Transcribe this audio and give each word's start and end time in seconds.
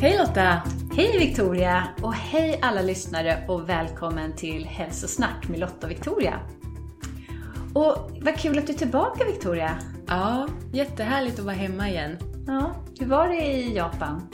Hej 0.00 0.18
Lotta! 0.18 0.62
Hej 0.96 1.18
Victoria! 1.18 1.88
Och 2.02 2.14
hej 2.14 2.58
alla 2.62 2.82
lyssnare 2.82 3.44
och 3.48 3.68
välkommen 3.68 4.36
till 4.36 4.64
Hälsosnack 4.64 5.48
med 5.48 5.60
Lotta 5.60 5.86
och 5.86 5.90
Victoria. 5.90 6.40
Och 7.74 8.10
vad 8.22 8.36
kul 8.36 8.58
att 8.58 8.66
du 8.66 8.72
är 8.72 8.76
tillbaka 8.76 9.24
Victoria! 9.24 9.78
Ja, 10.06 10.48
jättehärligt 10.72 11.38
att 11.38 11.44
vara 11.44 11.54
hemma 11.54 11.88
igen. 11.88 12.18
Ja, 12.46 12.74
hur 13.00 13.06
var 13.06 13.28
det 13.28 13.36
i 13.36 13.76
Japan? 13.76 14.28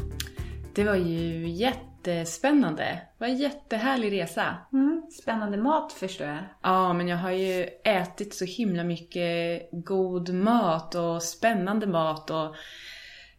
Det 0.75 0.85
var 0.85 0.95
ju 0.95 1.49
jättespännande. 1.49 2.85
Det 2.85 3.25
var 3.25 3.29
en 3.29 3.39
jättehärlig 3.39 4.13
resa. 4.13 4.57
Mm, 4.73 5.03
spännande 5.23 5.59
mat 5.59 5.93
förstår 5.93 6.27
jag. 6.27 6.39
Ja, 6.63 6.93
men 6.93 7.09
jag 7.09 7.17
har 7.17 7.31
ju 7.31 7.69
ätit 7.85 8.35
så 8.35 8.45
himla 8.45 8.85
mycket 8.85 9.69
god 9.73 10.35
mat 10.35 10.95
och 10.95 11.23
spännande 11.23 11.87
mat 11.87 12.31
och 12.31 12.57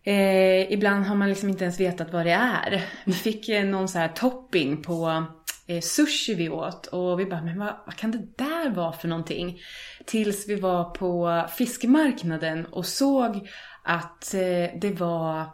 eh, 0.06 0.72
ibland 0.72 1.06
har 1.06 1.16
man 1.16 1.30
liksom 1.30 1.50
inte 1.50 1.64
ens 1.64 1.80
vetat 1.80 2.14
vad 2.14 2.26
det 2.26 2.32
är. 2.32 2.86
Vi 3.06 3.14
fick 3.14 3.50
eh, 3.50 3.66
någon 3.66 3.88
så 3.88 4.00
här 4.00 4.08
topping 4.08 4.82
på 4.82 5.26
eh, 5.68 5.82
sushi 5.82 6.34
vi 6.34 6.50
åt 6.50 6.88
och 6.88 7.20
vi 7.20 7.26
bara, 7.26 7.42
men 7.42 7.60
vad, 7.60 7.74
vad 7.86 7.96
kan 7.96 8.12
det 8.12 8.28
där 8.38 8.70
vara 8.70 8.92
för 8.92 9.08
någonting? 9.08 9.60
Tills 10.06 10.50
vi 10.50 10.56
var 10.56 10.84
på 10.84 11.44
fiskemarknaden 11.58 12.66
och 12.66 12.86
såg 12.86 13.50
att 13.84 14.34
eh, 14.34 14.80
det 14.82 15.00
var 15.00 15.46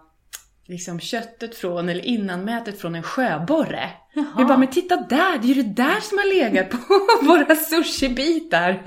liksom 0.66 1.00
köttet 1.00 1.56
från, 1.56 1.90
eller 1.90 2.06
innanmätet 2.06 2.82
från 2.82 2.96
en 2.96 3.04
sjöborre. 3.04 3.90
Vi 4.14 4.46
bara, 4.46 4.58
men 4.58 4.68
titta 4.68 4.96
där, 4.96 5.38
det 5.38 5.52
är 5.52 5.56
ju 5.56 5.64
det 5.64 5.84
där 5.84 6.00
som 6.00 6.18
har 6.18 6.34
legat 6.34 6.70
på 6.70 6.78
våra 7.26 7.56
sushibitar. 7.56 8.82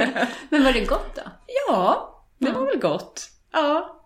Men 0.48 0.64
var 0.64 0.72
det 0.72 0.84
gott 0.84 1.14
då? 1.16 1.22
Ja, 1.68 2.10
det 2.38 2.50
var 2.50 2.66
väl 2.66 2.78
gott. 2.78 3.28
Ja. 3.52 4.03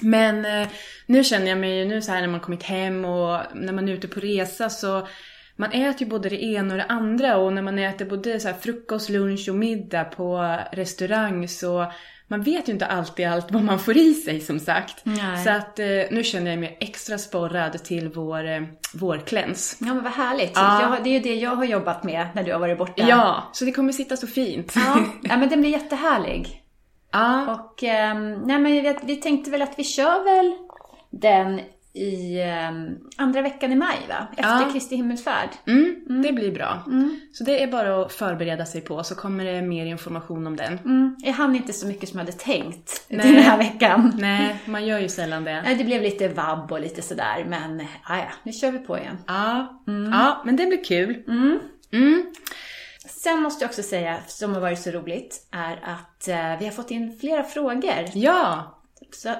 Men 0.00 0.44
eh, 0.44 0.68
nu 1.06 1.24
känner 1.24 1.46
jag 1.46 1.58
mig 1.58 1.78
ju 1.78 1.84
nu 1.84 2.02
så 2.02 2.12
här 2.12 2.20
när 2.20 2.28
man 2.28 2.40
kommit 2.40 2.62
hem 2.62 3.04
och 3.04 3.40
när 3.54 3.72
man 3.72 3.88
är 3.88 3.92
ute 3.92 4.08
på 4.08 4.20
resa 4.20 4.70
så 4.70 5.08
man 5.56 5.72
äter 5.72 6.02
ju 6.02 6.06
både 6.06 6.28
det 6.28 6.42
ena 6.44 6.74
och 6.74 6.78
det 6.78 6.84
andra 6.84 7.36
och 7.36 7.52
när 7.52 7.62
man 7.62 7.78
äter 7.78 8.04
både 8.04 8.40
så 8.40 8.52
frukost, 8.60 9.08
lunch 9.08 9.48
och 9.48 9.54
middag 9.54 10.04
på 10.04 10.58
restaurang 10.72 11.48
så 11.48 11.92
man 12.30 12.42
vet 12.42 12.68
ju 12.68 12.72
inte 12.72 12.86
alltid 12.86 13.26
allt 13.26 13.50
vad 13.50 13.62
man 13.62 13.78
får 13.78 13.96
i 13.96 14.14
sig 14.14 14.40
som 14.40 14.60
sagt. 14.60 15.00
Nej. 15.02 15.44
Så 15.44 15.50
att 15.50 15.78
eh, 15.78 15.86
nu 16.10 16.24
känner 16.24 16.50
jag 16.50 16.60
mig 16.60 16.76
extra 16.80 17.18
sporrad 17.18 17.84
till 17.84 18.08
vår 18.08 18.48
eh, 18.48 18.62
vårkläns. 18.94 19.76
Ja 19.80 19.94
men 19.94 20.02
vad 20.02 20.12
härligt. 20.12 20.52
Ja. 20.54 20.82
Jag, 20.82 21.04
det 21.04 21.10
är 21.10 21.12
ju 21.12 21.20
det 21.20 21.34
jag 21.34 21.56
har 21.56 21.64
jobbat 21.64 22.04
med 22.04 22.28
när 22.34 22.44
du 22.44 22.52
har 22.52 22.60
varit 22.60 22.78
borta. 22.78 23.08
Ja, 23.08 23.50
så 23.52 23.64
det 23.64 23.72
kommer 23.72 23.92
sitta 23.92 24.16
så 24.16 24.26
fint. 24.26 24.72
Ja, 24.76 25.04
ja 25.22 25.36
men 25.36 25.48
den 25.48 25.60
blir 25.60 25.70
jättehärlig. 25.70 26.62
Ja. 27.12 27.54
Och 27.54 27.82
ehm, 27.84 28.32
nej 28.32 28.58
men 28.58 28.72
vi, 28.72 28.96
vi 29.02 29.16
tänkte 29.16 29.50
väl 29.50 29.62
att 29.62 29.78
vi 29.78 29.84
kör 29.84 30.24
väl 30.24 30.52
den 31.10 31.60
i 31.92 32.40
ehm, 32.42 32.96
andra 33.16 33.42
veckan 33.42 33.72
i 33.72 33.76
maj 33.76 33.96
va? 34.08 34.26
Efter 34.36 34.64
Ja. 34.64 34.70
Kristi 34.72 34.96
himmelsfärd. 34.96 35.48
Mm, 35.66 36.22
det 36.22 36.32
blir 36.32 36.52
bra. 36.52 36.82
Så 37.32 37.44
det 37.44 37.62
är 37.62 37.66
bara 37.66 38.02
att 38.02 38.12
förbereda 38.12 38.66
sig 38.66 38.80
på 38.80 39.04
så 39.04 39.14
kommer 39.14 39.44
det 39.44 39.62
mer 39.62 39.86
information 39.86 40.46
om 40.46 40.56
den. 40.56 40.78
Mm, 40.78 41.16
jag 41.18 41.32
hann 41.32 41.56
inte 41.56 41.72
så 41.72 41.86
mycket 41.86 42.08
som 42.08 42.18
jag 42.18 42.26
hade 42.26 42.38
tänkt 42.38 43.04
Nej. 43.08 43.32
den 43.32 43.42
här 43.42 43.58
veckan. 43.58 44.12
Nej, 44.18 44.56
man 44.64 44.86
gör 44.86 44.98
ju 44.98 45.08
sällan 45.08 45.44
det. 45.44 45.62
Nej, 45.62 45.74
Det 45.74 45.84
blev 45.84 46.02
lite 46.02 46.28
vabb 46.28 46.72
och 46.72 46.80
lite 46.80 47.02
sådär, 47.02 47.44
men 47.48 47.80
ah, 48.04 48.16
ja, 48.16 48.28
nu 48.42 48.52
kör 48.52 48.70
vi 48.70 48.78
på 48.78 48.98
igen. 48.98 49.16
Ja, 49.26 49.82
ja 50.12 50.42
men 50.44 50.56
det 50.56 50.66
blir 50.66 50.84
kul. 50.84 51.22
Sen 53.22 53.42
måste 53.42 53.64
jag 53.64 53.68
också 53.68 53.82
säga, 53.82 54.18
som 54.26 54.54
har 54.54 54.60
varit 54.60 54.78
så 54.78 54.90
roligt, 54.90 55.46
är 55.50 55.80
att 55.82 56.28
eh, 56.28 56.58
vi 56.58 56.64
har 56.64 56.70
fått 56.72 56.90
in 56.90 57.16
flera 57.20 57.42
frågor 57.44 58.04
Ja, 58.14 58.78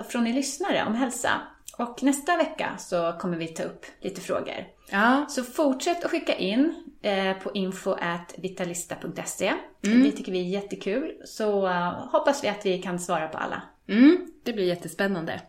från 0.09 0.27
er 0.27 0.33
lyssnare 0.33 0.85
om 0.87 0.95
hälsa. 0.95 1.31
Och 1.79 2.03
nästa 2.03 2.37
vecka 2.37 2.71
så 2.79 3.13
kommer 3.21 3.37
vi 3.37 3.49
ta 3.49 3.63
upp 3.63 3.87
lite 4.01 4.21
frågor. 4.21 4.67
ja, 4.91 5.27
Så 5.29 5.45
fortsätt 5.45 6.05
att 6.05 6.11
skicka 6.11 6.35
in 6.35 6.75
eh, 7.03 7.33
på 7.37 7.51
info.vitalista.se. 7.55 9.53
Det 9.81 10.11
tycker 10.13 10.33
vi 10.33 10.41
är 10.41 10.49
jättekul. 10.61 11.13
Så 11.25 11.67
eh, 11.67 12.09
hoppas 12.13 12.45
vi 12.45 12.49
att 12.49 12.67
vi 12.67 12.83
kan 12.83 12.99
svara 12.99 13.29
på 13.29 13.39
alla. 13.39 13.63
mm, 13.89 14.27
det 14.45 14.53
blir 14.53 14.65
jättespännande. 14.65 15.41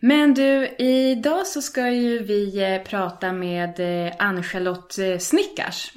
Men 0.00 0.34
du, 0.34 0.66
idag 0.78 1.46
så 1.46 1.62
ska 1.62 1.90
ju 1.90 2.22
vi 2.22 2.80
prata 2.88 3.32
med 3.32 3.80
Ann-Charlotte 4.18 4.98
Snickars. 5.22 5.92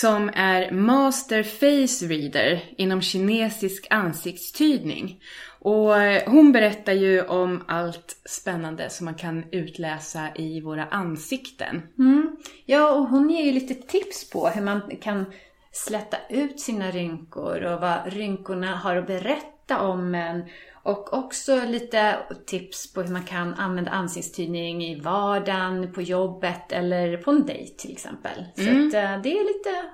Som 0.00 0.30
är 0.34 0.70
Master 0.70 1.42
Face 1.42 2.06
Reader 2.06 2.64
inom 2.76 3.02
kinesisk 3.02 3.86
ansiktstydning. 3.90 5.20
Och 5.58 5.94
hon 6.26 6.52
berättar 6.52 6.92
ju 6.92 7.22
om 7.22 7.64
allt 7.68 8.16
spännande 8.24 8.90
som 8.90 9.04
man 9.04 9.14
kan 9.14 9.44
utläsa 9.52 10.28
i 10.34 10.60
våra 10.60 10.84
ansikten. 10.84 11.82
Mm. 11.98 12.36
Ja, 12.64 12.92
och 12.92 13.06
hon 13.06 13.30
ger 13.30 13.44
ju 13.44 13.52
lite 13.52 13.74
tips 13.74 14.30
på 14.30 14.48
hur 14.48 14.62
man 14.62 14.80
kan 15.02 15.24
släta 15.72 16.16
ut 16.30 16.60
sina 16.60 16.90
rynkor 16.90 17.62
och 17.62 17.80
vad 17.80 17.98
rynkorna 18.06 18.76
har 18.76 18.96
att 18.96 19.06
berätta 19.06 19.80
om 19.80 20.14
en. 20.14 20.44
Och 20.82 21.12
också 21.12 21.64
lite 21.64 22.18
tips 22.46 22.92
på 22.92 23.02
hur 23.02 23.12
man 23.12 23.24
kan 23.24 23.54
använda 23.54 23.90
ansiktstydning 23.90 24.84
i 24.84 25.00
vardagen, 25.00 25.92
på 25.92 26.02
jobbet 26.02 26.72
eller 26.72 27.16
på 27.16 27.30
en 27.30 27.46
dejt 27.46 27.74
till 27.78 27.92
exempel. 27.92 28.44
Så 28.54 28.62
att, 28.62 28.94
eh, 28.94 29.22
det 29.22 29.38
är 29.38 29.56
lite 29.56 29.90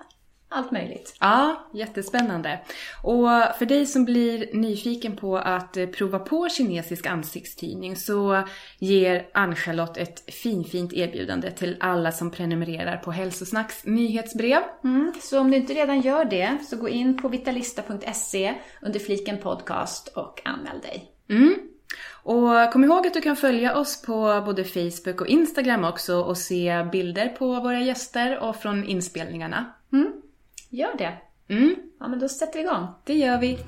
allt 0.48 0.70
möjligt. 0.72 1.16
Ja, 1.20 1.68
jättespännande. 1.72 2.60
Och 3.02 3.28
för 3.58 3.66
dig 3.66 3.86
som 3.86 4.04
blir 4.04 4.54
nyfiken 4.54 5.16
på 5.16 5.38
att 5.38 5.76
eh, 5.76 5.86
prova 5.86 6.18
på 6.18 6.48
kinesisk 6.48 7.06
ansiktstydning 7.06 7.96
så 7.96 8.42
ger 8.78 9.28
Ann-Charlotte 9.34 9.96
ett 9.96 10.34
finfint 10.34 10.92
erbjudande 10.92 11.50
till 11.50 11.76
alla 11.80 12.12
som 12.12 12.30
prenumererar 12.30 12.96
på 12.96 13.10
Hälsosnacks 13.10 13.84
nyhetsbrev. 13.84 14.62
Mm, 14.84 15.12
så 15.20 15.40
om 15.40 15.50
du 15.50 15.56
inte 15.56 15.74
redan 15.74 16.00
gör 16.00 16.24
det 16.24 16.58
så 16.70 16.76
gå 16.76 16.88
in 16.88 17.22
på 17.22 17.28
vitalista.se 17.28 18.54
under 18.82 19.00
fliken 19.00 19.38
podcast 19.38 20.08
och 20.08 20.42
anmäl 20.44 20.80
dig. 20.80 21.12
Och 22.22 22.72
kom 22.72 22.84
ihåg 22.84 23.06
att 23.06 23.14
du 23.14 23.20
kan 23.20 23.36
följa 23.36 23.76
oss 23.76 24.02
på 24.02 24.42
både 24.46 24.64
Facebook 24.64 25.20
och 25.20 25.26
Instagram 25.26 25.84
också 25.84 26.16
och 26.16 26.38
se 26.38 26.86
bilder 26.92 27.28
på 27.28 27.60
våra 27.60 27.80
gäster 27.80 28.38
och 28.38 28.56
från 28.56 28.84
inspelningarna. 28.84 29.74
Gör 30.68 30.96
det. 30.98 31.18
Mm, 31.48 31.74
Ja, 32.00 32.08
men 32.08 32.18
då 32.18 32.28
sätter 32.28 32.58
vi 32.58 32.64
igång. 32.64 32.86
det 33.04 33.14
gör 33.14 33.38
vi. 33.40 33.58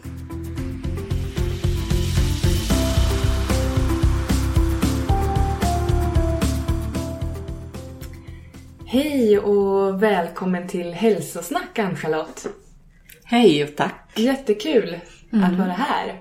Hej 8.87 9.39
och 9.39 10.03
välkommen 10.03 10.69
till 10.69 10.93
Hälsosnack 10.93 11.79
Ann-Charlotte. 11.79 12.47
Hej 13.25 13.65
och 13.65 13.77
tack. 13.77 14.13
Jättekul 14.17 15.01
att 15.33 15.59
vara 15.59 15.73
här. 15.73 16.21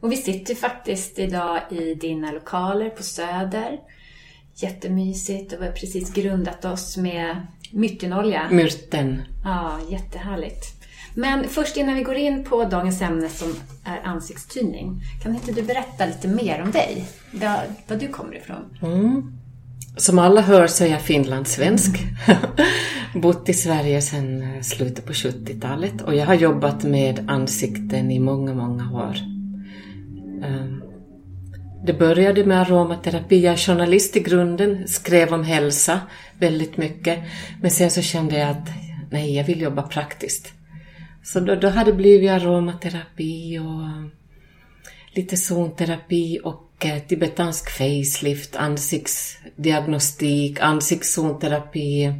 Och 0.00 0.12
vi 0.12 0.16
sitter 0.16 0.54
faktiskt 0.54 1.18
idag 1.18 1.60
i 1.70 1.94
dina 1.94 2.32
lokaler 2.32 2.90
på 2.90 3.02
Söder. 3.02 3.78
Jättemysigt 4.54 5.52
och 5.52 5.60
vi 5.62 5.66
har 5.66 5.72
precis 5.72 6.12
grundat 6.14 6.64
oss 6.64 6.96
med 6.96 7.46
myttenolja. 7.72 8.48
Myrten. 8.50 9.22
Ja, 9.44 9.78
jättehärligt. 9.90 10.76
Men 11.14 11.48
först 11.48 11.76
innan 11.76 11.94
vi 11.94 12.02
går 12.02 12.14
in 12.14 12.44
på 12.44 12.64
dagens 12.64 13.02
ämne 13.02 13.28
som 13.28 13.54
är 13.84 14.00
ansiktstydning. 14.04 15.02
Kan 15.22 15.34
inte 15.34 15.52
du 15.52 15.62
berätta 15.62 16.06
lite 16.06 16.28
mer 16.28 16.62
om 16.62 16.70
dig? 16.70 17.04
Var, 17.30 17.60
var 17.88 17.96
du 17.96 18.08
kommer 18.08 18.36
ifrån? 18.36 18.78
Mm. 18.82 19.32
Som 19.96 20.18
alla 20.18 20.40
hör 20.40 20.66
så 20.66 20.84
är 20.84 20.88
jag 20.88 21.02
finlandssvensk. 21.02 21.96
Bott 23.14 23.48
i 23.48 23.54
Sverige 23.54 24.02
sedan 24.02 24.42
eh, 24.42 24.62
slutet 24.62 25.06
på 25.06 25.12
70-talet 25.12 26.02
och 26.02 26.14
jag 26.14 26.26
har 26.26 26.34
jobbat 26.34 26.84
med 26.84 27.30
ansikten 27.30 28.10
i 28.10 28.18
många, 28.18 28.54
många 28.54 28.92
år. 28.92 29.16
Um, 30.44 30.82
det 31.84 31.92
började 31.92 32.44
med 32.44 32.60
aromaterapi. 32.60 33.44
Jag 33.44 33.52
är 33.52 33.56
journalist 33.56 34.16
i 34.16 34.20
grunden, 34.20 34.88
skrev 34.88 35.34
om 35.34 35.44
hälsa 35.44 36.00
väldigt 36.38 36.76
mycket. 36.76 37.18
Men 37.62 37.70
sen 37.70 37.90
så 37.90 38.02
kände 38.02 38.38
jag 38.38 38.50
att 38.50 38.68
nej, 39.10 39.36
jag 39.36 39.44
vill 39.44 39.60
jobba 39.60 39.82
praktiskt. 39.82 40.52
Så 41.22 41.40
då, 41.40 41.54
då 41.54 41.68
hade 41.68 41.90
det 41.90 41.96
blivit 41.96 42.30
aromaterapi 42.30 43.58
och 43.58 44.10
lite 45.16 45.36
zonterapi 45.36 46.40
och 46.44 46.84
eh, 46.84 46.98
tibetansk 46.98 47.70
facelift, 47.70 48.56
ansiktsdiagnostik, 48.56 50.60
ansiktszonterapi, 50.60 52.12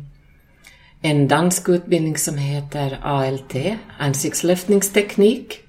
en 1.03 1.29
dansk 1.29 1.69
utbildning 1.69 2.17
som 2.17 2.39
heter 2.39 2.99
ALT, 3.03 3.55
ansiktslyftningsteknik. 3.99 5.61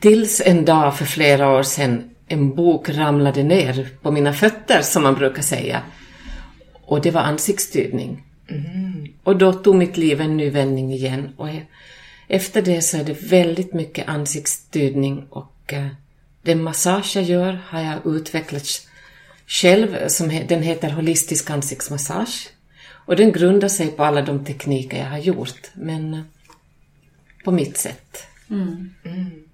Tills 0.00 0.42
en 0.44 0.64
dag 0.64 0.98
för 0.98 1.04
flera 1.04 1.48
år 1.48 1.62
sedan 1.62 2.10
en 2.28 2.54
bok 2.54 2.88
ramlade 2.88 3.42
ner 3.42 3.88
på 4.02 4.10
mina 4.10 4.32
fötter, 4.32 4.82
som 4.82 5.02
man 5.02 5.14
brukar 5.14 5.42
säga. 5.42 5.82
Och 6.72 7.00
det 7.00 7.10
var 7.10 7.20
ansiktstydning. 7.20 8.24
Mm. 8.48 9.08
Och 9.22 9.36
då 9.36 9.52
tog 9.52 9.74
mitt 9.74 9.96
liv 9.96 10.20
en 10.20 10.36
ny 10.36 10.50
vändning 10.50 10.92
igen. 10.92 11.32
Och 11.36 11.48
efter 12.28 12.62
det 12.62 12.82
så 12.82 12.96
är 12.96 13.04
det 13.04 13.22
väldigt 13.22 13.74
mycket 13.74 14.08
ansiktstydning 14.08 15.26
och 15.30 15.72
eh, 15.72 15.86
den 16.42 16.62
massage 16.62 17.16
jag 17.16 17.24
gör 17.24 17.60
har 17.66 17.80
jag 17.80 18.16
utvecklat 18.16 18.66
själv. 19.46 20.08
Som 20.08 20.28
den 20.28 20.62
heter 20.62 20.90
holistisk 20.90 21.50
ansiktsmassage. 21.50 22.48
Och 22.88 23.16
den 23.16 23.32
grundar 23.32 23.68
sig 23.68 23.88
på 23.88 24.04
alla 24.04 24.22
de 24.22 24.44
tekniker 24.44 24.98
jag 24.98 25.10
har 25.10 25.18
gjort, 25.18 25.70
men 25.74 26.14
eh, 26.14 26.20
på 27.44 27.52
mitt 27.52 27.76
sätt. 27.76 28.26
Mm. 28.50 28.94
Mm. 29.04 29.45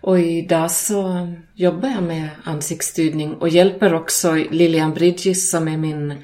Och 0.00 0.20
idag 0.20 0.70
så 0.70 1.32
jobbar 1.54 1.88
jag 1.88 2.02
med 2.02 2.28
ansiktsstyrning 2.44 3.34
och 3.34 3.48
hjälper 3.48 3.94
också 3.94 4.34
Lilian 4.34 4.94
Bridges 4.94 5.50
som 5.50 5.68
är 5.68 5.76
min 5.76 6.14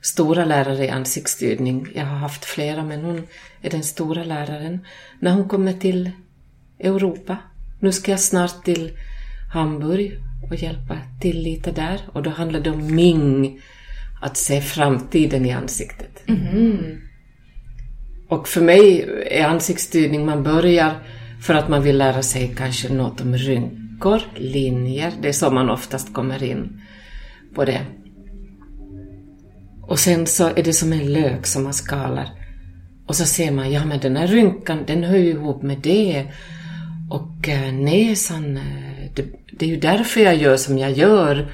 stora 0.00 0.44
lärare 0.44 0.84
i 0.84 0.88
ansiktsstyrning. 0.88 1.88
Jag 1.94 2.04
har 2.04 2.16
haft 2.16 2.44
flera 2.44 2.84
men 2.84 3.04
hon 3.04 3.26
är 3.62 3.70
den 3.70 3.82
stora 3.82 4.24
läraren. 4.24 4.86
När 5.20 5.32
hon 5.32 5.48
kommer 5.48 5.72
till 5.72 6.10
Europa. 6.80 7.36
Nu 7.80 7.92
ska 7.92 8.10
jag 8.10 8.20
snart 8.20 8.64
till 8.64 8.92
Hamburg 9.52 10.12
och 10.50 10.56
hjälpa 10.56 10.98
till 11.20 11.42
lite 11.42 11.70
där 11.70 12.00
och 12.12 12.22
då 12.22 12.30
handlar 12.30 12.60
det 12.60 12.70
om 12.70 12.94
Ming, 12.94 13.60
att 14.22 14.36
se 14.36 14.60
framtiden 14.60 15.46
i 15.46 15.52
ansiktet. 15.52 16.22
Mm. 16.28 17.00
Och 18.28 18.48
för 18.48 18.60
mig 18.60 19.08
är 19.30 19.44
ansiktsstyrning, 19.44 20.26
man 20.26 20.42
börjar 20.42 20.94
för 21.42 21.54
att 21.54 21.68
man 21.68 21.82
vill 21.82 21.98
lära 21.98 22.22
sig 22.22 22.54
kanske 22.56 22.92
något 22.92 23.20
om 23.20 23.36
rynkor, 23.36 24.20
linjer, 24.34 25.12
det 25.22 25.28
är 25.28 25.32
så 25.32 25.50
man 25.50 25.70
oftast 25.70 26.14
kommer 26.14 26.42
in 26.42 26.80
på 27.54 27.64
det. 27.64 27.80
Och 29.82 29.98
sen 29.98 30.26
så 30.26 30.48
är 30.48 30.62
det 30.62 30.72
som 30.72 30.92
en 30.92 31.12
lök 31.12 31.46
som 31.46 31.62
man 31.62 31.74
skalar. 31.74 32.28
Och 33.06 33.16
så 33.16 33.24
ser 33.24 33.50
man, 33.50 33.72
ja 33.72 33.84
men 33.84 34.00
den 34.00 34.16
här 34.16 34.26
rynkan 34.26 34.84
den 34.86 35.04
hör 35.04 35.16
ju 35.16 35.30
ihop 35.30 35.62
med 35.62 35.78
det. 35.78 36.26
Och 37.10 37.48
eh, 37.48 37.72
näsan, 37.72 38.56
eh, 38.56 39.10
det, 39.14 39.24
det, 39.52 39.66
är 39.66 39.70
ju 39.70 39.76
därför 39.76 40.20
jag 40.20 40.36
gör 40.36 40.56
som 40.56 40.78
jag 40.78 40.92
gör. 40.92 41.52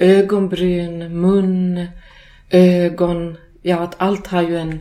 Ögonbryn, 0.00 1.20
mun, 1.20 1.86
ögon, 2.50 3.36
ja 3.62 3.78
att 3.80 3.94
allt 3.98 4.26
har 4.26 4.42
ju 4.42 4.56
en 4.56 4.80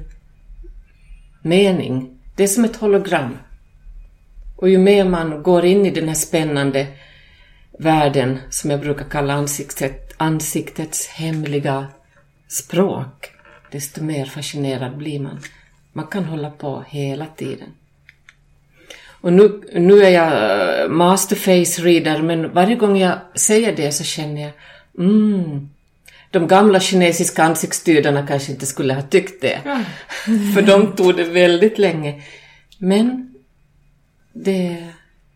mening. 1.41 2.19
Det 2.35 2.43
är 2.43 2.47
som 2.47 2.65
ett 2.65 2.75
hologram. 2.75 3.37
Och 4.57 4.69
ju 4.69 4.77
mer 4.77 5.05
man 5.05 5.43
går 5.43 5.65
in 5.65 5.85
i 5.85 5.91
den 5.91 6.07
här 6.07 6.15
spännande 6.15 6.87
världen 7.79 8.39
som 8.49 8.71
jag 8.71 8.79
brukar 8.79 9.05
kalla 9.05 9.33
ansiktet, 9.33 10.13
ansiktets 10.17 11.07
hemliga 11.07 11.87
språk, 12.47 13.31
desto 13.71 14.03
mer 14.03 14.25
fascinerad 14.25 14.97
blir 14.97 15.19
man. 15.19 15.39
Man 15.93 16.07
kan 16.07 16.25
hålla 16.25 16.49
på 16.49 16.83
hela 16.87 17.25
tiden. 17.25 17.69
Och 19.21 19.33
nu, 19.33 19.61
nu 19.73 20.03
är 20.03 20.09
jag 20.09 20.81
eh, 20.81 20.89
masterface 20.89 21.81
reader, 21.81 22.21
men 22.21 22.53
varje 22.53 22.75
gång 22.75 22.97
jag 22.97 23.17
säger 23.35 23.75
det 23.75 23.91
så 23.91 24.03
känner 24.03 24.41
jag 24.41 24.51
mm, 25.05 25.69
de 26.31 26.47
gamla 26.47 26.79
kinesiska 26.79 27.43
ansiktsstydarna 27.43 28.27
kanske 28.27 28.51
inte 28.51 28.65
skulle 28.65 28.93
ha 28.93 29.01
tyckt 29.01 29.41
det. 29.41 29.59
För 30.55 30.61
de 30.61 30.95
tog 30.95 31.15
det 31.15 31.23
väldigt 31.23 31.77
länge. 31.77 32.23
Men 32.77 33.33
det, 34.43 34.87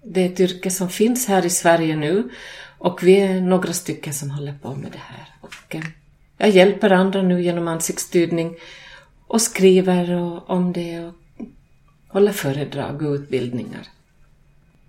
det 0.04 0.22
är 0.22 0.26
ett 0.26 0.40
yrke 0.40 0.72
som 0.72 0.90
finns 0.90 1.28
här 1.28 1.46
i 1.46 1.50
Sverige 1.50 1.96
nu 1.96 2.30
och 2.78 3.04
vi 3.04 3.20
är 3.20 3.42
några 3.42 3.74
stycken 3.74 4.14
som 4.14 4.32
håller 4.32 4.54
på 4.62 4.76
med 4.76 4.92
det 4.92 5.02
här. 5.02 5.28
Och, 5.42 5.76
eh, 5.76 5.84
jag 6.38 6.50
hjälper 6.50 6.92
andra 6.92 7.22
nu 7.22 7.44
genom 7.44 7.68
ansiktsstyrning 7.68 8.56
och 9.28 9.42
skriver 9.42 10.12
och, 10.12 10.50
om 10.50 10.74
det 10.74 11.00
och 11.00 11.14
håller 12.08 12.32
föredrag 12.32 13.02
och 13.02 13.14
utbildningar. 13.14 13.88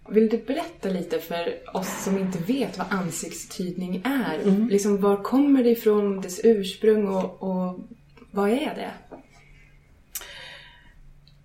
Vill 0.08 0.28
du 0.28 0.38
berätta 0.38 0.88
lite 0.88 1.18
för 1.18 1.54
oss 1.76 2.04
som 2.04 2.18
inte 2.18 2.38
vet 2.38 2.78
vad 2.78 2.86
ansiktstydning 2.90 4.02
är? 4.04 4.38
Mm. 4.42 4.68
Liksom, 4.68 5.00
var 5.00 5.22
kommer 5.22 5.64
det 5.64 5.70
ifrån, 5.70 6.20
dess 6.20 6.40
ursprung 6.44 7.08
och, 7.08 7.42
och 7.42 7.80
vad 8.30 8.50
är 8.50 8.74
det? 8.74 8.90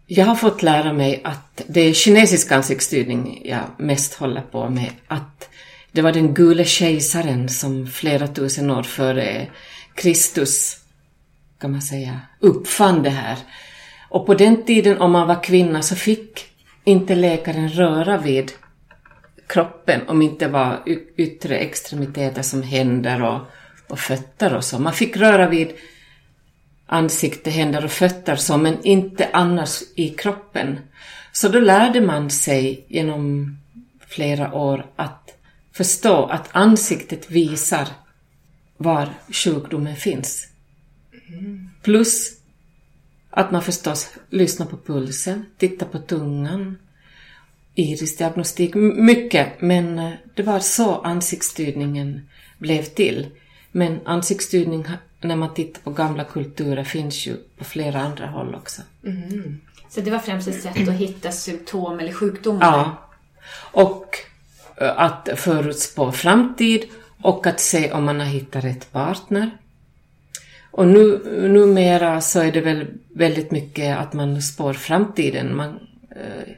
Jag 0.09 0.25
har 0.25 0.35
fått 0.35 0.63
lära 0.63 0.93
mig 0.93 1.21
att 1.23 1.61
det 1.67 1.81
är 1.81 1.93
kinesisk 1.93 2.51
ansiktsstyrning 2.51 3.41
jag 3.45 3.63
mest 3.77 4.13
håller 4.13 4.41
på 4.41 4.69
med. 4.69 4.89
Att 5.07 5.49
det 5.91 6.01
var 6.01 6.11
den 6.11 6.33
gule 6.33 6.65
kejsaren 6.65 7.49
som 7.49 7.87
flera 7.87 8.27
tusen 8.27 8.71
år 8.71 8.83
före 8.83 9.47
Kristus, 9.95 10.77
kan 11.59 11.71
man 11.71 11.81
säga, 11.81 12.19
uppfann 12.39 13.03
det 13.03 13.09
här. 13.09 13.37
Och 14.09 14.25
på 14.25 14.33
den 14.33 14.65
tiden 14.65 15.01
om 15.01 15.11
man 15.11 15.27
var 15.27 15.43
kvinna 15.43 15.81
så 15.81 15.95
fick 15.95 16.45
inte 16.83 17.15
läkaren 17.15 17.69
röra 17.69 18.17
vid 18.17 18.51
kroppen 19.47 20.01
om 20.07 20.21
inte 20.21 20.47
var 20.47 20.83
yttre 21.17 21.57
extremiteter 21.57 22.41
som 22.41 22.63
händer 22.63 23.23
och, 23.23 23.39
och 23.87 23.99
fötter 23.99 24.55
och 24.55 24.63
så. 24.63 24.79
Man 24.79 24.93
fick 24.93 25.17
röra 25.17 25.49
vid 25.49 25.73
ansikte, 26.87 27.49
händer 27.49 27.85
och 27.85 27.91
fötter 27.91 28.35
så, 28.35 28.57
men 28.57 28.83
inte 28.83 29.29
annars 29.33 29.83
i 29.95 30.09
kroppen. 30.09 30.79
Så 31.31 31.49
då 31.49 31.59
lärde 31.59 32.01
man 32.01 32.29
sig 32.29 32.85
genom 32.87 33.57
flera 34.07 34.53
år 34.53 34.85
att 34.95 35.33
förstå 35.71 36.25
att 36.25 36.49
ansiktet 36.51 37.31
visar 37.31 37.87
var 38.77 39.09
sjukdomen 39.31 39.95
finns. 39.95 40.47
Plus 41.81 42.37
att 43.29 43.51
man 43.51 43.63
förstås 43.63 44.09
lyssnar 44.29 44.65
på 44.65 44.77
pulsen, 44.77 45.45
tittar 45.57 45.85
på 45.85 45.99
tungan, 45.99 46.77
irisdiagnostik, 47.75 48.75
mycket, 48.95 49.61
men 49.61 49.99
eh, 49.99 50.11
det 50.35 50.43
var 50.43 50.59
så 50.59 51.01
ansiktsstyrningen 51.01 52.29
blev 52.57 52.83
till. 52.83 53.27
Men 53.71 53.99
ansiktsstyrning 54.05 54.85
när 55.21 55.35
man 55.35 55.53
tittar 55.53 55.81
på 55.81 55.91
gamla 55.91 56.23
kulturer 56.23 56.83
finns 56.83 57.27
ju 57.27 57.37
på 57.57 57.63
flera 57.63 58.01
andra 58.01 58.27
håll 58.27 58.55
också. 58.55 58.81
Mm. 59.03 59.61
Så 59.89 60.01
det 60.01 60.11
var 60.11 60.19
främst 60.19 60.47
ett 60.47 60.61
sätt 60.61 60.89
att 60.89 60.95
hitta 60.95 61.31
symptom 61.31 61.99
eller 61.99 62.13
sjukdomar? 62.13 62.65
Ja. 62.65 63.09
Och 63.71 64.15
eh, 64.77 64.99
att 64.99 65.29
förutspå 65.35 66.11
framtid 66.11 66.85
och 67.21 67.47
att 67.47 67.59
se 67.59 67.91
om 67.91 68.03
man 68.03 68.19
har 68.19 68.27
hittat 68.27 68.63
rätt 68.63 68.91
partner. 68.91 69.51
Och 70.71 70.87
nu, 70.87 71.21
numera 71.49 72.21
så 72.21 72.39
är 72.39 72.51
det 72.51 72.61
väl 72.61 72.87
väldigt 73.15 73.51
mycket 73.51 73.97
att 73.97 74.13
man 74.13 74.41
spår 74.41 74.73
framtiden. 74.73 75.55
Man, 75.55 75.79
eh, 76.09 76.53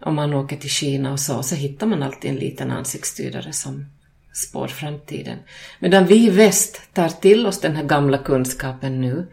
om 0.00 0.14
man 0.14 0.34
åker 0.34 0.56
till 0.56 0.70
Kina 0.70 1.12
och 1.12 1.20
så, 1.20 1.42
så 1.42 1.54
hittar 1.54 1.86
man 1.86 2.02
alltid 2.02 2.30
en 2.30 2.36
liten 2.36 2.70
ansiktsstyrare 2.70 3.52
som 3.52 3.86
spår 4.36 4.68
framtiden. 4.68 5.38
Medan 5.78 6.06
vi 6.06 6.26
i 6.26 6.30
väst 6.30 6.80
tar 6.92 7.08
till 7.08 7.46
oss 7.46 7.60
den 7.60 7.76
här 7.76 7.84
gamla 7.84 8.18
kunskapen 8.18 9.00
nu, 9.00 9.26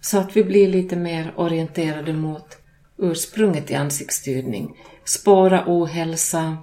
så 0.00 0.18
att 0.18 0.36
vi 0.36 0.44
blir 0.44 0.68
lite 0.68 0.96
mer 0.96 1.32
orienterade 1.36 2.12
mot 2.12 2.58
ursprunget 2.98 3.70
i 3.70 3.74
ansiktsstyrning. 3.74 4.76
Spåra 5.04 5.64
ohälsa, 5.66 6.56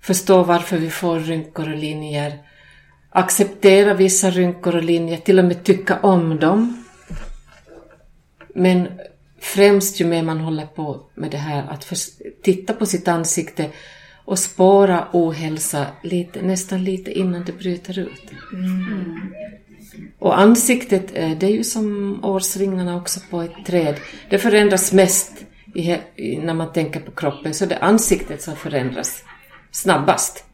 förstå 0.00 0.42
varför 0.42 0.78
vi 0.78 0.90
får 0.90 1.20
rynkor 1.20 1.68
och 1.68 1.78
linjer, 1.78 2.38
acceptera 3.10 3.94
vissa 3.94 4.30
rynkor 4.30 4.76
och 4.76 4.82
linjer, 4.82 5.16
till 5.16 5.38
och 5.38 5.44
med 5.44 5.64
tycka 5.64 6.00
om 6.00 6.38
dem. 6.38 6.84
Men 8.54 8.88
främst 9.40 10.00
ju 10.00 10.04
mer 10.04 10.22
man 10.22 10.40
håller 10.40 10.66
på 10.66 11.00
med 11.14 11.30
det 11.30 11.38
här 11.38 11.66
att 11.68 11.92
titta 12.42 12.72
på 12.72 12.86
sitt 12.86 13.08
ansikte 13.08 13.70
och 14.30 14.38
spåra 14.38 15.08
ohälsa 15.12 15.86
lite, 16.02 16.42
nästan 16.42 16.84
lite 16.84 17.10
innan 17.18 17.44
det 17.44 17.52
bryter 17.52 17.98
ut. 17.98 18.32
Och 20.18 20.38
ansiktet, 20.38 21.10
eh, 21.14 21.38
det 21.38 21.46
är 21.46 21.50
ju 21.50 21.64
som 21.64 22.18
årsringarna 22.24 22.96
också 22.96 23.20
på 23.30 23.40
ett 23.40 23.66
träd. 23.66 23.96
Det 24.30 24.38
förändras 24.38 24.92
mest 24.92 25.32
i, 25.74 26.36
när 26.38 26.54
man 26.54 26.72
tänker 26.72 27.00
på 27.00 27.10
kroppen, 27.10 27.54
så 27.54 27.66
det 27.66 27.74
är 27.74 27.84
ansiktet 27.84 28.42
som 28.42 28.56
förändras 28.56 29.24
snabbast. 29.70 30.44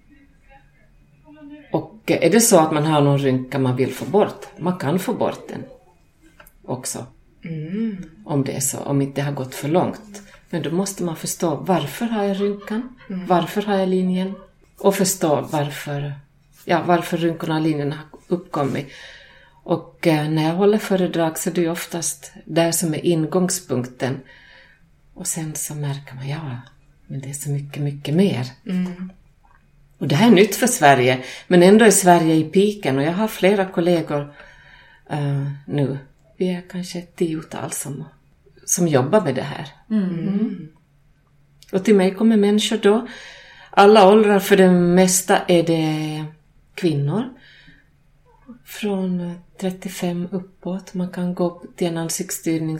Och 1.73 2.01
eh, 2.07 2.27
är 2.27 2.31
det 2.31 2.41
så 2.41 2.59
att 2.59 2.73
man 2.73 2.87
har 2.87 3.01
någon 3.01 3.19
rynka 3.19 3.59
man 3.59 3.77
vill 3.77 3.93
få 3.93 4.05
bort, 4.05 4.47
man 4.59 4.79
kan 4.79 4.99
få 4.99 5.15
bort 5.15 5.49
den 5.49 5.63
också. 6.65 7.07
Om 8.25 8.45
det 8.45 8.53
är 8.53 8.61
så, 8.61 8.79
om 8.79 9.03
inte 9.03 9.21
det 9.21 9.25
har 9.25 9.33
gått 9.33 9.55
för 9.55 9.69
långt. 9.69 10.23
Men 10.57 10.63
då 10.63 10.71
måste 10.71 11.03
man 11.03 11.17
förstå 11.17 11.55
varför 11.55 12.07
har 12.07 12.25
jag 12.25 12.41
rynkan? 12.41 12.97
Varför 13.09 13.63
har 13.63 13.77
jag 13.77 13.89
linjen? 13.89 14.35
Och 14.79 14.95
förstå 14.95 15.41
varför, 15.41 16.15
ja, 16.65 16.83
varför 16.87 17.17
rynkorna 17.17 17.55
och 17.55 17.61
linjerna 17.61 17.97
har 17.97 18.37
uppkommit. 18.37 18.89
Och 19.63 20.07
eh, 20.07 20.29
när 20.29 20.43
jag 20.43 20.55
håller 20.55 20.79
föredrag 20.79 21.39
så 21.39 21.51
är 21.51 21.55
det 21.55 21.69
oftast 21.69 22.33
där 22.45 22.73
som 22.73 22.95
är 22.95 23.07
ingångspunkten. 23.07 24.21
Och 25.15 25.27
sen 25.27 25.55
så 25.55 25.75
märker 25.75 26.15
man, 26.15 26.29
ja, 26.29 26.61
men 27.07 27.21
det 27.21 27.29
är 27.29 27.35
så 27.35 27.51
mycket, 27.51 27.83
mycket 27.83 28.15
mer. 28.15 28.47
Och 29.99 30.09
det 30.09 30.15
här 30.15 30.27
är 30.27 30.35
nytt 30.35 30.57
för 30.57 30.67
Sverige, 30.67 31.25
men 31.47 31.63
ändå 31.63 31.85
är 31.85 31.91
Sverige 31.91 32.35
i 32.35 32.45
piken 32.45 32.99
och 32.99 33.05
jag 33.05 33.13
har 33.13 33.29
flera 33.29 33.65
kollegor 33.67 34.35
eh, 35.11 35.51
nu. 35.67 35.99
Vi 36.37 36.49
är 36.49 36.63
kanske 36.71 36.99
ett 36.99 37.17
tiotal 37.17 37.73
som, 37.73 38.05
som 38.67 38.89
jobbar 38.89 39.21
med 39.21 39.35
det 39.35 39.43
här. 39.43 39.69
Och 41.73 41.85
till 41.85 41.95
mig 41.95 42.15
kommer 42.15 42.37
människor 42.37 42.77
då, 42.77 43.07
alla 43.71 44.09
åldrar, 44.09 44.39
för 44.39 44.57
det 44.57 44.71
mesta 44.71 45.39
är 45.39 45.63
det 45.63 46.25
kvinnor. 46.75 47.25
Från 48.65 49.39
35 49.61 50.29
uppåt. 50.31 50.95
Man 50.95 51.09
kan 51.09 51.35
gå 51.35 51.65
till 51.77 51.87
en 51.87 51.97
ansiktsstyrning 51.97 52.79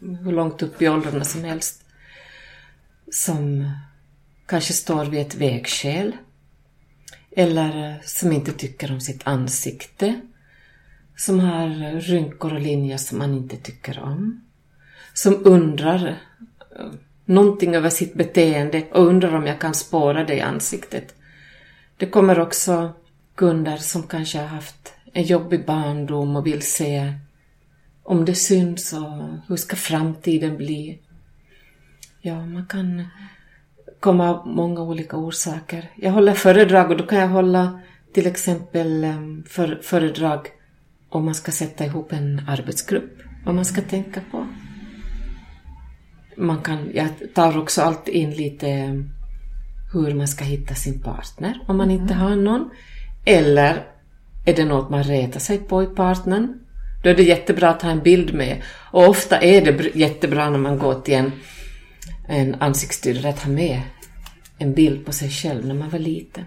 hur 0.00 0.32
långt 0.32 0.62
upp 0.62 0.82
i 0.82 0.88
åldrarna 0.88 1.24
som 1.24 1.44
helst. 1.44 1.84
Som 3.12 3.70
kanske 4.46 4.72
står 4.72 5.04
vid 5.04 5.20
ett 5.20 5.34
vägskäl. 5.34 6.16
Eller 7.36 8.00
som 8.04 8.32
inte 8.32 8.52
tycker 8.52 8.92
om 8.92 9.00
sitt 9.00 9.26
ansikte. 9.26 10.20
Som 11.16 11.40
har 11.40 12.00
rynkor 12.00 12.54
och 12.54 12.60
linjer 12.60 12.96
som 12.96 13.18
man 13.18 13.34
inte 13.34 13.56
tycker 13.56 13.98
om. 13.98 14.49
Som 15.22 15.46
undrar 15.46 16.08
eh, 16.78 16.86
någonting 17.24 17.74
över 17.74 17.90
sitt 17.90 18.14
beteende 18.14 18.84
och 18.92 19.06
undrar 19.06 19.34
om 19.34 19.46
jag 19.46 19.60
kan 19.60 19.74
spåra 19.74 20.24
det 20.24 20.34
i 20.34 20.40
ansiktet. 20.40 21.14
Det 21.96 22.06
kommer 22.06 22.40
också 22.40 22.92
kunder 23.34 23.76
som 23.76 24.02
kanske 24.02 24.38
har 24.38 24.46
haft 24.46 24.92
en 25.12 25.22
jobbig 25.22 25.66
barndom 25.66 26.36
och 26.36 26.46
vill 26.46 26.62
se 26.62 27.14
om 28.02 28.24
det 28.24 28.34
syns 28.34 28.92
och 28.92 29.28
hur 29.48 29.56
ska 29.56 29.76
framtiden 29.76 30.56
bli. 30.56 30.98
Ja, 32.20 32.46
man 32.46 32.66
kan 32.66 33.04
komma 34.00 34.30
av 34.30 34.46
många 34.46 34.82
olika 34.82 35.16
orsaker. 35.16 35.90
Jag 35.96 36.12
håller 36.12 36.34
föredrag 36.34 36.90
och 36.90 36.96
då 36.96 37.06
kan 37.06 37.18
jag 37.18 37.28
hålla 37.28 37.80
till 38.12 38.26
exempel 38.26 39.04
ehm, 39.04 39.44
för, 39.48 39.80
föredrag 39.82 40.48
om 41.08 41.24
man 41.24 41.34
ska 41.34 41.52
sätta 41.52 41.84
ihop 41.84 42.12
en 42.12 42.42
arbetsgrupp. 42.48 43.18
Vad 43.44 43.54
man 43.54 43.64
ska 43.64 43.80
tänka 43.80 44.20
på. 44.30 44.46
Man 46.40 46.62
kan, 46.62 46.90
jag 46.94 47.08
tar 47.34 47.58
också 47.58 47.82
alltid 47.82 48.14
in 48.14 48.30
lite 48.30 48.66
hur 49.92 50.14
man 50.14 50.28
ska 50.28 50.44
hitta 50.44 50.74
sin 50.74 51.00
partner 51.00 51.60
om 51.66 51.76
man 51.76 51.90
inte 51.90 52.14
har 52.14 52.36
någon. 52.36 52.70
Eller 53.24 53.86
är 54.44 54.54
det 54.54 54.64
något 54.64 54.90
man 54.90 55.02
retar 55.02 55.40
sig 55.40 55.58
på 55.58 55.82
i 55.82 55.86
partnern? 55.86 56.54
Då 57.02 57.10
är 57.10 57.14
det 57.14 57.22
jättebra 57.22 57.70
att 57.70 57.82
ha 57.82 57.90
en 57.90 58.02
bild 58.02 58.34
med. 58.34 58.62
Och 58.92 59.08
ofta 59.08 59.40
är 59.40 59.64
det 59.64 59.72
br- 59.72 59.96
jättebra 59.96 60.50
när 60.50 60.58
man 60.58 60.78
går 60.78 60.94
till 60.94 61.14
en, 61.14 61.32
en 62.28 62.54
ansiktsstyrare 62.54 63.28
att 63.28 63.42
ha 63.42 63.50
med 63.50 63.82
en 64.58 64.74
bild 64.74 65.06
på 65.06 65.12
sig 65.12 65.30
själv 65.30 65.66
när 65.66 65.74
man 65.74 65.90
var 65.90 65.98
liten. 65.98 66.44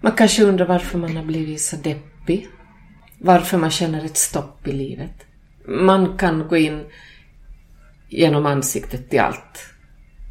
Man 0.00 0.12
kanske 0.12 0.44
undrar 0.44 0.66
varför 0.66 0.98
man 0.98 1.16
har 1.16 1.24
blivit 1.24 1.60
så 1.60 1.76
deppig. 1.76 2.48
Varför 3.18 3.58
man 3.58 3.70
känner 3.70 4.04
ett 4.04 4.16
stopp 4.16 4.68
i 4.68 4.72
livet. 4.72 5.26
Man 5.66 6.18
kan 6.18 6.48
gå 6.48 6.56
in 6.56 6.84
genom 8.10 8.46
ansiktet 8.46 9.10
till 9.10 9.20
allt. 9.20 9.64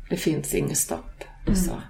Det 0.09 0.17
finns 0.17 0.53
inget 0.53 0.77
stopp. 0.77 1.23
Så. 1.65 1.81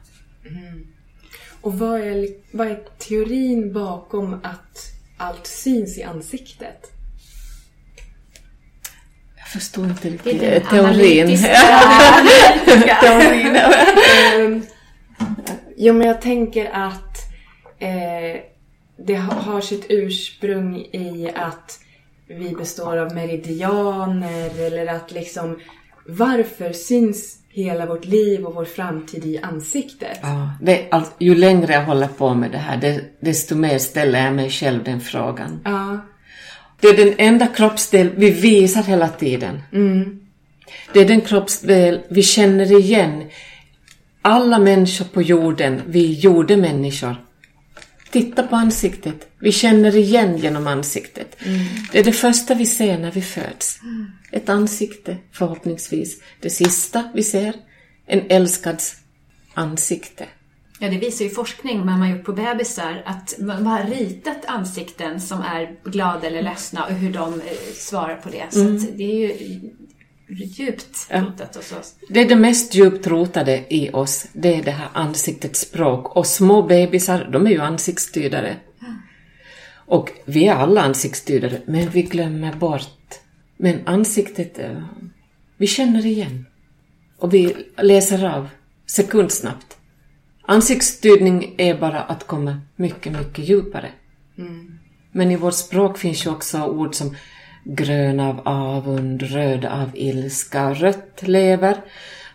Och 1.61 1.79
vad 1.79 1.99
är, 2.01 2.27
vad 2.51 2.67
är 2.67 2.79
teorin 2.97 3.73
bakom 3.73 4.33
att 4.33 4.91
allt 5.17 5.47
syns 5.47 5.97
i 5.97 6.03
ansiktet? 6.03 6.91
Jag 9.37 9.47
förstår 9.47 9.85
inte 9.85 10.09
Det 10.09 10.29
är 10.29 10.51
riktigt 10.51 10.69
teorin. 10.69 11.37
teorin. 13.01 13.55
Ehm, 14.35 14.61
jo, 15.77 15.93
men 15.93 16.07
jag 16.07 16.21
tänker 16.21 16.69
att 16.73 17.17
eh, 17.79 18.41
det 19.05 19.17
ha- 19.17 19.33
har 19.41 19.61
sitt 19.61 19.85
ursprung 19.89 20.75
i 20.77 21.31
att 21.35 21.79
vi 22.27 22.55
består 22.55 22.97
av 22.97 23.13
meridianer 23.15 24.59
eller 24.61 24.87
att 24.87 25.11
liksom 25.11 25.59
varför 26.09 26.73
syns 26.73 27.35
hela 27.49 27.85
vårt 27.85 28.05
liv 28.05 28.45
och 28.45 28.55
vår 28.55 28.65
framtid 28.65 29.25
i 29.25 29.37
ansiktet? 29.37 30.19
Ja, 30.21 30.51
det, 30.61 30.81
är 30.81 30.87
allt, 30.91 31.15
ju 31.19 31.35
längre 31.35 31.73
jag 31.73 31.85
håller 31.85 32.07
på 32.07 32.33
med 32.33 32.51
det 32.51 32.57
här, 32.57 32.77
det, 32.77 33.01
desto 33.19 33.55
mer 33.55 33.77
ställer 33.77 34.25
jag 34.25 34.33
mig 34.33 34.49
själv 34.49 34.83
den 34.83 35.01
frågan. 35.01 35.59
Ja. 35.65 35.99
Det 36.81 36.87
är 36.87 37.05
den 37.05 37.13
enda 37.17 37.47
kroppsdel 37.47 38.09
vi 38.15 38.31
visar 38.31 38.83
hela 38.83 39.09
tiden. 39.09 39.61
Det 40.93 40.99
är 40.99 41.07
den 41.07 41.21
kroppsdel 41.21 41.99
vi 42.09 42.23
känner 42.23 42.79
igen. 42.79 43.23
Alla 44.21 44.59
människor 44.59 45.05
på 45.05 45.21
jorden, 45.21 45.81
vi 45.85 46.13
jordemänniskor. 46.13 47.15
Titta 48.11 48.43
på 48.43 48.55
ansiktet. 48.55 49.29
Vi 49.39 49.51
känner 49.51 49.95
igen 49.95 50.37
genom 50.37 50.67
ansiktet. 50.67 51.35
Det 51.91 51.99
är 51.99 52.03
det 52.03 52.11
första 52.11 52.53
vi 52.53 52.65
ser 52.65 52.97
när 52.97 53.11
vi 53.11 53.21
föds. 53.21 53.79
Ett 54.31 54.49
ansikte, 54.49 55.17
förhoppningsvis. 55.31 56.21
Det 56.39 56.49
sista 56.49 57.09
vi 57.13 57.23
ser, 57.23 57.53
en 58.05 58.21
älskads 58.29 58.95
ansikte. 59.53 60.25
Ja, 60.79 60.89
det 60.89 60.97
visar 60.97 61.25
ju 61.25 61.31
forskning 61.31 61.85
man 61.85 62.01
har 62.01 62.07
gjort 62.07 62.23
på 62.23 62.33
bebisar 62.33 63.03
att 63.05 63.35
man 63.39 63.67
har 63.67 63.83
ritat 63.83 64.45
ansikten 64.45 65.21
som 65.21 65.41
är 65.41 65.75
glada 65.83 66.27
eller 66.27 66.41
ledsna 66.41 66.85
och 66.85 66.93
hur 66.93 67.13
de 67.13 67.33
eh, 67.33 67.39
svarar 67.75 68.15
på 68.15 68.29
det. 68.29 68.45
Så 68.49 68.75
att 68.75 68.97
det 68.97 69.03
är 69.03 69.27
ju 69.27 69.59
djupt 70.29 71.07
rotat 71.09 71.55
hos 71.55 71.71
oss. 71.71 71.95
Det 72.09 72.21
är 72.21 72.29
det 72.29 72.35
mest 72.35 72.75
djupt 72.75 73.07
rotade 73.07 73.65
i 73.69 73.89
oss, 73.93 74.27
det 74.33 74.55
är 74.55 74.63
det 74.63 74.71
här 74.71 74.89
ansiktets 74.93 75.59
språk. 75.59 76.15
Och 76.15 76.27
små 76.27 76.61
bebisar, 76.61 77.29
de 77.31 77.47
är 77.47 77.51
ju 77.51 77.61
ansiktsstyrare. 77.61 78.55
Och 79.73 80.11
vi 80.25 80.47
är 80.47 80.53
alla 80.53 80.81
ansiktsstyrare, 80.81 81.61
men 81.65 81.89
vi 81.89 82.01
glömmer 82.01 82.53
bort. 82.53 83.13
Men 83.57 83.87
ansiktet, 83.87 84.59
eh, 84.59 84.83
vi 85.57 85.67
känner 85.67 86.05
igen. 86.05 86.45
Och 87.17 87.33
vi 87.33 87.55
läser 87.77 88.25
av 88.25 88.49
sekundsnabbt. 88.85 89.77
Ansiktsstyrning 90.41 91.55
är 91.57 91.77
bara 91.77 92.01
att 92.01 92.27
komma 92.27 92.61
mycket, 92.75 93.13
mycket 93.13 93.49
djupare. 93.49 93.91
Men 95.11 95.31
i 95.31 95.35
vårt 95.35 95.53
språk 95.53 95.97
finns 95.97 96.25
ju 96.25 96.29
också 96.29 96.65
ord 96.65 96.95
som 96.95 97.15
grön 97.75 98.19
av 98.19 98.41
avund, 98.47 99.21
röd 99.21 99.65
av 99.65 99.91
ilska, 99.93 100.73
rött 100.73 101.21
lever. 101.21 101.77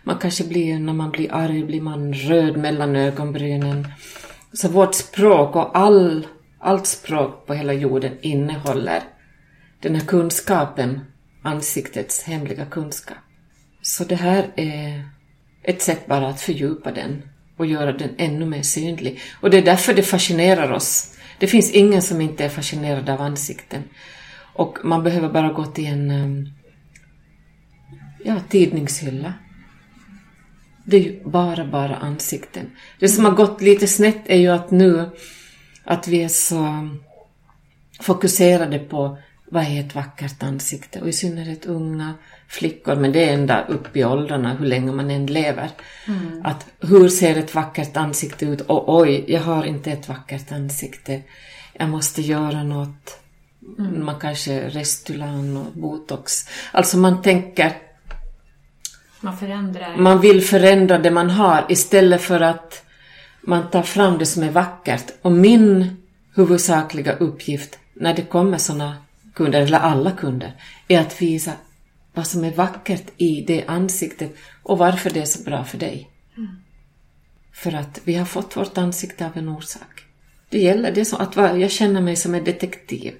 Man 0.03 0.17
kanske 0.17 0.43
blir, 0.43 0.79
när 0.79 0.93
man 0.93 1.11
blir 1.11 1.33
arg 1.33 1.63
blir 1.63 1.81
man 1.81 2.13
röd 2.13 2.57
mellan 2.57 2.95
ögonbrynen. 2.95 3.87
Så 4.53 4.67
vårt 4.67 4.95
språk 4.95 5.55
och 5.55 5.77
all, 5.77 6.27
allt 6.59 6.87
språk 6.87 7.47
på 7.47 7.53
hela 7.53 7.73
jorden 7.73 8.11
innehåller 8.21 9.03
den 9.79 9.95
här 9.95 10.05
kunskapen, 10.05 10.99
ansiktets 11.41 12.23
hemliga 12.23 12.65
kunskap. 12.65 13.17
Så 13.81 14.03
det 14.03 14.15
här 14.15 14.47
är 14.55 15.03
ett 15.63 15.81
sätt 15.81 16.07
bara 16.07 16.27
att 16.27 16.41
fördjupa 16.41 16.91
den 16.91 17.21
och 17.57 17.65
göra 17.65 17.91
den 17.91 18.09
ännu 18.17 18.45
mer 18.45 18.61
synlig. 18.61 19.19
Och 19.41 19.49
det 19.49 19.57
är 19.57 19.65
därför 19.65 19.93
det 19.93 20.03
fascinerar 20.03 20.71
oss. 20.71 21.15
Det 21.39 21.47
finns 21.47 21.71
ingen 21.71 22.01
som 22.01 22.21
inte 22.21 22.45
är 22.45 22.49
fascinerad 22.49 23.09
av 23.09 23.21
ansikten. 23.21 23.83
Och 24.55 24.77
man 24.83 25.03
behöver 25.03 25.29
bara 25.29 25.53
gå 25.53 25.65
till 25.65 25.85
en 25.85 26.11
um, 26.11 26.49
ja, 28.23 28.35
tidningshylla. 28.49 29.33
Det 30.83 30.97
är 30.97 31.01
ju 31.01 31.23
bara, 31.25 31.65
bara 31.65 31.95
ansikten. 31.95 32.71
Det 32.99 33.07
som 33.07 33.25
har 33.25 33.31
gått 33.31 33.61
lite 33.61 33.87
snett 33.87 34.21
är 34.25 34.37
ju 34.37 34.47
att 34.47 34.71
nu 34.71 35.09
att 35.83 36.07
vi 36.07 36.23
är 36.23 36.27
så 36.27 36.89
fokuserade 37.99 38.79
på 38.79 39.17
vad 39.51 39.63
är 39.63 39.79
ett 39.79 39.95
vackert 39.95 40.43
ansikte? 40.43 41.01
Och 41.01 41.09
i 41.09 41.13
synnerhet 41.13 41.65
unga 41.65 42.13
flickor, 42.47 42.95
men 42.95 43.11
det 43.11 43.29
är 43.29 43.33
ända 43.33 43.65
upp 43.65 43.97
i 43.97 44.05
åldrarna, 44.05 44.53
hur 44.53 44.65
länge 44.65 44.91
man 44.91 45.11
än 45.11 45.25
lever. 45.25 45.69
Att 46.43 46.65
hur 46.79 47.09
ser 47.09 47.35
ett 47.35 47.55
vackert 47.55 47.97
ansikte 47.97 48.45
ut? 48.45 48.61
Och 48.61 48.99
oj, 48.99 49.25
jag 49.27 49.41
har 49.41 49.63
inte 49.63 49.91
ett 49.91 50.09
vackert 50.09 50.51
ansikte. 50.51 51.21
Jag 51.73 51.89
måste 51.89 52.21
göra 52.21 52.63
något. 52.63 53.19
Man 53.77 54.19
kanske 54.19 54.69
Restylan 54.69 55.57
och 55.57 55.71
botox. 55.73 56.49
Alltså 56.71 56.97
man 56.97 57.21
tänker, 57.21 57.77
Man 59.19 59.37
förändrar. 59.37 59.97
man 59.97 60.21
vill 60.21 60.41
förändra 60.41 60.97
det 60.97 61.11
man 61.11 61.29
har 61.29 61.65
istället 61.69 62.21
för 62.21 62.39
att 62.41 62.85
man 63.41 63.69
tar 63.69 63.83
fram 63.83 64.17
det 64.17 64.25
som 64.25 64.43
är 64.43 64.51
vackert. 64.51 65.11
Och 65.21 65.31
min 65.31 65.97
huvudsakliga 66.35 67.13
uppgift 67.13 67.79
när 67.93 68.13
det 68.13 68.21
kommer 68.21 68.57
såna 68.57 68.95
kunder, 69.33 69.61
eller 69.61 69.79
alla 69.79 70.11
kunder, 70.11 70.53
är 70.87 70.99
att 70.99 71.21
visa 71.21 71.51
vad 72.13 72.27
som 72.27 72.43
är 72.43 72.51
vackert 72.51 73.03
i 73.17 73.41
det 73.41 73.65
ansiktet 73.67 74.35
och 74.63 74.77
varför 74.77 75.09
det 75.09 75.21
är 75.21 75.25
så 75.25 75.43
bra 75.43 75.63
för 75.63 75.77
dig. 75.77 76.09
För 77.53 77.73
att 77.75 78.01
vi 78.03 78.15
har 78.15 78.25
fått 78.25 78.57
vårt 78.57 78.77
ansikte 78.77 79.25
av 79.25 79.37
en 79.37 79.49
orsak. 79.49 80.05
Det 80.49 80.59
gäller, 80.59 80.91
det 80.91 81.05
som 81.05 81.21
att 81.21 81.35
jag 81.35 81.71
känner 81.71 82.01
mig 82.01 82.15
som 82.15 82.35
en 82.35 82.43
detektiv. 82.43 83.13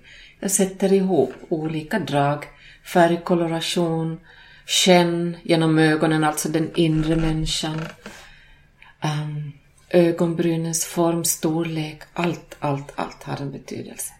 Jag 0.46 0.52
sätter 0.52 0.94
ihop 0.94 1.34
olika 1.50 2.00
drag, 2.00 2.46
färgkoloration, 2.94 4.20
känn 4.66 5.38
genom 5.44 5.80
ögonen, 5.80 6.24
alltså 6.24 6.50
den 6.50 6.72
inre 6.76 7.16
människan. 7.16 7.82
Um, 9.04 9.54
ögonbrynens 9.90 10.86
form, 10.86 11.24
storlek, 11.26 12.02
allt, 12.14 12.56
allt, 12.60 12.92
allt 12.96 13.24
har 13.24 13.42
en 13.42 13.52
betydelse. 13.52 14.14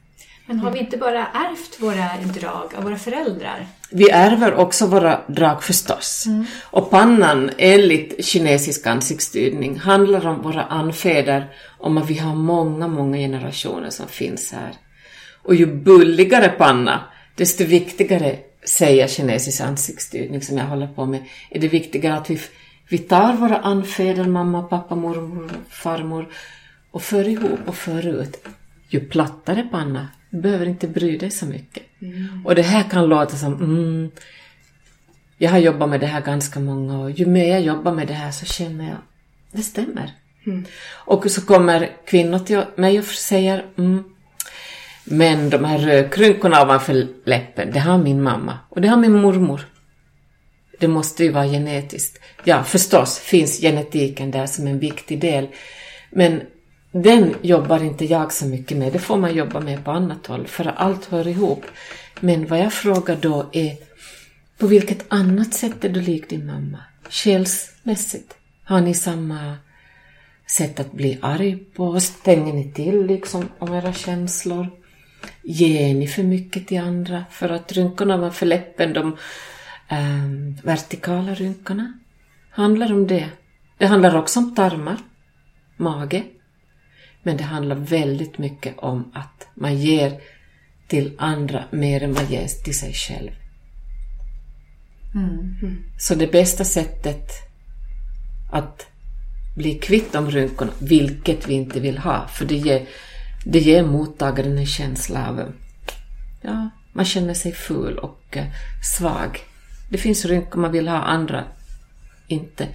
Men 0.46 0.60
har 0.60 0.72
vi 0.72 0.80
inte 0.80 0.98
bara 0.98 1.28
ärvt 1.28 1.80
våra 1.80 2.10
drag 2.34 2.76
av 2.76 2.84
våra 2.84 2.98
föräldrar? 2.98 3.68
Vi 3.92 4.10
ärver 4.10 4.54
också 4.54 4.88
våra 4.88 5.22
drag 5.28 5.64
förstås. 5.64 6.26
Och 6.64 6.90
pannan, 6.90 7.52
enligt 7.58 8.26
kinesisk 8.26 8.88
ansiktstydning, 8.88 9.80
handlar 9.80 10.28
om 10.28 10.42
våra 10.42 10.64
anfäder, 10.64 11.54
om 11.78 11.98
att 11.98 12.10
vi 12.10 12.18
har 12.18 12.36
många, 12.36 12.88
många 12.88 13.18
generationer 13.18 13.90
som 13.90 14.08
finns 14.08 14.52
här. 14.52 14.72
Och 15.46 15.56
ju 15.56 15.66
bulligare 15.66 16.50
panna, 16.50 17.02
desto 17.36 17.66
viktigare, 17.66 18.40
säger 18.64 19.08
kinesisk 19.08 19.62
ansiktstydning 19.62 20.42
som 20.42 20.58
jag 20.58 20.66
håller 20.66 20.88
på 20.88 21.06
med, 21.06 21.24
är 21.50 21.60
det 21.60 21.68
viktigare 21.68 22.18
att 22.18 22.30
vi, 22.30 22.40
vi 22.90 22.98
tar 22.98 23.34
våra 23.34 23.58
anfäder, 23.58 24.26
mamma, 24.26 24.64
pappa, 24.64 24.96
mormor, 24.96 25.52
farmor 25.70 26.28
och 26.92 27.02
för 27.02 27.28
ihop 27.28 27.60
och 27.66 27.76
för 27.76 28.08
ut. 28.08 28.48
Ju 28.90 29.00
plattare 29.00 29.68
panna, 29.72 30.08
du 30.30 30.42
behöver 30.42 30.66
inte 30.66 30.88
bry 30.88 31.18
dig 31.18 31.32
så 31.32 31.46
mycket. 31.46 31.84
Och 32.46 32.56
det 32.56 32.62
här 32.62 32.84
kan 32.84 33.06
låta 33.06 33.36
som, 33.38 33.54
mm, 33.54 34.12
jag 35.38 35.52
har 35.52 35.60
jobbat 35.60 35.90
med 35.90 36.00
det 36.00 36.08
här 36.08 36.22
ganska 36.22 36.60
många 36.60 37.00
år. 37.00 37.12
Ju 37.12 37.26
mer 37.26 37.48
jag 37.48 37.62
jobbar 37.62 37.94
med 37.94 38.08
det 38.08 38.14
här 38.14 38.32
så 38.32 38.46
känner 38.46 38.90
jag, 38.90 38.98
det 39.52 39.62
stämmer. 39.62 40.12
Och 40.94 41.32
så 41.32 41.42
kommer 41.42 41.92
kvinnor 42.06 42.40
till 42.40 42.64
mig 42.76 43.00
och 43.00 43.06
säger, 43.06 43.66
mm, 43.78 44.04
men 45.06 45.50
de 45.50 45.66
här 45.66 45.80
eh, 45.80 45.86
rödkrynkorna 45.86 46.62
ovanför 46.62 47.08
läppen, 47.26 47.72
det 47.72 47.80
har 47.80 47.98
min 47.98 48.24
mamma 48.24 48.60
och 48.70 48.82
det 48.82 48.88
har 48.88 48.98
min 48.98 49.22
mormor. 49.22 49.62
Det 50.80 50.88
måste 50.88 51.24
ju 51.24 51.32
vara 51.32 51.46
genetiskt. 51.46 52.20
Ja, 52.44 52.64
förstås 52.64 53.20
finns 53.20 53.62
genetiken 53.62 54.32
där 54.32 54.46
som 54.46 54.68
en 54.68 54.80
viktig 54.80 55.20
del. 55.20 55.48
Men 56.10 56.42
den 56.92 57.36
jobbar 57.42 57.84
inte 57.84 58.06
jag 58.06 58.34
så 58.34 58.46
mycket 58.46 58.78
med. 58.78 58.94
Det 58.94 59.00
får 59.00 59.18
man 59.18 59.36
jobba 59.36 59.60
med 59.60 59.86
på 59.86 59.92
annat 59.92 60.28
håll, 60.28 60.48
för 60.48 60.66
allt 60.66 61.06
hör 61.06 61.28
ihop. 61.28 61.66
Men 62.20 62.48
vad 62.48 62.60
jag 62.60 62.74
frågar 62.74 63.16
då 63.16 63.50
är, 63.52 63.78
på 64.58 64.68
vilket 64.68 65.06
annat 65.08 65.54
sätt 65.54 65.86
är 65.86 65.90
du 65.90 66.02
lik 66.02 66.30
din 66.30 66.46
mamma? 66.46 66.80
Själsmässigt? 67.10 68.36
Har 68.64 68.82
ni 68.82 68.94
samma 68.94 69.58
sätt 70.48 70.80
att 70.80 70.92
bli 70.92 71.18
arg 71.22 71.58
på? 71.58 72.00
Stänger 72.00 72.54
ni 72.54 72.72
till 72.72 73.06
liksom 73.06 73.50
om 73.60 73.74
era 73.74 73.94
känslor? 73.94 74.85
Ger 75.44 75.94
ni 75.94 76.08
för 76.08 76.24
mycket 76.24 76.68
till 76.68 76.80
andra? 76.80 77.26
För 77.32 77.50
att 77.50 77.72
rynkorna 77.72 78.16
ovanför 78.16 78.46
läppen, 78.46 78.94
de 78.94 79.18
ehm, 79.88 80.56
vertikala 80.64 81.34
rynkorna, 81.34 81.94
handlar 82.50 82.94
om 82.94 83.08
det. 83.08 83.30
Det 83.78 83.86
handlar 83.86 84.16
också 84.16 84.40
om 84.40 84.56
tarmar, 84.56 84.98
mage. 85.78 86.24
Men 87.24 87.38
det 87.38 87.44
handlar 87.44 87.76
väldigt 87.76 88.38
mycket 88.38 88.78
om 88.78 89.12
att 89.14 89.48
man 89.54 89.78
ger 89.78 90.20
till 90.88 91.14
andra 91.18 91.64
mer 91.72 92.04
än 92.04 92.14
man 92.14 92.26
ger 92.26 92.48
till 92.64 92.80
sig 92.80 92.94
själv. 92.94 93.32
Så 96.00 96.16
det 96.16 96.32
bästa 96.32 96.64
sättet 96.64 97.32
att 98.52 98.88
bli 99.56 99.76
kvitt 99.76 100.14
de 100.14 100.32
rynkorna, 100.32 100.72
vilket 100.80 101.48
vi 101.48 101.54
inte 101.54 101.80
vill 101.80 101.98
ha, 101.98 102.28
för 102.28 102.46
det 102.46 102.56
ger, 102.56 102.88
det 103.46 103.60
ger 103.60 103.84
mottagaren 103.84 104.58
en 104.58 104.66
känsla 104.66 105.30
av 105.30 105.52
ja, 106.42 106.70
man 106.94 107.06
känner 107.06 107.34
sig 107.34 107.52
ful 107.54 107.98
och 107.98 108.24
eh, 108.38 108.46
svag. 108.98 109.40
Det 109.90 109.98
finns 109.98 110.26
rynkor 110.26 110.60
man 110.60 110.72
vill 110.72 110.88
ha, 110.88 110.98
andra 110.98 111.44
inte. 112.28 112.68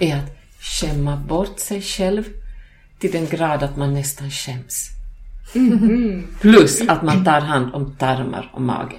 Är 0.00 0.16
att 0.16 0.36
skämma 0.60 1.16
bort 1.16 1.58
sig 1.60 1.82
själv 1.82 2.24
till 2.98 3.12
den 3.12 3.26
grad 3.26 3.62
att 3.62 3.76
man 3.76 3.94
nästan 3.94 4.30
skäms. 4.30 4.88
Plus 6.40 6.80
att 6.88 7.02
man 7.02 7.24
tar 7.24 7.40
hand 7.40 7.74
om 7.74 7.96
tarmar 7.96 8.50
och 8.54 8.62
mage. 8.62 8.96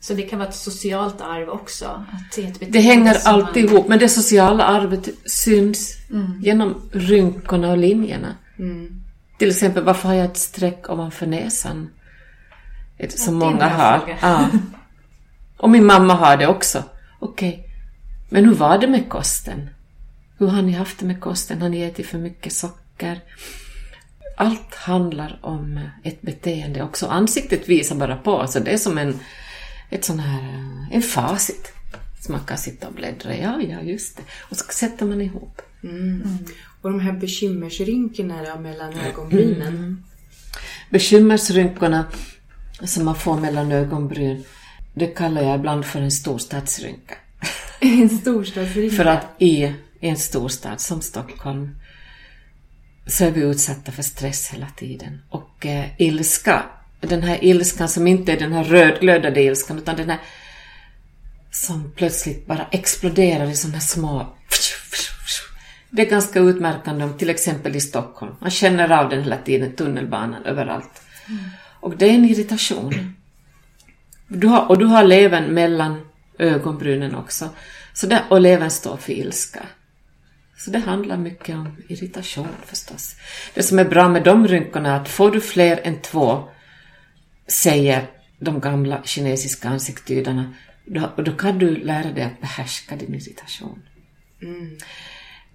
Så 0.00 0.14
det 0.14 0.22
kan 0.22 0.38
vara 0.38 0.48
ett 0.48 0.54
socialt 0.54 1.20
arv 1.20 1.48
också? 1.48 1.86
Att 1.86 2.36
det, 2.60 2.66
Det 2.72 2.80
hänger 2.80 3.16
alltid 3.24 3.64
man- 3.64 3.74
ihop, 3.74 3.88
men 3.88 3.98
det 3.98 4.08
sociala 4.08 4.64
arvet 4.64 5.08
syns 5.26 5.92
genom 6.42 6.74
rynkorna 6.92 7.70
och 7.70 7.78
linjerna. 7.78 8.34
Till 9.38 9.48
exempel, 9.48 9.84
varför 9.84 10.08
har 10.08 10.14
jag 10.14 10.24
ett 10.24 10.36
streck 10.36 10.90
ovanför 10.90 11.26
näsan? 11.26 11.90
Ett, 12.98 13.18
som 13.18 13.34
många 13.34 13.68
har. 13.68 14.18
Ja. 14.22 14.48
Och 15.56 15.70
min 15.70 15.86
mamma 15.86 16.14
har 16.14 16.36
det 16.36 16.46
också. 16.46 16.82
Okej, 17.20 17.68
men 18.28 18.44
hur 18.44 18.54
var 18.54 18.78
det 18.78 18.86
med 18.86 19.08
kosten? 19.08 19.70
Hur 20.38 20.46
har 20.46 20.62
ni 20.62 20.72
haft 20.72 20.98
det 20.98 21.06
med 21.06 21.20
kosten? 21.20 21.62
Har 21.62 21.68
ni 21.68 21.82
ätit 21.82 22.06
för 22.06 22.18
mycket 22.18 22.52
socker? 22.52 23.20
Allt 24.36 24.74
handlar 24.74 25.38
om 25.42 25.80
ett 26.02 26.22
beteende 26.22 26.82
också. 26.82 27.06
Ansiktet 27.06 27.68
visar 27.68 27.96
bara 27.96 28.16
på, 28.16 28.40
alltså 28.40 28.60
det 28.60 28.70
är 28.70 28.78
som 28.78 28.98
en, 28.98 29.20
ett 29.90 30.04
sån 30.04 30.18
här, 30.18 30.42
en 30.92 31.02
facit. 31.02 31.72
Så 32.20 32.32
man 32.32 32.40
kan 32.40 32.58
sitta 32.58 32.88
och 32.88 32.94
bläddra, 32.94 33.36
ja, 33.36 33.60
ja, 33.60 33.80
just 33.80 34.16
det. 34.16 34.22
Och 34.40 34.56
så 34.56 34.64
sätter 34.72 35.06
man 35.06 35.20
ihop. 35.20 35.62
Och 36.84 36.90
de 36.90 37.00
här 37.00 37.12
bekymmersrynkorna 37.12 38.42
då 38.42 38.60
mellan 38.60 38.92
ögonbrynen. 38.98 40.04
Bekymmersrynkorna 40.90 42.06
som 42.82 43.04
man 43.04 43.16
får 43.16 43.40
mellan 43.40 43.72
ögonbryn, 43.72 44.44
det 44.94 45.06
kallar 45.06 45.42
jag 45.42 45.58
ibland 45.58 45.84
för 45.84 46.00
en 46.00 46.10
storstadsrynka. 46.10 47.14
En 47.80 48.08
storstadsrynka. 48.08 48.96
För 48.96 49.04
att 49.04 49.26
i 49.38 49.72
en 50.00 50.16
storstad 50.16 50.80
som 50.80 51.00
Stockholm 51.00 51.76
så 53.06 53.24
är 53.24 53.30
vi 53.30 53.40
utsatta 53.40 53.92
för 53.92 54.02
stress 54.02 54.48
hela 54.48 54.68
tiden. 54.76 55.20
Och 55.30 55.66
eh, 55.66 55.86
ilska, 55.98 56.62
den 57.00 57.22
här 57.22 57.44
ilskan 57.44 57.88
som 57.88 58.06
inte 58.06 58.32
är 58.32 58.38
den 58.38 58.52
här 58.52 58.64
rödglödade 58.64 59.42
ilskan 59.42 59.78
utan 59.78 59.96
den 59.96 60.10
här 60.10 60.18
som 61.50 61.92
plötsligt 61.96 62.46
bara 62.46 62.66
exploderar 62.70 63.50
i 63.50 63.56
sådana 63.56 63.76
här 63.76 63.84
små... 63.84 64.34
Det 65.94 66.02
är 66.02 66.10
ganska 66.10 66.40
utmärkande 66.40 67.04
om 67.04 67.18
till 67.18 67.30
exempel 67.30 67.76
i 67.76 67.80
Stockholm. 67.80 68.34
Man 68.38 68.50
känner 68.50 68.90
av 68.92 69.08
den 69.08 69.22
hela 69.22 69.36
tiden, 69.36 69.72
tunnelbanan, 69.72 70.44
överallt. 70.44 71.02
Och 71.80 71.96
det 71.96 72.04
är 72.04 72.14
en 72.14 72.24
irritation. 72.24 73.16
Du 74.28 74.46
har, 74.46 74.68
och 74.68 74.78
du 74.78 74.84
har 74.84 75.04
levern 75.04 75.54
mellan 75.54 76.06
ögonbrynen 76.38 77.14
också. 77.14 77.48
Så 77.92 78.06
där, 78.06 78.22
och 78.28 78.40
levern 78.40 78.70
står 78.70 78.96
för 78.96 79.12
ilska. 79.12 79.66
Så 80.56 80.70
det 80.70 80.78
handlar 80.78 81.16
mycket 81.16 81.54
om 81.54 81.76
irritation 81.88 82.48
förstås. 82.66 83.16
Det 83.54 83.62
som 83.62 83.78
är 83.78 83.84
bra 83.84 84.08
med 84.08 84.22
de 84.22 84.48
rynkorna 84.48 84.90
är 84.90 85.00
att 85.00 85.08
får 85.08 85.30
du 85.30 85.40
fler 85.40 85.80
än 85.84 86.00
två, 86.00 86.48
säger 87.46 88.06
de 88.38 88.60
gamla 88.60 89.02
kinesiska 89.04 89.68
ansiktstydarna, 89.68 90.54
då, 90.84 91.22
då 91.22 91.32
kan 91.32 91.58
du 91.58 91.76
lära 91.76 92.12
dig 92.12 92.24
att 92.24 92.40
behärska 92.40 92.96
din 92.96 93.14
irritation. 93.14 93.82
Mm. 94.42 94.78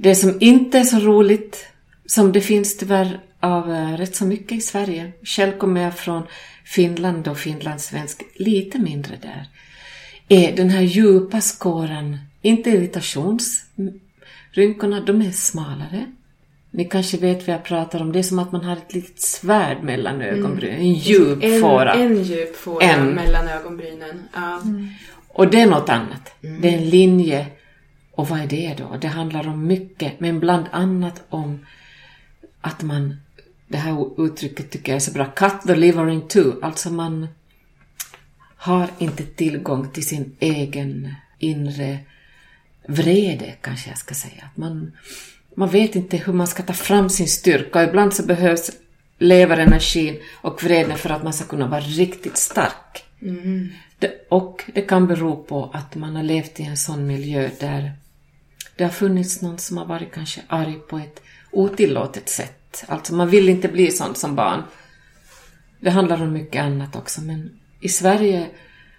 Det 0.01 0.15
som 0.15 0.37
inte 0.39 0.79
är 0.79 0.83
så 0.83 0.99
roligt, 0.99 1.65
som 2.05 2.31
det 2.31 2.41
finns 2.41 2.77
tyvärr 2.77 3.19
av 3.39 3.71
eh, 3.71 3.97
rätt 3.97 4.15
så 4.15 4.25
mycket 4.25 4.57
i 4.57 4.61
Sverige. 4.61 5.11
Själv 5.23 5.57
kommer 5.57 5.81
jag 5.81 5.97
från 5.97 6.23
Finland 6.65 7.27
och 7.27 7.37
finlandssvensk, 7.37 8.21
lite 8.35 8.79
mindre 8.79 9.15
där. 9.21 9.47
Är 10.27 10.55
den 10.55 10.69
här 10.69 10.81
djupa 10.81 11.41
skåran, 11.41 12.17
inte 12.41 12.69
irritationsrynkorna, 12.69 15.01
de 15.05 15.21
är 15.21 15.31
smalare. 15.31 16.05
Ni 16.71 16.85
kanske 16.85 17.17
vet 17.17 17.47
vad 17.47 17.55
jag 17.55 17.63
pratar 17.63 18.01
om. 18.01 18.11
Det 18.11 18.19
är 18.19 18.23
som 18.23 18.39
att 18.39 18.51
man 18.51 18.63
har 18.63 18.73
ett 18.73 18.93
litet 18.93 19.21
svärd 19.21 19.83
mellan 19.83 20.21
ögonbrynen. 20.21 20.79
En 20.79 20.93
djup 20.93 21.43
en, 21.43 21.61
fåra. 21.61 21.93
En 21.93 22.23
djup 22.23 22.55
fåra 22.55 22.85
En. 22.85 23.07
mellan 23.07 23.47
ögonbrynen. 23.47 24.23
Ja. 24.33 24.61
Och 25.27 25.47
det 25.47 25.61
är 25.61 25.67
något 25.67 25.89
annat. 25.89 26.33
Det 26.41 26.69
är 26.69 26.77
en 26.77 26.89
linje. 26.89 27.45
Och 28.19 28.29
vad 28.29 28.39
är 28.39 28.47
det 28.47 28.75
då? 28.77 28.97
Det 29.01 29.07
handlar 29.07 29.47
om 29.47 29.67
mycket, 29.67 30.19
men 30.19 30.39
bland 30.39 30.65
annat 30.71 31.23
om 31.29 31.65
att 32.61 32.83
man, 32.83 33.15
det 33.67 33.77
här 33.77 34.25
uttrycket 34.25 34.71
tycker 34.71 34.91
jag 34.91 34.95
är 34.95 34.99
så 34.99 35.11
bra, 35.11 35.25
cut 35.25 35.61
the 35.67 35.75
liver 35.75 36.09
in 36.09 36.27
two. 36.27 36.51
Alltså 36.61 36.89
man 36.89 37.27
har 38.55 38.89
inte 38.97 39.23
tillgång 39.23 39.91
till 39.91 40.07
sin 40.07 40.35
egen 40.39 41.15
inre 41.37 41.99
vrede, 42.87 43.55
kanske 43.61 43.89
jag 43.89 43.97
ska 43.97 44.15
säga. 44.15 44.43
Att 44.51 44.57
man, 44.57 44.91
man 45.55 45.69
vet 45.69 45.95
inte 45.95 46.17
hur 46.17 46.33
man 46.33 46.47
ska 46.47 46.63
ta 46.63 46.73
fram 46.73 47.09
sin 47.09 47.27
styrka 47.27 47.79
och 47.79 47.85
ibland 47.85 48.13
så 48.13 48.25
behövs 48.25 48.71
leverenergin 49.17 50.19
och 50.33 50.63
vreden 50.63 50.97
för 50.97 51.09
att 51.09 51.23
man 51.23 51.33
ska 51.33 51.45
kunna 51.45 51.67
vara 51.67 51.81
riktigt 51.81 52.37
stark. 52.37 53.03
Det, 53.99 54.27
och 54.29 54.63
det 54.73 54.81
kan 54.81 55.07
bero 55.07 55.43
på 55.43 55.69
att 55.73 55.95
man 55.95 56.15
har 56.15 56.23
levt 56.23 56.59
i 56.59 56.63
en 56.63 56.77
sån 56.77 57.07
miljö 57.07 57.49
där 57.59 57.93
det 58.79 58.85
har 58.85 58.91
funnits 58.91 59.41
någon 59.41 59.57
som 59.57 59.77
har 59.77 59.85
varit 59.85 60.11
kanske 60.13 60.41
arg 60.47 60.79
på 60.89 60.97
ett 60.97 61.21
otillåtet 61.51 62.29
sätt. 62.29 62.83
Alltså 62.87 63.13
man 63.13 63.29
vill 63.29 63.49
inte 63.49 63.67
bli 63.67 63.91
sån 63.91 64.15
som 64.15 64.35
barn. 64.35 64.63
Det 65.79 65.89
handlar 65.89 66.21
om 66.21 66.33
mycket 66.33 66.61
annat 66.61 66.95
också, 66.95 67.21
men 67.21 67.59
i 67.81 67.89
Sverige 67.89 68.47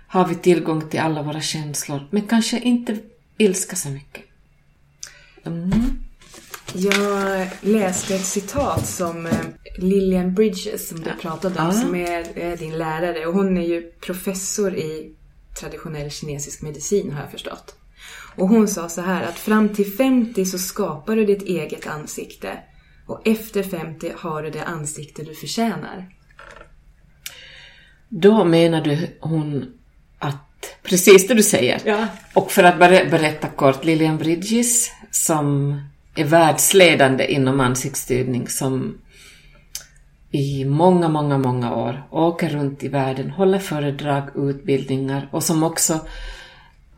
har 0.06 0.28
vi 0.28 0.34
tillgång 0.34 0.88
till 0.88 1.00
alla 1.00 1.22
våra 1.22 1.40
känslor, 1.40 2.08
men 2.10 2.22
kanske 2.22 2.58
inte 2.58 2.98
ilska 3.38 3.76
så 3.76 3.88
mycket. 3.88 4.24
Mm. 5.44 5.70
Jag 6.74 7.48
läste 7.60 8.14
ett 8.14 8.26
citat 8.26 8.86
som 8.86 9.26
eh, 9.26 9.32
Lillian 9.78 10.34
Bridges, 10.34 10.88
som 10.88 11.00
du 11.00 11.10
pratade 11.20 11.60
om, 11.60 11.66
Ja. 11.66 11.72
som 11.72 11.94
är, 11.94 12.38
är 12.38 12.56
din 12.56 12.78
lärare. 12.78 13.26
Och 13.26 13.34
hon 13.34 13.56
är 13.56 13.66
ju 13.66 13.92
professor 14.00 14.74
i 14.76 15.14
traditionell 15.60 16.10
kinesisk 16.10 16.62
medicin, 16.62 17.12
har 17.12 17.20
jag 17.20 17.30
förstått. 17.30 17.74
Och 18.36 18.48
hon 18.48 18.68
sa 18.68 18.88
så 18.88 19.00
här 19.00 19.22
att 19.22 19.38
fram 19.38 19.68
till 19.68 19.92
50 19.92 20.44
så 20.44 20.58
skapar 20.58 21.16
du 21.16 21.24
ditt 21.24 21.42
eget 21.42 21.86
ansikte. 21.86 22.58
Och 23.06 23.28
efter 23.28 23.62
50 23.62 24.12
har 24.16 24.42
du 24.42 24.50
det 24.50 24.64
ansikte 24.64 25.22
du 25.22 25.34
förtjänar. 25.34 26.08
Då 28.08 28.44
menade 28.44 29.10
hon 29.20 29.72
att, 30.18 30.76
precis 30.82 31.28
det 31.28 31.34
du 31.34 31.42
säger. 31.42 31.80
Ja. 31.84 32.06
Och 32.34 32.52
för 32.52 32.64
att 32.64 32.78
ber- 32.78 33.10
berätta 33.10 33.48
kort, 33.48 33.84
Lilian 33.84 34.18
Bridges 34.18 34.90
som 35.10 35.80
är 36.14 36.24
världsledande 36.24 37.32
inom 37.32 37.60
ansiktstydning 37.60 38.48
som 38.48 38.98
i 40.30 40.64
många, 40.64 41.08
många, 41.08 41.38
många 41.38 41.74
år 41.74 42.06
åker 42.10 42.48
runt 42.48 42.84
i 42.84 42.88
världen, 42.88 43.30
håller 43.30 43.58
föredrag, 43.58 44.22
utbildningar 44.34 45.28
och 45.32 45.42
som 45.42 45.62
också 45.62 46.00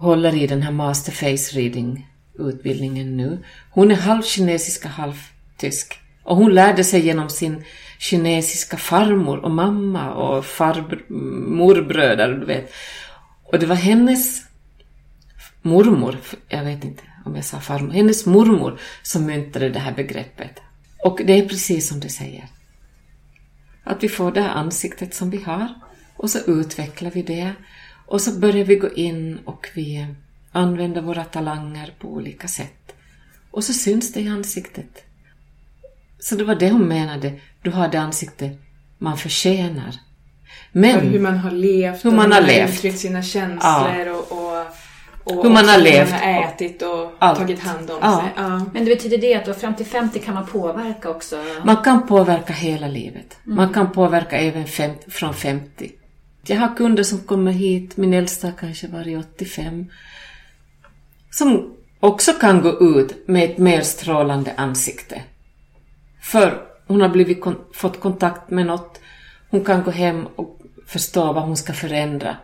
håller 0.03 0.35
i 0.35 0.47
den 0.47 0.63
här 0.63 0.73
Master 0.73 1.13
Face 1.13 1.59
Reading 1.59 2.09
utbildningen 2.39 3.17
nu. 3.17 3.39
Hon 3.71 3.91
är 3.91 3.97
halv 3.97 4.23
kinesiska, 4.23 4.89
halv 4.89 5.15
tysk. 5.57 5.99
Och 6.23 6.37
hon 6.37 6.55
lärde 6.55 6.85
sig 6.85 7.07
genom 7.07 7.29
sin 7.29 7.65
kinesiska 7.99 8.77
farmor 8.77 9.39
och 9.39 9.51
mamma 9.51 10.15
och 10.15 10.45
morbröder, 11.59 12.29
du 12.29 12.47
vet. 12.47 12.73
Och 13.45 13.59
det 13.59 13.67
var 13.67 13.77
hennes 13.77 14.43
mormor, 15.63 16.17
jag 16.49 16.65
vet 16.65 16.85
inte 16.85 17.03
om 17.25 17.37
jag 17.37 17.45
sa 17.45 17.61
farmor, 17.61 17.93
hennes 17.93 18.27
mormor 18.27 18.79
som 19.03 19.27
myntade 19.27 19.69
det 19.69 19.79
här 19.79 19.93
begreppet. 19.93 20.61
Och 21.05 21.21
det 21.25 21.33
är 21.33 21.49
precis 21.49 21.89
som 21.89 22.01
du 22.01 22.09
säger. 22.09 22.45
Att 23.85 24.03
vi 24.03 24.09
får 24.09 24.33
det 24.33 24.41
här 24.41 24.55
ansiktet 24.55 25.15
som 25.15 25.31
vi 25.31 25.43
har 25.43 25.69
och 26.17 26.31
så 26.31 26.39
utvecklar 26.39 27.11
vi 27.11 27.23
det 27.23 27.53
och 28.13 28.21
så 28.21 28.31
börjar 28.33 28.65
vi 28.65 28.77
gå 28.77 28.91
in 28.93 29.39
och 29.45 29.69
vi 29.75 30.07
använder 30.53 31.01
våra 31.03 31.25
talanger 31.25 31.95
på 32.01 32.09
olika 32.09 32.49
sätt. 32.49 32.93
Och 33.51 33.65
så 33.65 33.73
syns 33.73 34.13
det 34.13 34.21
i 34.21 34.29
ansiktet. 34.29 35.05
Så 36.19 36.35
det 36.35 36.45
var 36.45 36.55
det 36.55 36.71
hon 36.71 36.89
menade, 36.89 37.33
du 37.63 37.71
har 37.71 37.89
det 37.89 38.01
ansikte 38.01 38.51
man 38.99 39.19
förtjänar. 39.19 39.95
Men 40.73 41.01
Hur 41.01 41.21
man 41.21 41.39
har 41.39 41.51
levt, 41.51 42.05
Hur 42.05 42.11
man 42.11 42.33
har 42.33 42.41
levt. 42.41 42.71
uttryckt 42.75 42.99
sina 42.99 43.23
känslor 43.23 44.09
och, 44.09 44.33
och, 44.33 44.67
och 45.25 45.43
Hur 45.45 45.51
man 45.51 45.69
har 45.69 45.79
levt. 45.79 46.11
man 46.11 46.21
har 46.21 46.43
ätit 46.45 46.83
och 46.83 47.13
Allt. 47.19 47.39
tagit 47.39 47.61
hand 47.61 47.91
om 47.91 47.99
Ja. 48.03 48.17
sig. 48.21 48.31
Ja. 48.45 48.59
Men 48.75 48.85
det 48.85 48.95
betyder 48.95 49.19
det 49.19 49.35
att 49.35 49.45
då 49.47 49.55
fram 49.55 49.75
till 49.77 49.87
50 49.87 50.19
kan 50.19 50.35
man 50.35 50.47
påverka 50.47 51.11
också? 51.11 51.45
Man 51.65 51.77
kan 51.77 52.07
påverka 52.07 52.53
hela 52.53 52.89
livet. 52.89 53.37
Man 53.45 53.73
kan 53.73 53.93
påverka 53.93 54.37
även 54.39 54.67
fem, 54.67 54.91
från 55.09 55.35
50. 55.35 55.91
Jag 56.47 56.57
har 56.57 56.77
kunder 56.77 57.03
som 57.03 57.19
kommer 57.19 57.53
hit, 57.53 57.97
min 57.97 58.15
äldsta 58.15 58.47
har 58.47 58.55
kanske 58.55 58.89
varit 58.89 59.19
85, 59.35 59.87
som 61.31 61.75
också 62.01 62.33
kan 62.33 62.63
gå 62.63 62.81
ut 63.01 63.29
med 63.29 63.51
ett 63.51 63.59
mer 63.59 63.83
strålande 63.83 64.55
ansikte. 64.57 65.23
För 66.21 66.63
hon 66.87 67.01
har 67.01 67.09
blivit 67.09 67.41
kon- 67.41 67.65
fått 67.73 68.01
kontakt 68.01 68.51
med 68.51 68.67
något, 68.67 69.01
hon 69.51 69.65
kan 69.65 69.83
gå 69.83 69.91
hem 69.91 70.27
och 70.37 70.59
förstå 70.87 71.33
vad 71.33 71.43
hon 71.43 71.57
ska 71.57 71.73
förändra. 71.73 72.37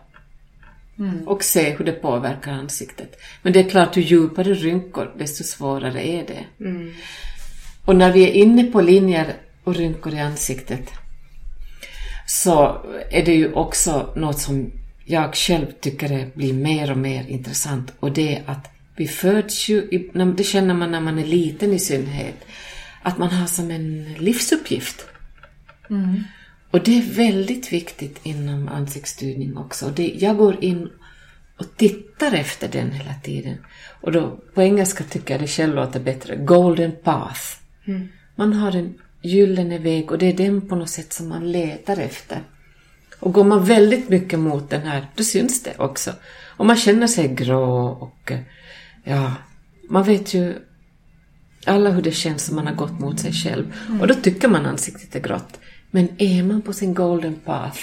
Och 1.27 1.45
se 1.45 1.71
hur 1.71 1.85
det 1.85 1.93
påverkar 1.93 2.53
ansiktet. 2.53 3.17
Men 3.43 3.53
det 3.53 3.61
är 3.61 3.69
klart, 3.71 3.97
ju 3.97 4.01
djupare 4.03 4.55
rynkor, 4.55 5.15
desto 5.19 5.45
svårare 5.45 6.09
är 6.09 6.27
det. 6.27 6.45
Och 7.85 7.97
när 7.97 8.13
vi 8.13 8.23
är 8.23 8.33
inne 8.33 8.65
på 8.65 8.81
linjer 8.81 9.35
och 9.65 9.75
rynkor 9.75 10.15
i 10.15 10.19
ansiktet 10.21 10.91
så 12.29 12.83
är 13.11 13.25
det 13.25 13.35
ju 13.35 13.53
också 13.53 14.13
något 14.17 14.39
som 14.39 14.73
jag 15.05 15.35
själv 15.35 15.67
tycker 15.81 16.13
är- 16.13 16.31
blir 16.35 16.53
mer 16.55 16.91
och 16.91 16.99
mer 16.99 17.27
intressant 17.29 17.93
och 18.01 18.13
det 18.13 18.37
är 18.37 18.43
att 18.47 18.71
vi 18.97 19.09
föds 19.09 19.69
ju, 19.69 20.09
det 20.37 20.45
känner 20.45 20.75
man 20.75 20.91
när 20.91 21.01
man 21.01 21.19
är 21.19 21.25
liten 21.25 21.73
i 21.73 21.79
synnerhet, 21.79 22.45
att 23.03 23.19
man 23.19 23.31
har 23.31 23.47
som 23.47 23.71
en 23.71 24.13
livsuppgift. 24.19 25.07
Och 26.71 26.85
det 26.85 26.99
är 26.99 27.03
väldigt 27.03 27.73
viktigt 27.73 28.21
inom 28.23 28.69
ansiktsstyrning 28.69 29.57
också. 29.57 29.89
Det, 29.97 30.15
jag 30.19 30.37
går 30.37 30.65
in 30.65 30.89
och 31.59 31.77
tittar 31.77 32.33
efter 32.35 32.69
den 32.69 32.91
hela 32.91 33.15
tiden. 33.23 33.57
Och 34.01 34.13
då, 34.13 34.41
på 34.55 34.63
engelska 34.63 35.05
tycker 35.05 35.35
jag 35.35 35.41
det 35.41 35.47
själv 35.47 35.75
låter 35.75 36.01
bättre. 36.01 36.37
Golden 36.37 36.93
path. 37.05 37.41
Man 38.37 38.53
har 38.53 38.77
en 38.77 38.95
gyllene 39.29 39.79
väg 39.79 40.13
och 40.13 40.19
det 40.19 40.27
är 40.27 40.33
den 40.33 40.69
på 40.69 40.77
något 40.77 40.91
sätt 40.91 41.13
som 41.13 41.29
man 41.29 41.53
letar 41.53 41.97
efter. 41.97 42.43
Och 43.21 43.33
går 43.33 43.45
man 43.45 43.65
väldigt 43.65 44.09
mycket 44.09 44.39
mot 44.39 44.71
den 44.71 44.83
här, 44.83 45.07
då 45.15 45.25
syns 45.25 45.63
det 45.63 45.79
också. 45.79 46.13
Och 46.57 46.67
man 46.67 46.77
känner 46.77 47.07
sig 47.07 47.29
grå 47.29 47.89
och 47.89 48.33
eh, 48.33 48.41
ja, 49.05 49.35
man 49.89 50.05
vet 50.05 50.35
ju 50.35 50.55
alla 51.65 51.91
hur 51.91 52.03
det 52.03 52.13
känns 52.13 52.49
om 52.49 52.57
man 52.57 52.67
har 52.67 52.75
gått 52.75 53.01
mot 53.01 53.21
sig 53.21 53.33
själv. 53.33 53.75
Och 54.01 54.07
då 54.07 54.15
tycker 54.15 54.49
man 54.49 54.67
ansiktet 54.67 55.17
är 55.17 55.21
grått. 55.21 55.61
Men 55.91 56.09
är 56.19 56.43
man 56.43 56.63
på 56.63 56.73
sin 56.73 56.95
golden 56.95 57.35
path 57.35 57.81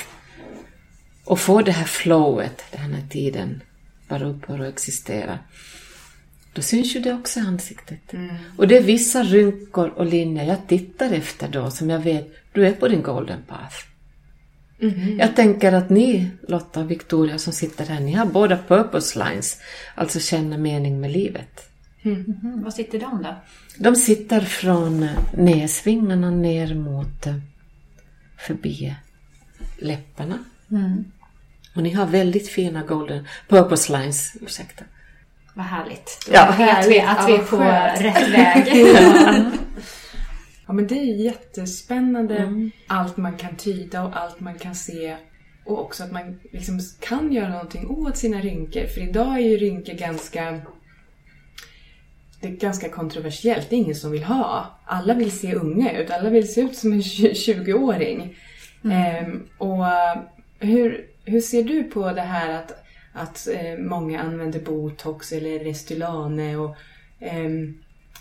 och 1.25 1.39
får 1.39 1.63
det 1.63 1.71
här 1.71 1.85
flowet, 1.85 2.63
den 2.71 2.93
här 2.93 3.07
tiden 3.09 3.61
bara 4.07 4.25
upphör 4.25 4.59
att 4.59 4.73
existera, 4.73 5.39
då 6.55 6.61
syns 6.61 6.95
ju 6.95 6.99
det 6.99 7.13
också 7.13 7.39
i 7.39 7.43
ansiktet. 7.43 8.13
Och 8.57 8.67
det 8.67 8.77
är 8.77 8.83
vissa 8.83 9.23
rynkor 9.23 9.89
och 9.89 10.05
linjer 10.05 10.43
jag 10.45 10.67
tittar 10.67 11.11
efter 11.11 11.47
då 11.47 11.71
som 11.71 11.89
jag 11.89 11.99
vet, 11.99 12.27
du 12.53 12.67
är 12.67 12.71
på 12.73 12.87
din 12.87 13.01
golden 13.01 13.39
path. 13.47 13.75
Jag 15.19 15.35
tänker 15.35 15.73
att 15.73 15.89
ni, 15.89 16.29
Lotta 16.47 16.79
och 16.81 16.91
Victoria 16.91 17.37
som 17.37 17.53
sitter 17.53 17.85
här, 17.85 17.99
ni 17.99 18.11
har 18.11 18.25
båda 18.25 18.57
purpose 18.67 19.19
lines, 19.19 19.57
alltså 19.95 20.19
känner 20.19 20.57
mening 20.57 20.99
med 21.01 21.11
livet. 21.11 21.69
Mm, 22.03 22.63
Var 22.63 22.71
sitter 22.71 22.99
de 22.99 23.23
då? 23.23 23.35
De 23.77 23.95
sitter 23.95 24.41
från 24.41 25.07
näsvingarna 25.33 26.31
ner 26.31 26.75
mot 26.75 27.27
eh, 27.27 27.35
förbi 28.47 28.95
läpparna. 29.79 30.39
Och 31.75 31.83
ni 31.83 31.91
har 31.91 32.05
väldigt 32.05 32.49
fina 32.49 32.83
golden 32.83 33.27
purpose 33.49 33.97
lines, 33.99 34.35
ursäkta. 34.41 34.83
Vad 35.55 35.65
härligt. 35.65 36.29
Ja, 36.31 36.45
Då 36.51 36.57
vet 36.65 36.87
vi 36.87 36.99
att 37.01 37.29
vi 37.29 37.33
är 37.33 37.37
Ja, 37.37 37.43
på 37.49 37.57
rätt 38.03 38.29
väg. 38.29 38.85
Ja 40.67 40.73
men 40.73 40.87
det 40.87 40.95
är 40.95 41.15
jättespännande 41.15 42.37
Mm. 42.37 42.71
allt 42.87 43.17
man 43.17 43.37
kan 43.37 43.55
tyda 43.55 44.03
och 44.03 44.17
allt 44.21 44.39
man 44.39 44.55
kan 44.59 44.75
se. 44.75 45.15
Och 45.65 45.81
också 45.85 46.03
att 46.03 46.11
man 46.11 46.39
liksom 46.51 46.79
kan 46.99 47.33
göra 47.33 47.49
någonting 47.49 47.87
åt 47.89 48.17
sina 48.17 48.41
rynkor. 48.41 48.85
För 48.87 49.01
idag 49.01 49.35
är 49.35 49.39
ju 49.39 49.57
rynkor 49.57 49.93
ganska... 49.93 50.61
Det 52.41 52.47
är 52.47 52.51
ganska 52.51 52.89
kontroversiellt. 52.89 53.69
Det 53.69 53.75
är 53.75 53.77
ingen 53.77 53.95
som 53.95 54.11
vill 54.11 54.23
ha. 54.23 54.79
Alla 54.85 55.13
vill 55.13 55.31
se 55.39 55.53
unga 55.55 55.91
ut. 55.91 56.11
Alla 56.11 56.29
vill 56.29 56.53
se 56.53 56.61
ut 56.61 56.75
som 56.77 56.93
en 56.93 57.01
20-åring. 57.01 58.35
Ehm, 58.91 59.43
och 59.57 59.85
hur, 60.59 61.05
hur 61.25 61.41
ser 61.41 61.63
du 61.63 61.83
på 61.83 62.11
det 62.11 62.21
här 62.21 62.49
att, 62.53 62.84
att 63.15 63.47
eh, 63.47 63.77
många 63.77 64.21
använder 64.21 64.59
botox 64.59 65.31
eller 65.31 65.59
Restylane 65.59 66.57
och 66.57 66.75
eh, 67.19 67.49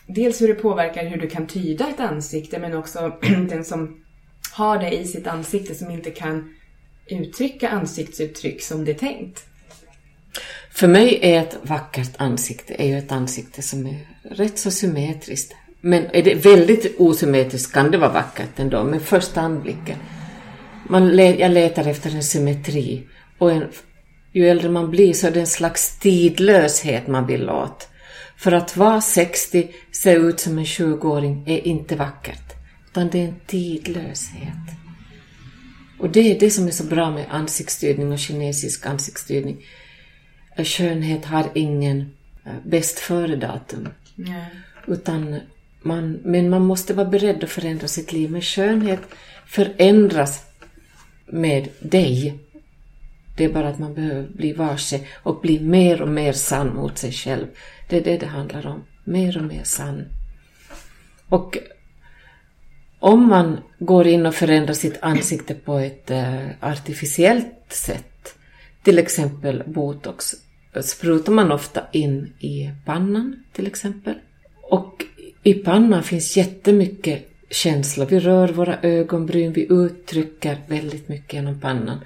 dels 0.07 0.43
hur 0.43 0.49
det 0.49 0.55
påverkar 0.55 1.07
hur 1.07 1.21
du 1.21 1.29
kan 1.29 1.47
tyda 1.47 1.89
ett 1.89 2.01
ansikte 2.01 2.59
men 2.59 2.75
också 2.75 3.13
den 3.49 3.65
som 3.65 4.05
har 4.53 4.79
det 4.79 4.91
i 4.91 5.07
sitt 5.07 5.27
ansikte 5.27 5.75
som 5.75 5.91
inte 5.91 6.11
kan 6.11 6.55
uttrycka 7.07 7.69
ansiktsuttryck 7.69 8.63
som 8.63 8.85
det 8.85 8.91
är 8.91 8.95
tänkt. 8.95 9.45
För 10.71 10.89
mig 10.89 11.19
är 11.23 11.41
ett 11.41 11.57
vackert 11.63 12.13
ansikte 12.17 12.75
är 12.79 12.87
ju 12.87 12.99
ett 12.99 13.13
ansikte 13.13 13.63
som 13.63 13.87
är 13.87 14.09
rätt 14.23 14.59
så 14.59 14.71
symmetriskt. 14.71 15.55
Men 15.81 16.07
är 16.13 16.23
det 16.23 16.35
väldigt 16.35 17.01
osymmetriskt 17.01 17.73
kan 17.73 17.91
det 17.91 17.99
vara 17.99 18.13
vackert 18.13 18.59
ändå, 18.59 18.85
men 18.85 19.01
första 19.01 19.41
anblicken. 19.41 19.99
Man, 20.89 21.19
jag 21.19 21.53
letar 21.53 21.89
efter 21.89 22.15
en 22.15 22.23
symmetri. 22.23 23.03
Och 23.39 23.53
en, 23.53 23.69
ju 24.35 24.49
äldre 24.49 24.69
man 24.69 24.91
blir 24.91 25.13
så 25.13 25.27
är 25.27 25.31
det 25.31 25.41
en 25.41 25.47
slags 25.47 25.99
tidlöshet 25.99 27.07
man 27.07 27.27
vill 27.27 27.51
åt. 27.51 27.89
För 28.37 28.53
att 28.53 28.77
vara 28.77 29.01
60, 29.01 29.71
se 29.93 30.13
ut 30.13 30.41
som 30.41 30.59
en 30.59 30.65
20-åring 30.65 31.45
är 31.47 31.67
inte 31.67 31.97
vackert. 31.97 32.53
Utan 32.91 33.09
det 33.11 33.21
är 33.21 33.29
en 33.29 33.41
tidlöshet. 33.47 34.75
Och 35.99 36.11
det 36.11 36.21
är 36.21 36.41
det 36.41 36.51
som 36.51 36.67
är 36.67 36.71
så 36.71 36.85
bra 36.85 37.11
med 37.11 37.27
ansiktsstyrning 37.31 38.13
och 38.13 38.19
kinesisk 38.19 38.87
ansiktsstyrning. 38.87 39.67
Skönhet 40.57 41.25
har 41.25 41.47
ingen 41.55 42.01
eh, 42.45 42.53
bäst 42.65 42.99
före-datum. 42.99 43.89
Utan 44.87 45.41
man, 45.83 46.21
men 46.25 46.51
man 46.51 46.63
måste 46.63 46.95
vara 46.95 47.09
beredd 47.09 47.45
att 47.45 47.51
förändra 47.51 47.89
sitt 47.89 48.13
liv. 48.13 48.31
Men 48.31 48.43
skönhet 48.43 49.01
förändras 49.47 50.43
med 51.27 51.69
dig. 51.81 52.44
Det 53.37 53.45
är 53.45 53.53
bara 53.53 53.69
att 53.69 53.79
man 53.79 53.95
behöver 53.95 54.29
bli 54.29 54.53
varse 54.53 55.01
och 55.23 55.41
bli 55.41 55.61
mer 55.61 56.03
och 56.03 56.09
mer 56.09 56.33
sann 56.33 56.75
mot 56.75 56.99
sig 56.99 57.13
själv. 57.13 57.47
Det 57.89 57.97
är 57.97 58.05
det 58.05 58.17
det 58.17 58.27
handlar 58.27 58.67
om. 58.67 58.85
Mer 59.05 59.37
och 59.39 59.45
mer 59.45 59.65
sann. 59.65 60.05
Och 61.29 61.59
om 62.99 63.29
man 63.29 63.59
går 63.79 64.07
in 64.07 64.27
och 64.27 64.35
förändrar 64.35 64.75
sitt 64.75 64.99
ansikte 65.03 65.55
på 65.55 65.79
ett 65.79 66.11
eh, 66.11 66.47
artificiellt 66.61 67.65
sätt, 67.69 68.35
till 68.83 68.99
exempel 68.99 69.63
botox, 69.67 70.35
sprutar 70.83 71.33
man 71.33 71.53
ofta 71.53 71.81
in 71.93 72.33
i 72.39 72.71
pannan 72.85 73.45
till 73.53 73.67
exempel. 73.67 74.15
Och 74.63 75.05
i 75.43 75.55
pannan 75.55 76.03
finns 76.03 76.37
jättemycket 76.37 77.29
känslor. 77.51 78.07
Vi 78.07 78.21
rör 78.21 78.49
våra 78.49 78.79
ögonbryn, 78.83 79.53
vi 79.53 79.67
uttrycker 79.71 80.59
väldigt 80.69 81.09
mycket 81.09 81.33
genom 81.33 81.61
pannan. 81.61 81.99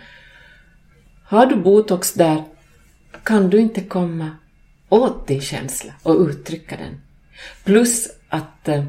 Har 1.28 1.46
du 1.46 1.56
botox 1.56 2.12
där 2.12 2.44
kan 3.22 3.50
du 3.50 3.60
inte 3.60 3.80
komma 3.80 4.30
åt 4.88 5.26
din 5.26 5.40
känsla 5.40 5.92
och 6.02 6.20
uttrycka 6.20 6.76
den. 6.76 7.00
Plus 7.64 8.08
att 8.28 8.68
eh, 8.68 8.84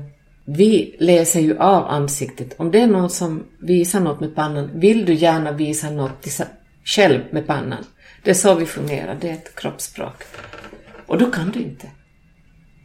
vi 0.45 0.95
läser 0.99 1.39
ju 1.39 1.57
av 1.57 1.85
ansiktet. 1.85 2.53
Om 2.57 2.71
det 2.71 2.81
är 2.81 2.87
någon 2.87 3.09
som 3.09 3.43
visar 3.59 3.99
något 3.99 4.19
med 4.19 4.35
pannan, 4.35 4.79
vill 4.79 5.05
du 5.05 5.13
gärna 5.13 5.51
visa 5.51 5.89
något 5.89 6.27
själv 6.83 7.21
med 7.31 7.47
pannan. 7.47 7.83
Det 8.23 8.29
är 8.29 8.35
så 8.35 8.55
vi 8.55 8.65
fungerar, 8.65 9.17
det 9.21 9.29
är 9.29 9.33
ett 9.33 9.55
kroppsspråk. 9.55 10.23
Och 11.05 11.17
då 11.17 11.31
kan 11.31 11.51
du 11.51 11.59
inte. 11.59 11.87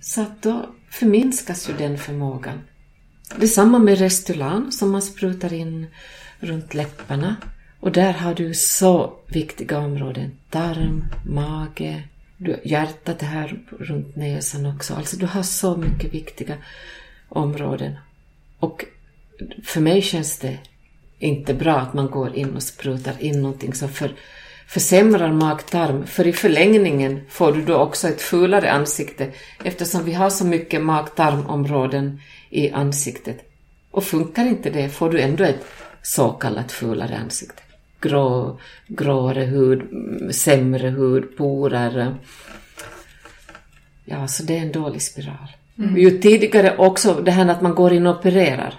Så 0.00 0.22
att 0.22 0.42
då 0.42 0.68
förminskas 0.90 1.68
ju 1.68 1.72
den 1.72 1.98
förmågan. 1.98 2.60
Detsamma 3.36 3.78
med 3.78 3.98
Restylan 3.98 4.72
som 4.72 4.90
man 4.90 5.02
sprutar 5.02 5.52
in 5.52 5.86
runt 6.40 6.74
läpparna. 6.74 7.36
Och 7.84 7.92
där 7.92 8.12
har 8.12 8.34
du 8.34 8.54
så 8.54 9.12
viktiga 9.26 9.78
områden. 9.78 10.30
Tarm, 10.50 11.04
mage, 11.26 12.02
hjärtat 12.62 13.22
är 13.22 13.26
här 13.26 13.58
runt 13.78 14.16
näsan 14.16 14.66
också. 14.66 14.94
Alltså 14.94 15.16
du 15.16 15.26
har 15.26 15.42
så 15.42 15.76
mycket 15.76 16.14
viktiga 16.14 16.56
områden. 17.28 17.92
Och 18.58 18.84
för 19.64 19.80
mig 19.80 20.02
känns 20.02 20.38
det 20.38 20.58
inte 21.18 21.54
bra 21.54 21.76
att 21.76 21.94
man 21.94 22.10
går 22.10 22.36
in 22.36 22.56
och 22.56 22.62
sprutar 22.62 23.22
in 23.22 23.42
någonting 23.42 23.74
som 23.74 23.88
för, 23.88 24.14
försämrar 24.66 25.32
mag-tarm, 25.32 26.06
för 26.06 26.26
i 26.26 26.32
förlängningen 26.32 27.20
får 27.28 27.52
du 27.52 27.64
då 27.64 27.76
också 27.76 28.08
ett 28.08 28.22
fulare 28.22 28.72
ansikte 28.72 29.30
eftersom 29.64 30.04
vi 30.04 30.12
har 30.12 30.30
så 30.30 30.46
mycket 30.46 30.82
mag-tarmområden 30.82 32.20
i 32.50 32.70
ansiktet. 32.70 33.50
Och 33.90 34.04
funkar 34.04 34.46
inte 34.46 34.70
det 34.70 34.88
får 34.88 35.10
du 35.10 35.20
ändå 35.20 35.44
ett 35.44 35.64
så 36.02 36.30
kallat 36.30 36.72
fulare 36.72 37.16
ansikte. 37.16 37.63
Grå, 38.04 38.58
gråare 38.86 39.44
hud, 39.44 39.80
sämre 40.34 40.88
hud, 40.88 41.36
porer. 41.36 42.16
Ja, 44.04 44.28
så 44.28 44.42
det 44.42 44.58
är 44.58 44.62
en 44.62 44.72
dålig 44.72 45.02
spiral. 45.02 45.48
Mm. 45.78 45.96
Ju 45.96 46.10
tidigare 46.10 46.76
också 46.76 47.14
det 47.14 47.30
här 47.30 47.48
att 47.48 47.62
man 47.62 47.74
går 47.74 47.92
in 47.92 48.06
och 48.06 48.18
opererar. 48.18 48.74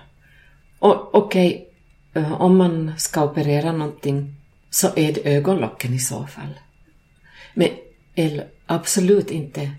Okej, 0.79 1.67
okay, 2.13 2.23
eh, 2.23 2.41
om 2.41 2.57
man 2.57 2.93
ska 2.97 3.23
operera 3.23 3.71
någonting 3.71 4.35
så 4.69 4.87
är 4.95 5.13
det 5.13 5.35
ögonlocken 5.35 5.93
i 5.93 5.99
så 5.99 6.27
fall. 6.27 6.59
Men 7.53 7.69
eller, 8.15 8.47
absolut 8.65 9.31
inte. 9.31 9.71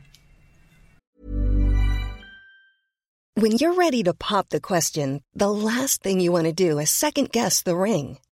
When 3.40 3.52
you're 3.52 3.74
ready 3.74 4.02
to 4.04 4.14
pop 4.14 4.48
the 4.48 4.60
question, 4.60 5.20
the 5.38 5.50
last 5.50 6.02
thing 6.02 6.20
you 6.20 6.32
want 6.32 6.46
to 6.46 6.70
do 6.70 6.80
is 6.80 6.90
second 6.90 7.30
guess 7.32 7.62
the 7.62 7.74
ring. 7.74 8.18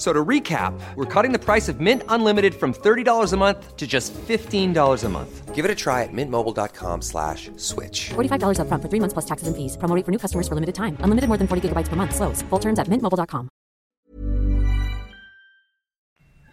So 0.00 0.14
to 0.14 0.24
recap, 0.24 0.72
we're 0.96 1.04
cutting 1.04 1.32
the 1.32 1.38
price 1.38 1.68
of 1.68 1.78
Mint 1.78 2.02
Unlimited 2.08 2.54
from 2.54 2.72
$30 2.72 3.32
a 3.32 3.36
month 3.36 3.76
to 3.76 3.86
just 3.86 4.14
$15 4.14 5.04
a 5.04 5.08
month. 5.10 5.54
Give 5.54 5.62
it 5.66 5.70
a 5.70 5.74
try 5.74 6.04
at 6.04 6.08
mintmobile.com 6.10 7.02
slash 7.02 7.50
switch. 7.58 8.08
$45 8.08 8.60
up 8.60 8.68
front 8.68 8.82
for 8.82 8.88
three 8.88 9.00
months 9.00 9.12
plus 9.12 9.26
taxes 9.26 9.48
and 9.48 9.54
fees. 9.54 9.76
Promoting 9.76 10.04
for 10.04 10.10
new 10.10 10.18
customers 10.18 10.48
for 10.48 10.54
limited 10.54 10.74
time. 10.74 10.96
Unlimited 11.00 11.28
more 11.28 11.36
than 11.36 11.46
40 11.46 11.68
gigabytes 11.68 11.88
per 11.88 11.96
month. 11.96 12.14
Slows. 12.14 12.40
Full 12.48 12.58
terms 12.58 12.78
at 12.78 12.88
mintmobile.com. 12.88 13.48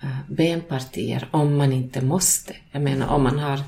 Uh, 0.03 0.09
benpartier 0.27 1.29
om 1.31 1.57
man 1.57 1.73
inte 1.73 2.01
måste. 2.01 2.55
Jag 2.71 2.81
menar 2.81 3.07
om 3.07 3.23
man 3.23 3.39
har 3.39 3.59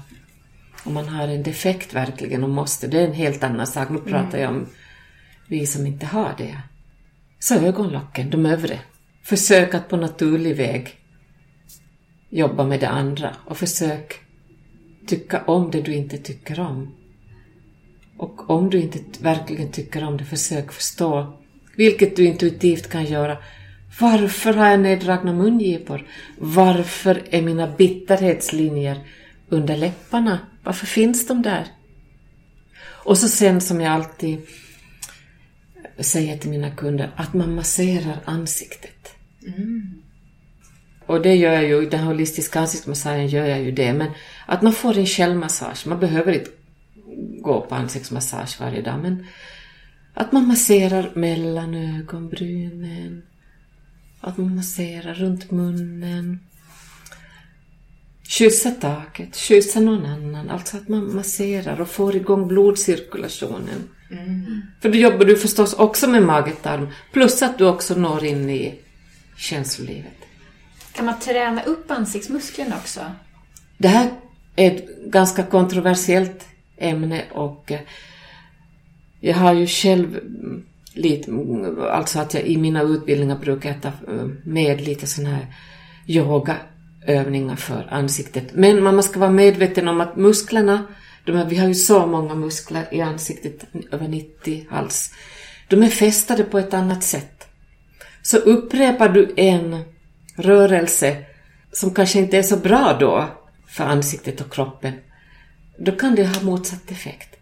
om 0.86 0.94
man 0.94 1.08
har 1.08 1.28
en 1.28 1.44
defekt 1.44 1.94
verkligen 1.94 2.44
och 2.44 2.50
måste. 2.50 2.88
Det 2.88 3.00
är 3.00 3.08
en 3.08 3.14
helt 3.14 3.44
annan 3.44 3.68
sak. 3.68 3.90
Nu 3.90 3.98
pratar 3.98 4.38
jag 4.38 4.50
om 4.50 4.68
vi 5.48 5.68
som 5.68 5.88
inte 5.88 6.06
har 6.06 6.36
det. 6.38 6.62
Så 7.40 7.56
ögonlocken, 7.56 8.30
de 8.30 8.46
övre. 8.46 8.80
Försök 9.24 9.74
att 9.74 9.90
på 9.90 9.98
naturlig 9.98 10.56
väg 10.56 11.00
jobba 12.30 12.64
med 12.64 12.80
det 12.80 12.90
andra 12.90 13.36
och 13.46 13.58
försök 13.58 14.20
tycka 15.08 15.44
om 15.44 15.72
det 15.72 15.82
du 15.82 15.94
inte 15.94 16.18
tycker 16.18 16.60
om. 16.60 16.96
Och 18.18 18.50
om 18.50 18.70
du 18.70 18.80
inte 18.80 19.00
verkligen 19.22 19.72
tycker 19.72 20.04
om 20.04 20.18
det, 20.18 20.26
försök 20.26 20.72
förstå, 20.72 21.38
vilket 21.76 22.16
du 22.16 22.26
intuitivt 22.26 22.90
kan 22.90 23.06
göra. 23.06 23.38
Varför 24.00 24.54
har 24.54 24.68
jag 24.68 24.80
neddragna 24.80 25.34
mungipor? 25.34 26.08
Varför 26.38 27.24
är 27.30 27.42
mina 27.42 27.68
bitterhetslinjer 27.68 29.00
under 29.50 29.78
läpparna? 29.78 30.40
Varför 30.64 30.86
finns 30.86 31.28
de 31.28 31.42
där? 31.42 31.68
Och 32.82 33.18
så 33.18 33.28
sen 33.28 33.62
som 33.62 33.82
jag 33.82 33.94
alltid 33.94 34.42
säger 36.00 36.38
till 36.38 36.50
mina 36.50 36.72
kunder, 36.72 37.12
att 37.16 37.34
man 37.34 37.56
masserar 37.56 38.20
ansiktet. 38.26 38.99
Mm. 39.48 40.02
Och 41.06 41.22
det 41.22 41.36
gör 41.36 41.54
jag 41.54 41.68
ju, 41.68 41.90
den 41.90 42.04
holistiska 42.04 42.60
ansiktsmassagen 42.60 43.28
gör 43.28 43.46
jag 43.46 43.62
ju 43.62 43.72
det, 43.72 43.94
men 43.94 44.12
att 44.46 44.62
man 44.62 44.74
får 44.74 44.98
en 44.98 45.06
självmassage, 45.06 45.88
man 45.88 46.00
behöver 46.00 46.34
inte 46.34 46.50
gå 47.42 47.62
på 47.62 47.76
ansiktsmassage 47.76 48.58
varje 48.60 48.82
dag, 48.82 49.00
men 49.02 49.26
att 50.14 50.32
man 50.32 50.48
masserar 50.48 51.12
mellan 51.14 51.74
ögonbrynen, 51.74 53.22
att 54.22 54.38
man 54.38 54.56
masserar 54.56 55.14
runt 55.14 55.52
munnen, 55.52 56.40
kyssa 58.28 58.72
taket, 58.72 59.36
kyssa 59.36 59.80
någon 59.80 60.06
annan. 60.06 60.50
Alltså 60.50 60.78
att 60.78 60.88
man 60.88 61.16
masserar 61.16 61.82
och 61.82 61.90
får 61.90 62.16
igång 62.16 62.48
blodcirkulationen. 62.48 63.90
För 64.82 64.90
då 64.90 64.98
jobbar 64.98 65.26
du 65.26 65.38
förstås 65.38 65.74
också 65.74 66.08
med 66.08 66.24
mage-tarm. 66.24 66.88
Plus 67.14 67.42
att 67.42 67.58
du 67.58 67.66
också 67.66 67.96
når 67.96 68.26
in 68.26 68.50
i 68.50 68.80
känslolivet. 69.40 70.14
Kan 70.92 71.06
man 71.06 71.20
träna 71.20 71.64
upp 71.64 71.92
ansiktsmusklerna 71.92 72.78
också? 72.78 73.02
Det 73.78 73.88
här 73.88 74.10
är 74.56 74.72
ett 74.72 74.88
ganska 75.06 75.44
kontroversiellt 75.44 76.46
ämne 76.78 77.24
och 77.32 77.72
eh, 77.72 77.80
jag 79.20 79.36
har 79.36 79.54
ju 79.54 79.68
själv 79.68 80.18
mm, 80.18 80.66
lite, 80.94 81.32
mm, 81.32 81.82
alltså 81.82 82.20
att 82.20 82.34
jag 82.34 82.44
i 82.44 82.58
mina 82.58 82.82
utbildningar 82.82 83.40
brukar 83.40 83.74
ta 83.74 83.88
eh, 83.88 84.28
med 84.44 84.82
lite 84.82 85.08
sådana 85.08 85.36
här 85.36 85.48
yogaövningar 86.08 87.56
för 87.56 87.88
ansiktet. 87.92 88.54
Men 88.54 88.84
man 88.84 89.04
ska 89.04 89.20
vara 89.20 89.32
medveten 89.32 89.88
om 89.88 90.02
att 90.02 90.16
musklerna, 90.16 90.86
de 91.26 91.36
här, 91.36 91.46
vi 91.46 91.58
har 91.58 91.68
ju 91.68 91.76
så 91.76 92.06
många 92.06 92.36
muskler 92.36 92.88
i 92.92 93.02
ansiktet, 93.02 93.66
över 93.92 94.08
90 94.08 94.66
hals, 94.70 95.14
de 95.68 95.84
är 95.84 95.90
fästade 95.90 96.44
på 96.44 96.60
ett 96.60 96.74
annat 96.74 97.04
sätt. 97.04 97.39
Så 98.22 98.38
upprepar 98.38 99.10
du 99.10 99.34
en 99.38 99.84
rörelse 100.36 101.26
som 101.72 101.94
kanske 101.94 102.20
inte 102.20 102.38
är 102.38 102.44
så 102.44 102.58
bra 102.58 102.98
då 103.00 103.30
för 103.68 103.84
ansiktet 103.84 104.42
och 104.42 104.54
kroppen, 104.54 104.94
då 105.78 105.92
kan 105.92 106.16
det 106.16 106.26
ha 106.26 106.44
motsatt 106.44 106.92
effekt. 106.92 107.36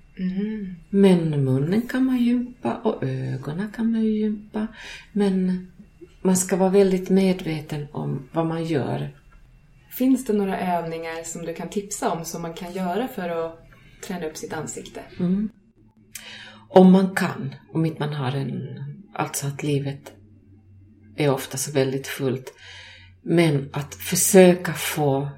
Men 0.90 1.44
munnen 1.44 1.82
kan 1.82 2.06
man 2.06 2.18
gympa 2.18 2.76
och 2.76 3.04
ögonen 3.04 3.72
kan 3.76 3.92
man 3.92 4.04
gympa. 4.06 4.68
Men 5.12 5.68
man 6.22 6.38
ska 6.38 6.56
vara 6.56 6.70
väldigt 6.70 7.10
medveten 7.10 7.88
om 7.92 8.30
vad 8.32 8.46
man 8.46 8.64
gör. 8.64 9.10
Finns 9.90 10.26
det 10.26 10.34
några 10.34 10.60
övningar 10.60 11.24
som 11.24 11.46
du 11.46 11.54
kan 11.54 11.70
tipsa 11.70 12.12
om 12.12 12.26
som 12.26 12.42
man 12.42 12.54
kan 12.54 12.74
göra 12.74 13.08
för 13.08 13.30
att 13.30 13.60
träna 14.08 14.26
upp 14.26 14.38
sitt 14.38 14.54
ansikte? 14.54 15.02
Om 16.70 16.92
man 16.92 17.16
kan, 17.16 17.56
om 17.74 17.86
inte 17.86 18.00
man 18.00 18.14
har 18.14 18.32
en... 18.32 18.84
Alltså 19.14 19.48
att 19.48 19.64
livet 19.64 20.12
är 21.18 21.30
ofta 21.30 21.58
så 21.58 21.72
väldigt 21.72 22.08
fullt. 22.08 22.54
Men 23.22 23.70
att 23.74 23.96
försöka 23.96 24.74
få 24.74 25.30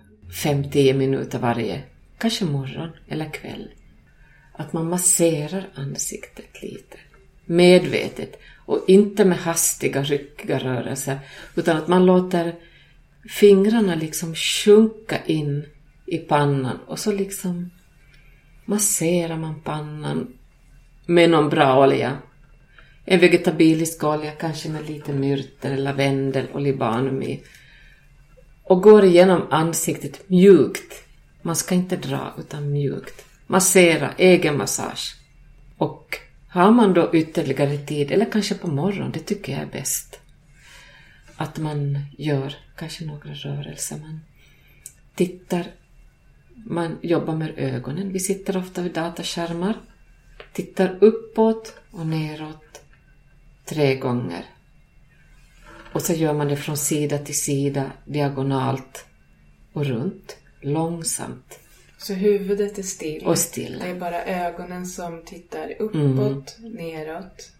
5-10 0.43 0.93
minuter 0.93 1.39
varje, 1.39 1.81
kanske 2.17 2.45
morgon 2.45 2.89
eller 3.07 3.33
kväll. 3.33 3.69
Att 4.53 4.73
man 4.73 4.89
masserar 4.89 5.69
ansiktet 5.75 6.61
lite. 6.61 6.97
Medvetet. 7.45 8.39
Och 8.65 8.83
inte 8.87 9.25
med 9.25 9.37
hastiga, 9.37 10.03
ryckiga 10.03 10.59
rörelser. 10.59 11.19
Utan 11.55 11.77
att 11.77 11.87
man 11.87 12.05
låter 12.05 12.55
fingrarna 13.29 13.95
liksom 13.95 14.35
sjunka 14.35 15.25
in 15.25 15.65
i 16.05 16.17
pannan. 16.17 16.79
Och 16.87 16.99
så 16.99 17.11
liksom 17.11 17.69
masserar 18.65 19.37
man 19.37 19.61
pannan 19.61 20.33
med 21.05 21.29
någon 21.29 21.49
bra 21.49 21.83
olja. 21.83 22.17
En 23.11 23.19
vegetabilisk 23.19 24.03
olja, 24.03 24.31
kanske 24.31 24.69
med 24.69 24.89
lite 24.89 25.13
myrter, 25.13 25.77
lavendel 25.77 26.47
och 26.53 26.61
libanum 26.61 27.23
i. 27.23 27.43
Och 28.63 28.81
går 28.81 29.05
igenom 29.05 29.47
ansiktet 29.49 30.29
mjukt. 30.29 31.03
Man 31.41 31.55
ska 31.55 31.75
inte 31.75 31.95
dra, 31.95 32.33
utan 32.39 32.71
mjukt. 32.71 33.25
Massera, 33.47 34.13
egen 34.17 34.57
massage. 34.57 35.15
Och 35.77 36.17
har 36.49 36.71
man 36.71 36.93
då 36.93 37.09
ytterligare 37.13 37.77
tid, 37.77 38.11
eller 38.11 38.31
kanske 38.31 38.55
på 38.55 38.67
morgonen, 38.67 39.11
det 39.11 39.19
tycker 39.19 39.53
jag 39.53 39.61
är 39.61 39.71
bäst. 39.71 40.19
Att 41.35 41.57
man 41.57 41.99
gör 42.17 42.55
kanske 42.75 43.05
några 43.05 43.33
rörelser. 43.33 43.97
Man 43.97 44.19
tittar, 45.15 45.65
man 46.65 46.97
jobbar 47.01 47.35
med 47.35 47.53
ögonen. 47.57 48.13
Vi 48.13 48.19
sitter 48.19 48.57
ofta 48.57 48.81
vid 48.81 48.93
dataskärmar. 48.93 49.77
Tittar 50.53 50.97
uppåt 51.01 51.73
och 51.91 52.05
neråt 52.07 52.68
tre 53.69 53.95
gånger. 53.95 54.45
Och 55.93 56.01
så 56.01 56.13
gör 56.13 56.33
man 56.33 56.47
det 56.47 56.55
från 56.55 56.77
sida 56.77 57.17
till 57.17 57.41
sida, 57.41 57.91
diagonalt 58.05 59.05
och 59.73 59.85
runt, 59.85 60.37
långsamt. 60.61 61.59
Så 61.97 62.13
huvudet 62.13 62.77
är 62.77 62.83
still. 62.83 63.25
Och 63.25 63.37
stilla. 63.37 63.85
Det 63.85 63.91
är 63.91 63.99
bara 63.99 64.25
ögonen 64.25 64.85
som 64.85 65.25
tittar 65.25 65.73
uppåt, 65.79 66.57
neråt. 66.59 67.51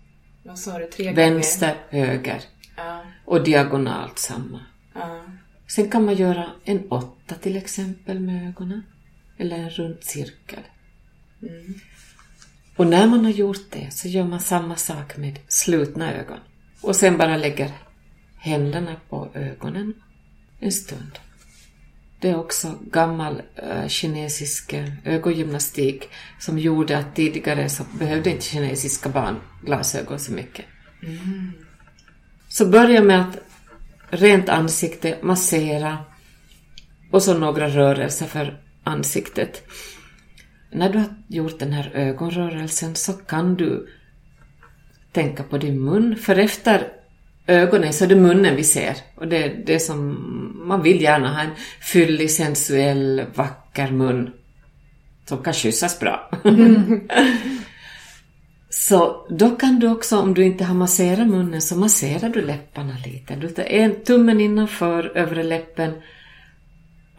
Vad 0.44 0.60
sa 0.60 0.80
du? 0.80 0.88
Tre 0.88 1.14
Vänster, 1.14 1.76
höger 1.90 2.42
gånger? 2.78 3.02
och 3.26 3.44
diagonalt 3.44 4.20
samma. 4.20 4.66
Ja, 4.94 5.00
ja. 5.18 5.24
Sen 5.68 5.90
kan 5.90 6.06
man 6.06 6.16
göra 6.16 6.50
en 6.64 6.92
åtta 6.92 7.36
till 7.36 7.58
exempel 7.58 8.20
med 8.20 8.50
ögonen. 8.50 8.84
Eller 9.38 9.58
en 9.58 9.70
rund 9.70 9.98
cirkel. 10.02 10.64
Och 12.80 12.88
när 12.88 13.08
man 13.08 13.26
har 13.26 13.32
gjort 13.32 13.72
det 13.72 13.94
så 13.94 14.08
gör 14.08 14.24
man 14.24 14.40
samma 14.40 14.76
sak 14.76 15.18
med 15.18 15.40
slutna 15.48 16.14
ögon. 16.14 16.38
Och 16.82 16.96
sen 16.96 17.18
bara 17.18 17.38
lägger 17.38 17.72
händerna 18.38 18.96
på 19.10 19.30
ögonen 19.34 19.94
en 20.60 20.72
stund. 20.72 21.20
Det 22.20 22.30
är 22.30 22.40
också 22.40 22.80
gammal 22.92 23.42
eh, 23.56 23.88
kinesisk 23.88 24.74
eh, 24.74 24.90
ögongymnastik 25.06 26.10
som 26.40 26.60
gjorde 26.60 26.98
att 26.98 27.16
tidigare 27.16 27.70
så 27.70 27.84
behövde 28.00 28.30
inte 28.30 28.46
kinesiska 28.46 29.10
barn 29.10 29.36
glasögon 29.66 30.20
så 30.20 30.32
mycket. 30.32 30.66
Så 32.48 32.66
börja 32.66 33.02
med 33.02 33.22
att 33.22 33.38
rent 34.10 34.50
ansikte, 34.50 35.18
massera 35.22 35.98
och 37.12 37.24
så 37.24 37.38
några 37.38 37.70
rörelser 37.70 38.26
för 38.26 38.62
ansiktet. 38.84 39.64
När 40.72 40.90
du 40.90 40.98
har 40.98 41.08
gjort 41.28 41.60
den 41.60 41.72
här 41.72 41.92
ögonrörelsen 41.94 42.96
så 42.96 43.14
kan 43.14 43.56
du 43.56 43.88
tänka 45.12 45.44
på 45.44 45.58
din 45.58 45.86
mun, 45.86 46.16
för 46.16 46.40
efter 46.40 46.88
ögonen 47.48 47.94
så 47.94 48.04
är 48.04 48.10
det 48.10 48.16
munnen 48.16 48.56
vi 48.56 48.64
ser. 48.64 48.96
Och 49.16 49.28
det 49.28 49.44
är 49.44 49.64
det 49.66 49.80
som 49.80 50.18
man 50.68 50.82
vill 50.82 51.02
gärna 51.02 51.34
ha 51.34 51.42
en 51.42 51.56
fyllig, 51.82 52.32
sensuell, 52.32 53.26
vacker 53.36 53.92
mun 53.92 54.30
som 55.26 55.44
kan 55.44 55.54
kyssas 55.54 56.00
bra. 56.00 56.32
så 58.70 59.28
då 59.30 59.50
kan 59.50 59.80
du 59.80 59.90
också, 59.90 60.20
om 60.20 60.34
du 60.34 60.44
inte 60.44 60.64
har 60.64 60.76
masserat 60.76 61.28
munnen, 61.28 61.62
så 61.62 61.76
masserar 61.76 62.30
du 62.30 62.42
läpparna 62.42 62.96
lite. 63.06 63.36
Du 63.36 63.48
tar 63.48 63.64
en 63.64 64.04
tummen 64.04 64.42
innanför 64.42 65.18
övre 65.18 65.44
läppen 65.44 65.94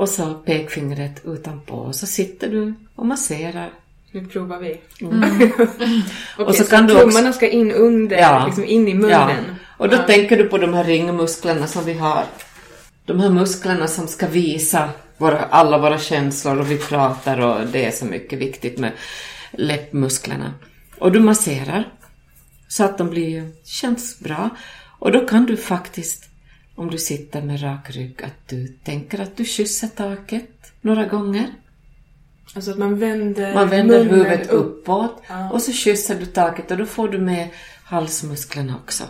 och 0.00 0.08
så 0.08 0.34
pekfingret 0.34 1.22
utanpå 1.24 1.74
och 1.74 1.94
så 1.94 2.06
sitter 2.06 2.48
du 2.48 2.74
och 2.94 3.06
masserar. 3.06 3.70
Nu 4.10 4.26
provar 4.26 4.58
vi. 4.58 4.80
Mm. 5.00 5.22
Okej, 5.58 6.46
Och 6.46 6.54
så 6.54 6.64
så 6.64 6.70
kan 6.70 6.86
du 6.86 6.94
tummarna 6.94 7.28
också- 7.28 7.32
ska 7.32 7.48
in 7.48 7.72
under, 7.72 8.46
liksom 8.46 8.64
in 8.64 8.88
i 8.88 8.94
munnen. 8.94 9.44
Ja. 9.48 9.54
Och 9.76 9.88
då 9.88 9.96
tänker 9.96 10.36
du 10.36 10.44
på 10.44 10.58
de 10.58 10.74
här 10.74 10.84
ringmusklerna 10.84 11.66
som 11.66 11.84
vi 11.84 11.92
har. 11.92 12.24
De 13.04 13.20
här 13.20 13.30
musklerna 13.30 13.86
som 13.86 14.08
ska 14.08 14.26
visa 14.26 14.88
våra, 15.18 15.38
alla 15.38 15.78
våra 15.78 15.98
känslor 15.98 16.60
och 16.60 16.70
vi 16.70 16.78
pratar 16.78 17.40
och 17.40 17.66
det 17.66 17.84
är 17.84 17.90
så 17.90 18.04
mycket 18.04 18.38
viktigt 18.38 18.78
med 18.78 18.92
läppmusklerna. 19.52 20.54
Och 20.98 21.12
du 21.12 21.20
masserar 21.20 21.88
så 22.68 22.84
att 22.84 22.98
de 22.98 23.10
blir, 23.10 23.50
känns 23.64 24.18
bra. 24.18 24.50
Och 24.98 25.12
då 25.12 25.26
kan 25.26 25.46
du 25.46 25.56
faktiskt, 25.56 26.29
om 26.80 26.90
du 26.90 26.98
sitter 26.98 27.42
med 27.42 27.62
rak 27.62 27.90
rygg, 27.90 28.22
att 28.22 28.48
du 28.48 28.68
tänker 28.68 29.20
att 29.20 29.36
du 29.36 29.44
kysser 29.44 29.88
taket 29.88 30.72
några 30.80 31.04
gånger. 31.06 31.46
Alltså 32.54 32.70
att 32.70 32.78
man 32.78 32.98
vänder, 32.98 33.54
Man 33.54 33.68
vänder 33.68 34.04
huvudet 34.04 34.50
upp. 34.50 34.66
uppåt 34.82 35.22
och 35.52 35.62
så 35.62 35.72
kysser 35.72 36.18
du 36.20 36.26
taket 36.26 36.70
och 36.70 36.76
då 36.76 36.86
får 36.86 37.08
du 37.08 37.18
med 37.18 37.48
halsmusklerna 37.84 38.76
också. 38.84 39.04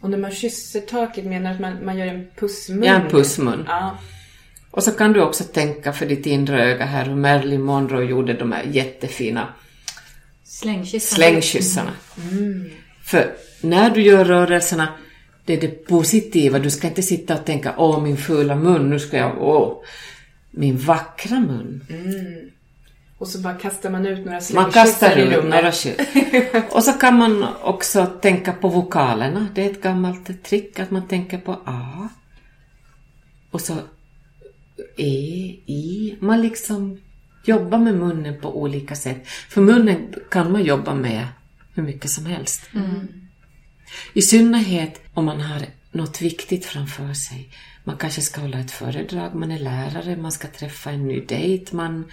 Och 0.00 0.10
när 0.10 0.18
man 0.18 0.30
kysser 0.30 0.80
taket 0.80 1.24
menar 1.24 1.52
att 1.52 1.60
man, 1.60 1.84
man 1.84 1.98
gör 1.98 2.06
en 2.06 2.26
pussmun? 2.36 2.82
Ja, 2.84 2.94
en 2.94 3.08
pussmun. 3.10 3.64
Ja. 3.68 3.98
Och 4.70 4.82
så 4.84 4.90
kan 4.92 5.12
du 5.12 5.20
också 5.22 5.44
tänka 5.44 5.92
för 5.92 6.06
ditt 6.06 6.26
inre 6.26 6.64
öga 6.64 6.84
här 6.84 7.04
hur 7.04 7.14
Marilyn 7.16 7.62
Monroe 7.62 8.04
gjorde 8.04 8.32
de 8.34 8.52
här 8.52 8.64
jättefina 8.64 9.48
Slängkyssarna. 10.44 11.16
slängkyssarna. 11.16 11.90
För 13.02 13.34
när 13.60 13.90
du 13.90 14.02
gör 14.02 14.24
rörelserna, 14.24 14.88
det 15.44 15.52
är 15.52 15.60
det 15.60 15.86
positiva. 15.86 16.58
Du 16.58 16.70
ska 16.70 16.88
inte 16.88 17.02
sitta 17.02 17.34
och 17.34 17.44
tänka 17.44 17.74
åh 17.76 18.02
min 18.02 18.16
fula 18.16 18.56
mun, 18.56 18.90
nu 18.90 18.98
ska 18.98 19.16
jag, 19.16 19.42
åh, 19.42 19.82
min 20.50 20.76
vackra 20.78 21.40
mun. 21.40 21.84
Och 23.18 23.28
så 23.28 23.38
bara 23.38 23.54
kastar 23.54 23.90
man 23.90 24.06
ut 24.06 24.24
några 24.26 24.40
Man 24.54 24.70
kastar 24.72 25.16
ut 25.16 25.32
rummet. 25.32 25.44
några. 26.44 26.66
Och 26.70 26.84
så 26.84 26.92
kan 26.92 27.18
man 27.18 27.46
också 27.62 28.06
tänka 28.06 28.52
på 28.52 28.68
vokalerna. 28.68 29.46
Det 29.54 29.66
är 29.66 29.70
ett 29.70 29.82
gammalt 29.82 30.42
trick 30.44 30.78
att 30.78 30.90
man 30.90 31.08
tänker 31.08 31.38
på 31.38 31.52
A. 31.64 32.08
Och 33.50 33.60
så 33.60 33.74
E, 34.96 35.04
I. 35.66 36.16
Man 36.20 36.42
liksom 36.42 37.00
jobbar 37.44 37.78
med 37.78 37.94
munnen 37.94 38.40
på 38.40 38.60
olika 38.62 38.94
sätt. 38.94 39.26
För 39.48 39.60
munnen 39.60 40.14
kan 40.30 40.52
man 40.52 40.64
jobba 40.64 40.94
med 40.94 41.26
hur 41.74 41.82
mycket 41.82 42.10
som 42.10 42.26
helst. 42.26 42.62
I 44.12 44.22
synnerhet 44.22 45.02
om 45.14 45.24
man 45.24 45.40
har 45.40 45.62
något 45.92 46.22
viktigt 46.22 46.64
framför 46.64 47.14
sig. 47.14 47.48
Man 47.84 47.96
kanske 47.96 48.20
ska 48.20 48.40
hålla 48.40 48.58
ett 48.60 48.70
föredrag, 48.70 49.34
man 49.34 49.50
är 49.50 49.58
lärare, 49.58 50.16
man 50.16 50.32
ska 50.32 50.48
träffa 50.48 50.90
en 50.90 51.08
ny 51.08 51.20
dejt, 51.20 51.76
man... 51.76 52.04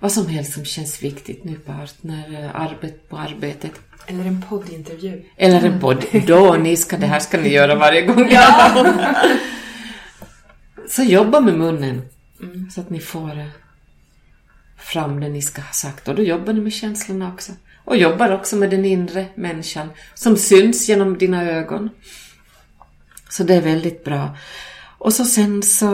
Vad 0.00 0.12
som 0.12 0.26
helst 0.26 0.52
som 0.52 0.64
känns 0.64 1.02
viktigt, 1.02 1.44
ny 1.44 1.54
partner, 1.54 2.50
arbet 2.54 3.08
på 3.08 3.18
arbetet. 3.18 3.72
Eller 4.06 4.24
en 4.24 4.42
poddintervju. 4.48 5.22
Eller 5.36 5.64
en 5.64 5.80
podd. 5.80 6.04
Då, 6.26 6.54
ni 6.54 6.76
ska, 6.76 6.96
det 6.96 7.06
här 7.06 7.20
ska 7.20 7.40
ni 7.40 7.48
göra 7.48 7.74
varje 7.74 8.02
gång. 8.02 8.30
Så 10.88 11.02
jobba 11.02 11.40
med 11.40 11.58
munnen. 11.58 12.02
Så 12.74 12.80
att 12.80 12.90
ni 12.90 13.00
får 13.00 13.50
fram 14.78 15.20
det 15.20 15.28
ni 15.28 15.42
ska 15.42 15.62
ha 15.62 15.72
sagt. 15.72 16.08
Och 16.08 16.14
då 16.14 16.22
jobbar 16.22 16.52
ni 16.52 16.60
med 16.60 16.72
känslorna 16.72 17.32
också. 17.32 17.52
Och 17.84 17.96
jobbar 17.96 18.30
också 18.30 18.56
med 18.56 18.70
den 18.70 18.84
inre 18.84 19.26
människan 19.34 19.90
som 20.14 20.36
syns 20.36 20.88
genom 20.88 21.18
dina 21.18 21.50
ögon. 21.50 21.90
Så 23.28 23.42
det 23.42 23.54
är 23.54 23.60
väldigt 23.60 24.04
bra. 24.04 24.36
Och 24.98 25.12
så 25.12 25.24
sen 25.24 25.62
så 25.62 25.88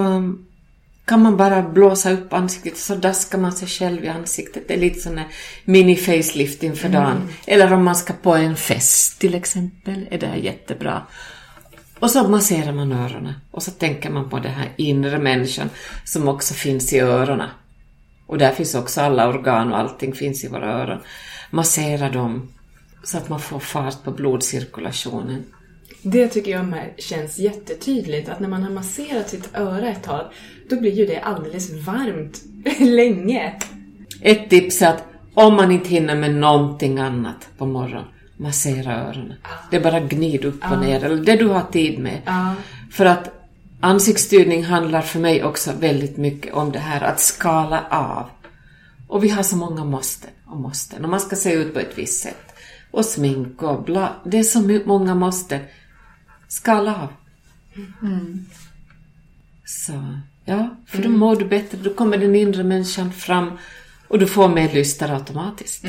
kan 1.05 1.22
man 1.22 1.36
bara 1.36 1.62
blåsa 1.62 2.11
upp 2.11 2.32
ansiktet 2.32 2.76
så 2.76 2.95
daskar 2.95 3.38
man 3.38 3.53
sig 3.53 3.68
själv 3.68 4.05
i 4.05 4.09
ansiktet. 4.09 4.68
Det 4.68 4.74
är 4.74 4.78
lite 4.78 5.01
sån 5.01 5.18
här 5.18 5.26
mini-facelift 5.64 6.64
inför 6.64 6.88
dagen. 6.88 7.28
Eller 7.47 7.72
om 7.72 7.84
man 7.84 7.97
ska 7.97 8.12
på 8.12 8.34
en 8.34 8.57
fest 8.57 9.18
till 9.18 9.34
exempel, 9.34 10.09
är 10.11 10.18
det 10.18 10.26
här 10.26 10.36
jättebra. 10.36 11.03
Och 11.99 12.11
så 12.11 12.28
masserar 12.28 12.72
man 12.72 12.93
öronen 12.93 13.34
och 13.51 13.62
så 13.62 13.70
tänker 13.70 14.11
man 14.11 14.30
på 14.30 14.38
den 14.38 14.53
här 14.53 14.72
inre 14.76 15.18
människan 15.18 15.70
som 16.05 16.28
också 16.28 16.55
finns 16.55 16.93
i 16.93 17.01
öronen. 17.01 17.49
Och 18.31 18.39
där 18.39 18.51
finns 18.51 18.74
också 18.74 19.01
alla 19.01 19.28
organ 19.28 19.72
och 19.72 19.78
allting 19.78 20.12
finns 20.12 20.45
i 20.45 20.49
våra 20.49 20.72
öron. 20.72 20.99
Massera 21.51 22.09
dem 22.09 22.49
så 23.03 23.16
att 23.16 23.28
man 23.28 23.41
får 23.41 23.59
fart 23.59 24.05
på 24.05 24.11
blodcirkulationen. 24.11 25.45
Det 26.03 26.28
tycker 26.28 26.51
jag 26.51 26.64
med 26.64 26.91
känns 26.99 27.39
jättetydligt, 27.39 28.28
att 28.28 28.41
när 28.41 28.49
man 28.49 28.62
har 28.62 28.70
masserat 28.70 29.28
sitt 29.28 29.57
öra 29.57 29.89
ett 29.89 30.03
tag, 30.03 30.26
då 30.68 30.81
blir 30.81 30.93
ju 30.93 31.07
det 31.07 31.20
alldeles 31.20 31.70
varmt 31.70 32.43
länge. 32.81 33.55
Ett 34.22 34.51
tips 34.51 34.83
är 34.83 34.89
att 34.89 35.05
om 35.35 35.55
man 35.55 35.70
inte 35.70 35.89
hinner 35.89 36.16
med 36.16 36.35
någonting 36.35 36.99
annat 36.99 37.49
på 37.59 37.66
morgonen, 37.66 38.05
massera 38.37 39.09
öronen. 39.09 39.37
Det 39.70 39.76
är 39.76 39.81
bara 39.81 40.01
gnid 40.01 40.45
upp 40.45 40.72
och 40.72 40.78
ner, 40.78 41.05
eller 41.05 41.24
det 41.24 41.37
du 41.37 41.47
har 41.47 41.62
tid 41.72 41.99
med. 41.99 42.20
För 42.91 43.05
att 43.05 43.39
ansiktsstyrning 43.81 44.64
handlar 44.64 45.03
för 45.03 45.18
mig 45.18 45.45
också 45.45 45.72
väldigt 45.72 46.16
mycket 46.16 46.55
om 46.55 46.72
det 46.72 46.78
här 46.78 47.01
att 47.01 47.20
skala 47.20 47.87
av. 47.91 48.26
Och 49.09 49.24
vi 49.24 49.28
har 49.28 49.43
så 49.43 49.57
många 49.57 49.85
måsten 49.85 50.31
och 50.47 50.57
måsten. 50.57 51.05
Och 51.05 51.11
man 51.11 51.20
ska 51.20 51.37
se 51.37 51.53
ut 51.53 51.74
på 51.74 51.81
ett 51.81 51.99
visst 51.99 52.22
sätt. 52.22 52.55
Och 52.91 53.05
smink 53.05 53.62
och 53.62 53.83
bla. 53.83 54.12
Det 54.24 54.39
är 54.39 54.43
så 54.43 54.81
många 54.87 55.14
måsten. 55.14 55.61
Skala 56.49 57.03
av. 57.03 57.09
Så, 59.64 60.18
ja, 60.45 60.76
för 60.87 61.03
då 61.03 61.09
mår 61.09 61.37
du 61.37 61.45
bättre. 61.45 61.78
Då 61.78 61.95
kommer 61.95 62.16
den 62.18 62.35
inre 62.35 62.64
människan 62.64 63.12
fram 63.12 63.59
och 64.09 64.18
du 64.18 64.26
får 64.26 64.49
mer 64.49 64.72
lystare 64.72 65.14
automatiskt. 65.14 65.85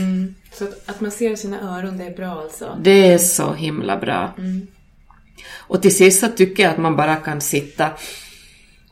Så 0.53 0.63
att, 0.63 0.89
att 0.89 1.01
massera 1.01 1.35
sina 1.35 1.77
öron, 1.77 1.97
det 1.97 2.05
är 2.05 2.15
bra 2.15 2.41
alltså. 2.41 2.77
Det 2.81 3.13
är 3.13 3.17
så 3.17 3.53
himla 3.53 3.97
bra. 3.97 4.33
Och 5.67 5.81
till 5.81 5.95
sist 5.95 6.19
så 6.19 6.27
tycker 6.27 6.63
jag 6.63 6.71
att 6.71 6.77
man 6.77 6.95
bara 6.95 7.15
kan 7.15 7.41
sitta 7.41 7.91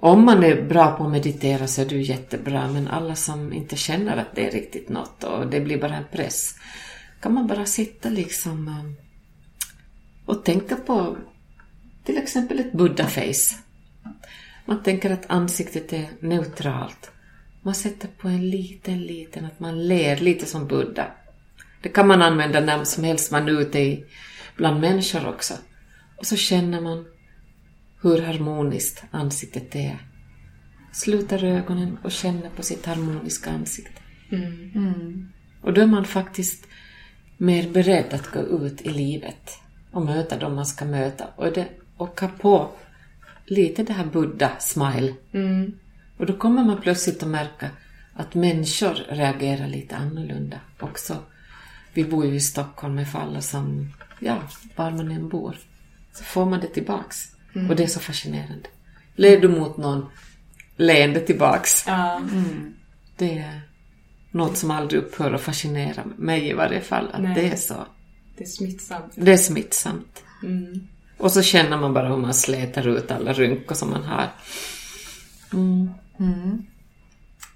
om 0.01 0.25
man 0.25 0.43
är 0.43 0.61
bra 0.61 0.91
på 0.97 1.03
att 1.03 1.11
meditera 1.11 1.67
så 1.67 1.81
är 1.81 1.85
du 1.85 2.01
jättebra, 2.01 2.67
men 2.67 2.87
alla 2.87 3.15
som 3.15 3.53
inte 3.53 3.75
känner 3.75 4.17
att 4.17 4.35
det 4.35 4.47
är 4.47 4.51
riktigt 4.51 4.89
något 4.89 5.23
och 5.23 5.47
det 5.47 5.59
blir 5.59 5.77
bara 5.77 5.95
en 5.95 6.07
press, 6.11 6.55
kan 7.21 7.33
man 7.33 7.47
bara 7.47 7.65
sitta 7.65 8.09
liksom 8.09 8.67
eh, 8.67 9.05
och 10.25 10.45
tänka 10.45 10.75
på 10.75 11.17
till 12.05 12.17
exempel 12.17 12.59
ett 12.59 12.73
buddha-face. 12.73 13.55
Man 14.65 14.83
tänker 14.83 15.11
att 15.11 15.29
ansiktet 15.29 15.93
är 15.93 16.07
neutralt. 16.19 17.11
Man 17.61 17.75
sätter 17.75 18.07
på 18.07 18.27
en 18.27 18.49
liten, 18.49 19.03
liten, 19.03 19.45
att 19.45 19.59
man 19.59 19.87
ler 19.87 20.17
lite 20.17 20.45
som 20.45 20.67
Buddha. 20.67 21.07
Det 21.81 21.89
kan 21.89 22.07
man 22.07 22.21
använda 22.21 22.59
när 22.59 22.83
som 22.83 23.03
helst 23.03 23.31
man 23.31 23.47
är 23.47 23.61
ute 23.61 23.79
i, 23.79 24.05
bland 24.55 24.81
människor 24.81 25.27
också. 25.27 25.53
Och 26.19 26.25
så 26.25 26.35
känner 26.35 26.81
man 26.81 27.05
hur 28.01 28.21
harmoniskt 28.21 29.03
ansiktet 29.11 29.75
är. 29.75 29.97
Sluter 30.91 31.43
ögonen 31.43 31.97
och 32.03 32.11
känner 32.11 32.49
på 32.49 32.63
sitt 32.63 32.85
harmoniska 32.85 33.51
ansikte. 33.51 34.01
Och 35.61 35.73
då 35.73 35.81
är 35.81 35.87
man 35.87 36.05
faktiskt 36.05 36.67
mer 37.37 37.69
beredd 37.69 38.13
att 38.13 38.31
gå 38.31 38.39
ut 38.39 38.81
i 38.81 38.89
livet 38.89 39.51
och 39.91 40.01
möta 40.05 40.37
dem 40.37 40.55
man 40.55 40.65
ska 40.65 40.85
möta. 40.85 41.27
Och, 41.35 41.53
det, 41.53 41.67
och 41.97 42.21
ha 42.21 42.27
på 42.27 42.69
lite 43.45 43.83
det 43.83 43.93
här 43.93 44.05
Buddha-smile. 44.05 45.13
Och 46.17 46.25
då 46.25 46.37
kommer 46.37 46.63
man 46.63 46.81
plötsligt 46.81 47.23
att 47.23 47.29
märka 47.29 47.69
att 48.13 48.35
människor 48.35 48.93
reagerar 49.09 49.67
lite 49.67 49.95
annorlunda 49.95 50.59
också. 50.79 51.17
Vi 51.93 52.03
bor 52.03 52.25
ju 52.25 52.35
i 52.35 52.39
Stockholm 52.39 52.95
med 52.95 53.07
alla 53.13 53.41
som, 53.41 53.93
ja, 54.19 54.41
var 54.75 54.91
man 54.91 55.11
än 55.11 55.29
bor. 55.29 55.55
Så 56.19 56.25
får 56.25 56.45
man 56.45 56.59
det 56.59 56.67
tillbaks. 56.67 57.17
Och 57.69 57.75
det 57.75 57.83
är 57.83 57.87
så 57.87 57.99
fascinerande. 57.99 58.69
Ler 59.15 59.39
du 59.39 59.47
mot 59.47 59.77
någon, 59.77 60.05
leende 60.75 61.19
tillbaks. 61.19 61.83
Ja. 61.87 62.21
Det 63.17 63.37
är 63.37 63.61
något 64.31 64.57
som 64.57 64.71
aldrig 64.71 65.01
upphör 65.01 65.33
att 65.33 65.41
fascinera 65.41 66.03
mig 66.17 66.49
i 66.49 66.53
varje 66.53 66.81
fall. 66.81 67.09
Att 67.13 67.21
Nej. 67.21 67.35
det 67.35 67.49
är 67.49 67.55
så. 67.55 67.85
Det 68.37 68.43
är 68.43 68.47
smittsamt. 68.47 69.13
Det 69.15 69.33
är 69.33 69.37
smittsamt. 69.37 70.23
Och 71.17 71.31
så 71.31 71.41
känner 71.41 71.77
man 71.77 71.93
bara 71.93 72.07
hur 72.07 72.17
man 72.17 72.33
slätar 72.33 72.87
ut 72.87 73.11
alla 73.11 73.33
rynkor 73.33 73.75
som 73.75 73.89
man 73.89 74.03
har. 74.03 74.29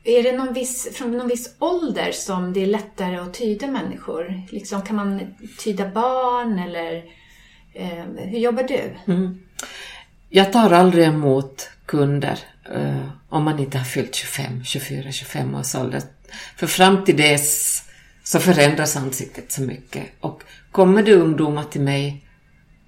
Är 0.03 0.23
det 0.23 0.37
någon 0.37 0.53
viss, 0.53 0.97
från 0.97 1.11
någon 1.11 1.27
viss 1.27 1.55
ålder 1.59 2.11
som 2.11 2.53
det 2.53 2.63
är 2.63 2.67
lättare 2.67 3.15
att 3.15 3.33
tyda 3.33 3.67
människor? 3.67 4.43
Liksom, 4.51 4.81
kan 4.81 4.95
man 4.95 5.35
tyda 5.59 5.89
barn 5.89 6.59
eller 6.59 7.03
Eh, 7.73 8.05
hur 8.17 8.39
jobbar 8.39 8.63
du? 8.63 9.13
Mm. 9.13 9.39
Jag 10.29 10.53
tar 10.53 10.71
aldrig 10.71 11.07
emot 11.07 11.69
kunder 11.85 12.39
eh, 12.75 13.09
om 13.29 13.43
man 13.43 13.59
inte 13.59 13.77
har 13.77 13.85
fyllt 13.85 14.15
25, 14.15 14.63
24, 14.63 15.11
25 15.11 15.55
års 15.55 15.75
ålder. 15.75 16.01
För 16.55 16.67
fram 16.67 17.05
till 17.05 17.17
dess 17.17 17.83
så 18.23 18.39
förändras 18.39 18.95
ansiktet 18.95 19.51
så 19.51 19.61
mycket. 19.61 20.05
Och 20.19 20.43
kommer 20.71 21.03
det 21.03 21.13
ungdomar 21.13 21.63
till 21.63 21.81
mig, 21.81 22.25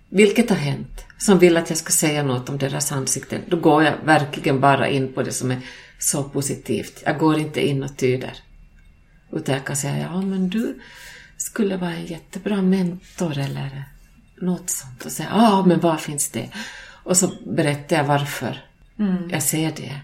vilket 0.09 0.49
har 0.49 0.57
hänt, 0.57 1.05
som 1.17 1.39
vill 1.39 1.57
att 1.57 1.69
jag 1.69 1.77
ska 1.77 1.91
säga 1.91 2.23
något 2.23 2.49
om 2.49 2.57
deras 2.57 2.91
ansikten, 2.91 3.41
då 3.47 3.57
går 3.57 3.83
jag 3.83 3.93
verkligen 4.03 4.59
bara 4.59 4.88
in 4.89 5.13
på 5.13 5.23
det 5.23 5.31
som 5.31 5.51
är 5.51 5.59
så 5.99 6.23
positivt. 6.23 7.03
Jag 7.05 7.17
går 7.17 7.39
inte 7.39 7.67
in 7.67 7.83
och 7.83 7.97
tyder. 7.97 8.33
Utan 9.31 9.55
jag 9.55 9.65
kan 9.65 9.75
säga, 9.75 9.97
ja 9.97 10.21
men 10.21 10.49
du 10.49 10.79
skulle 11.38 11.77
vara 11.77 11.93
en 11.93 12.05
jättebra 12.05 12.61
mentor 12.61 13.38
eller 13.38 13.83
något 14.45 14.69
sånt. 14.69 15.05
Och 15.05 15.11
säga, 15.11 15.29
ja 15.31 15.65
men 15.65 15.79
var 15.79 15.97
finns 15.97 16.29
det? 16.29 16.49
Och 17.03 17.17
så 17.17 17.31
berättar 17.45 17.95
jag 17.95 18.03
varför 18.03 18.65
jag 19.31 19.43
ser 19.43 19.71
det. 19.75 19.99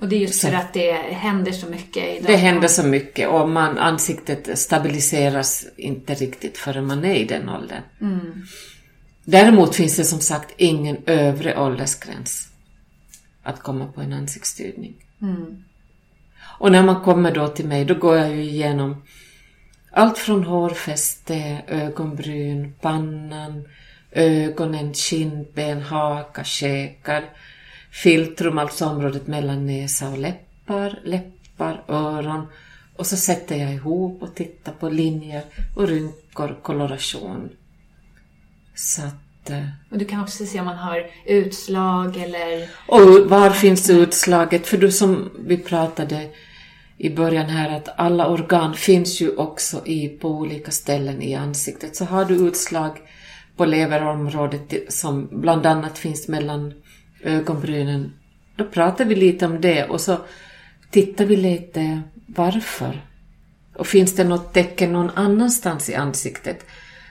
Och 0.00 0.08
det 0.08 0.16
är 0.16 0.20
just 0.20 0.40
för 0.40 0.50
Så. 0.50 0.56
att 0.56 0.72
det 0.72 0.92
händer 1.12 1.52
så 1.52 1.66
mycket 1.66 2.04
idag. 2.04 2.26
Det 2.26 2.36
händer 2.36 2.68
så 2.68 2.82
mycket 2.82 3.28
och 3.28 3.48
man, 3.48 3.78
ansiktet 3.78 4.58
stabiliseras 4.58 5.66
inte 5.76 6.14
riktigt 6.14 6.58
förrän 6.58 6.86
man 6.86 7.04
är 7.04 7.14
i 7.14 7.24
den 7.24 7.48
åldern. 7.48 7.82
Däremot 9.24 9.74
finns 9.74 9.96
det 9.96 10.04
som 10.04 10.20
sagt 10.20 10.54
ingen 10.56 10.96
övre 11.06 11.58
åldersgräns 11.58 12.48
att 13.42 13.62
komma 13.62 13.86
på 13.86 14.00
en 14.00 14.12
ansiktsstyrning. 14.12 14.94
Och 16.58 16.72
när 16.72 16.82
man 16.82 17.02
kommer 17.02 17.34
då 17.34 17.48
till 17.48 17.68
mig, 17.68 17.84
då 17.84 17.94
går 17.94 18.16
jag 18.16 18.30
ju 18.30 18.42
igenom 18.42 19.02
allt 19.94 20.18
från 20.18 20.44
hårfäste, 20.44 21.62
ögonbryn, 21.68 22.74
pannan, 22.80 23.64
ögonen, 24.12 24.94
kindben, 24.94 25.82
haka, 25.82 26.44
käkar, 26.44 27.24
filtrum, 27.90 28.58
alltså 28.58 28.84
området 28.86 29.26
mellan 29.26 29.66
näsa 29.66 30.08
och 30.08 30.18
läppar, 30.18 30.98
läppar, 31.04 31.82
öron. 31.88 32.46
Och 32.96 33.06
så 33.06 33.16
sätter 33.16 33.56
jag 33.56 33.72
ihop 33.74 34.22
och 34.22 34.34
tittar 34.34 34.72
på 34.72 34.88
linjer 34.88 35.42
och 35.76 35.88
rynkor, 35.88 36.58
koloration. 36.62 37.50
Så 38.74 39.02
att... 39.02 39.50
eh, 39.50 39.68
Och 39.90 39.98
du 39.98 40.04
kan 40.04 40.20
också 40.22 40.46
se 40.46 40.60
om 40.60 40.66
man 40.66 40.76
har 40.76 41.06
utslag 41.26 42.16
eller... 42.16 42.68
och 42.86 43.30
var 43.30 43.50
finns 43.50 43.90
utslaget? 43.90 44.66
För 44.66 44.76
du 44.76 44.92
som 44.92 45.30
vi 45.46 45.56
pratade 45.56 46.30
i 46.98 47.10
början 47.10 47.46
här 47.46 47.76
att 47.76 47.88
alla 47.96 48.28
organ 48.28 48.74
finns 48.74 49.20
ju 49.20 49.36
också 49.36 49.86
i, 49.86 50.08
på 50.08 50.28
olika 50.28 50.70
ställen 50.70 51.22
i 51.22 51.34
ansiktet. 51.34 51.96
Så 51.96 52.04
har 52.04 52.24
du 52.24 52.34
utslag 52.34 52.98
på 53.56 53.64
leverområdet 53.64 54.92
som 54.92 55.28
bland 55.32 55.66
annat 55.66 55.98
finns 55.98 56.28
mellan 56.28 56.74
ögonbrynen, 57.22 58.12
då 58.56 58.64
pratar 58.64 59.04
vi 59.04 59.14
lite 59.14 59.46
om 59.46 59.60
det 59.60 59.84
och 59.84 60.00
så 60.00 60.16
tittar 60.90 61.24
vi 61.24 61.36
lite 61.36 62.02
varför. 62.26 63.04
Och 63.76 63.86
finns 63.86 64.16
det 64.16 64.24
något 64.24 64.52
tecken 64.52 64.92
någon 64.92 65.10
annanstans 65.10 65.90
i 65.90 65.94
ansiktet 65.94 66.66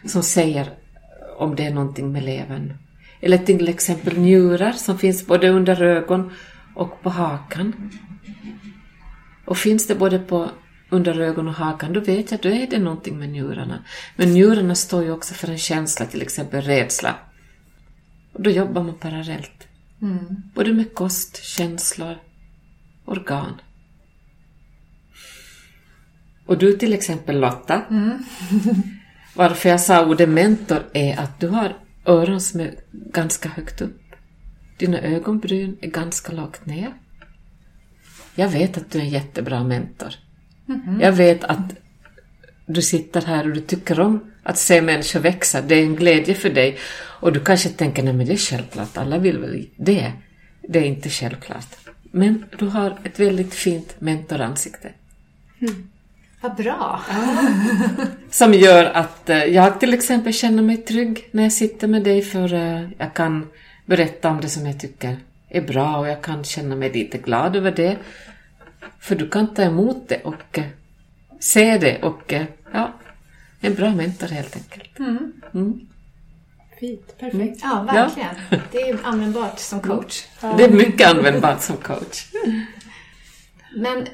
som 0.05 0.23
säger 0.23 0.69
om 1.37 1.55
det 1.55 1.65
är 1.65 1.73
någonting 1.73 2.11
med 2.11 2.23
levern? 2.23 2.73
Eller 3.21 3.37
till 3.37 3.69
exempel 3.69 4.17
njurar 4.17 4.71
som 4.71 4.97
finns 4.97 5.27
både 5.27 5.49
under 5.49 5.81
ögon 5.81 6.31
och 6.75 7.01
på 7.01 7.09
hakan. 7.09 7.91
Och 9.45 9.57
finns 9.57 9.87
det 9.87 9.95
både 9.95 10.19
på 10.19 10.49
under 10.89 11.19
ögon 11.19 11.47
och 11.47 11.53
hakan, 11.53 11.93
då 11.93 11.99
vet 11.99 12.31
jag, 12.31 12.39
då 12.39 12.49
är 12.49 12.67
det 12.67 12.79
någonting 12.79 13.19
med 13.19 13.29
njurarna. 13.29 13.83
Men 14.15 14.29
njurarna 14.29 14.75
står 14.75 15.03
ju 15.03 15.11
också 15.11 15.33
för 15.33 15.47
en 15.47 15.57
känsla, 15.57 16.05
till 16.05 16.21
exempel 16.21 16.61
rädsla. 16.61 17.15
Och 18.33 18.41
då 18.41 18.49
jobbar 18.49 18.83
man 18.83 18.95
parallellt. 18.95 19.67
Både 20.53 20.73
med 20.73 20.93
kost, 20.93 21.43
känslor, 21.43 22.17
organ. 23.05 23.61
Och 26.45 26.57
du 26.57 26.73
till 26.73 26.93
exempel 26.93 27.39
Lotta, 27.39 27.81
varför 29.35 29.69
jag 29.69 29.81
sa 29.81 30.05
ordet 30.05 30.29
mentor 30.29 30.83
är 30.93 31.19
att 31.19 31.39
du 31.39 31.47
har 31.47 31.77
öron 32.05 32.41
som 32.41 32.59
är 32.59 32.75
ganska 32.91 33.49
högt 33.49 33.81
upp. 33.81 34.01
Dina 34.77 34.99
ögonbryn 34.99 35.77
är 35.81 35.89
ganska 35.89 36.33
lågt 36.33 36.65
ner. 36.65 36.93
Jag 38.35 38.49
vet 38.49 38.77
att 38.77 38.91
du 38.91 38.99
är 38.99 39.03
en 39.03 39.09
jättebra 39.09 39.63
mentor. 39.63 40.13
Jag 41.01 41.11
vet 41.11 41.43
att 41.43 41.73
du 42.65 42.81
sitter 42.81 43.21
här 43.21 43.47
och 43.47 43.53
du 43.53 43.61
tycker 43.61 43.99
om 43.99 44.31
att 44.43 44.57
se 44.57 44.81
människor 44.81 45.19
växa. 45.19 45.61
Det 45.61 45.75
är 45.75 45.83
en 45.83 45.95
glädje 45.95 46.35
för 46.35 46.49
dig. 46.49 46.77
Och 47.19 47.33
du 47.33 47.39
kanske 47.39 47.69
tänker, 47.69 48.03
nej 48.03 48.13
men 48.13 48.27
det 48.27 48.33
är 48.33 48.37
självklart, 48.37 48.97
alla 48.97 49.17
vill 49.17 49.37
väl 49.37 49.67
det. 49.75 50.11
Det 50.61 50.79
är 50.79 50.83
inte 50.83 51.09
självklart. 51.09 51.67
Men 52.11 52.45
du 52.59 52.67
har 52.67 52.97
ett 53.03 53.19
väldigt 53.19 53.53
fint 53.53 53.95
mentoransikte. 53.99 54.91
Vad 56.41 56.55
bra. 56.55 57.01
Som 58.29 58.53
gör 58.53 58.85
att 58.85 59.29
eh, 59.29 59.43
jag 59.43 59.79
till 59.79 59.93
exempel 59.93 60.33
känner 60.33 60.63
mig 60.63 60.77
trygg 60.77 61.29
när 61.31 61.43
jag 61.43 61.53
sitter 61.53 61.87
med 61.87 62.03
dig 62.03 62.21
för 62.21 62.53
eh, 62.53 62.89
jag 62.97 63.13
kan 63.13 63.47
berätta 63.85 64.29
om 64.29 64.41
det 64.41 64.49
som 64.49 64.65
jag 64.65 64.79
tycker 64.79 65.17
är 65.53 65.61
bra 65.61 65.97
och 65.97 66.07
jag 66.07 66.21
kan 66.21 66.43
känna 66.43 66.75
mig 66.75 66.91
lite 66.93 67.17
glad 67.17 67.55
över 67.55 67.71
det. 67.71 67.97
För 68.99 69.15
du 69.15 69.29
kan 69.29 69.53
ta 69.53 69.61
emot 69.61 70.09
det 70.09 70.21
och 70.23 70.57
eh, 70.57 70.63
se 71.39 71.77
det 71.77 72.01
och 72.03 72.33
eh, 72.33 72.45
ja, 72.73 72.93
en 73.61 73.73
bra 73.75 73.89
mentor 73.95 74.27
helt 74.27 74.55
enkelt. 74.55 74.89
Fint, 76.79 77.17
perfekt. 77.19 77.59
Ja, 77.63 77.83
verkligen. 77.93 78.35
Det 78.71 78.81
är 78.89 78.97
användbart 79.03 79.59
som 79.59 79.79
coach. 79.79 80.23
Det 80.57 80.63
är 80.63 80.69
mycket 80.71 81.07
användbart 81.07 81.61
som 81.61 81.77
coach. 81.77 82.25
Men 83.75 84.07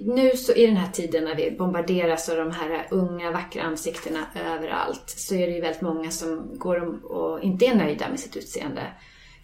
nu 0.00 0.30
så 0.36 0.52
i 0.52 0.66
den 0.66 0.76
här 0.76 0.90
tiden 0.92 1.24
när 1.24 1.34
vi 1.34 1.50
bombarderas 1.50 2.28
av 2.28 2.36
de 2.36 2.50
här 2.50 2.86
unga 2.90 3.30
vackra 3.30 3.62
ansiktena 3.62 4.26
överallt 4.56 5.04
så 5.16 5.34
är 5.34 5.46
det 5.46 5.52
ju 5.52 5.60
väldigt 5.60 5.82
många 5.82 6.10
som 6.10 6.58
går 6.58 6.82
om- 6.82 7.00
och 7.04 7.40
inte 7.42 7.66
är 7.66 7.74
nöjda 7.74 8.08
med 8.08 8.20
sitt 8.20 8.36
utseende. 8.36 8.82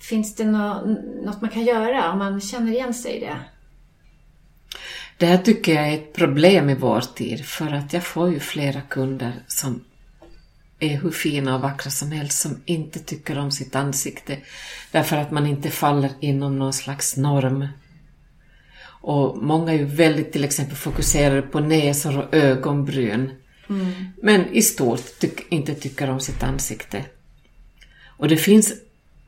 Finns 0.01 0.35
det 0.35 0.45
nå- 0.45 0.99
något 1.25 1.41
man 1.41 1.51
kan 1.51 1.65
göra 1.65 2.13
om 2.13 2.19
man 2.19 2.41
känner 2.41 2.73
igen 2.73 2.95
sig 2.95 3.17
i 3.17 3.21
det? 3.21 3.37
Det 5.19 5.27
här 5.27 5.39
tycker 5.39 5.75
jag 5.75 5.89
är 5.89 5.95
ett 5.95 6.13
problem 6.13 6.71
i 6.71 6.75
vår 6.75 7.01
tid 7.01 7.45
för 7.45 7.73
att 7.73 7.93
jag 7.93 8.05
får 8.05 8.31
ju 8.31 8.41
flera 8.41 8.81
kunder 8.81 9.33
som 9.47 9.85
är 10.79 11.01
hur 11.01 11.11
fina 11.11 11.55
och 11.55 11.61
vackra 11.61 11.91
som 11.91 12.13
helst 12.13 12.41
som 12.41 12.63
inte 12.65 12.99
tycker 12.99 13.39
om 13.39 13.51
sitt 13.51 13.75
ansikte 13.75 14.39
därför 14.93 15.17
att 15.17 15.31
man 15.31 15.47
inte 15.47 15.71
faller 15.71 16.11
inom 16.21 16.59
någon 16.59 16.73
slags 16.73 17.17
norm. 17.17 17.69
Och 18.87 19.43
många 19.43 19.73
är 19.73 19.77
ju 19.77 19.85
väldigt 19.85 20.33
till 20.33 20.45
exempel 20.45 20.77
fokuserade 20.77 21.43
på 21.43 21.61
näsor 21.61 22.19
och 22.19 22.35
ögonbryn. 22.35 23.31
Men 24.23 24.47
i 24.53 24.63
stort 24.63 25.19
tyck, 25.19 25.53
inte 25.53 25.75
tycker 25.75 26.11
om 26.11 26.21
sitt 26.21 26.43
ansikte. 26.43 27.05
Och 28.05 28.29
det 28.29 28.37
finns 28.37 28.73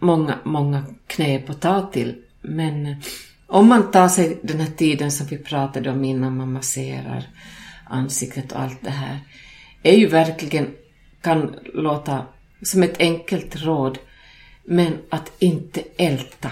många, 0.06 0.38
många 0.44 0.84
knep 1.06 1.50
att 1.50 1.60
ta 1.60 1.90
till. 1.92 2.22
Men 2.40 3.02
om 3.46 3.68
man 3.68 3.90
tar 3.90 4.08
sig 4.08 4.38
den 4.42 4.60
här 4.60 4.70
tiden 4.76 5.10
som 5.10 5.26
vi 5.26 5.38
pratade 5.38 5.90
om 5.90 6.04
innan 6.04 6.36
man 6.36 6.52
masserar 6.52 7.26
ansiktet 7.84 8.52
och 8.52 8.60
allt 8.60 8.82
det 8.82 8.90
här. 8.90 9.20
Är 9.82 9.96
ju 9.96 10.06
verkligen, 10.06 10.74
kan 11.20 11.54
låta 11.74 12.26
som 12.62 12.82
ett 12.82 13.00
enkelt 13.00 13.56
råd. 13.56 13.98
Men 14.64 14.98
att 15.08 15.32
inte 15.38 15.82
älta. 15.96 16.50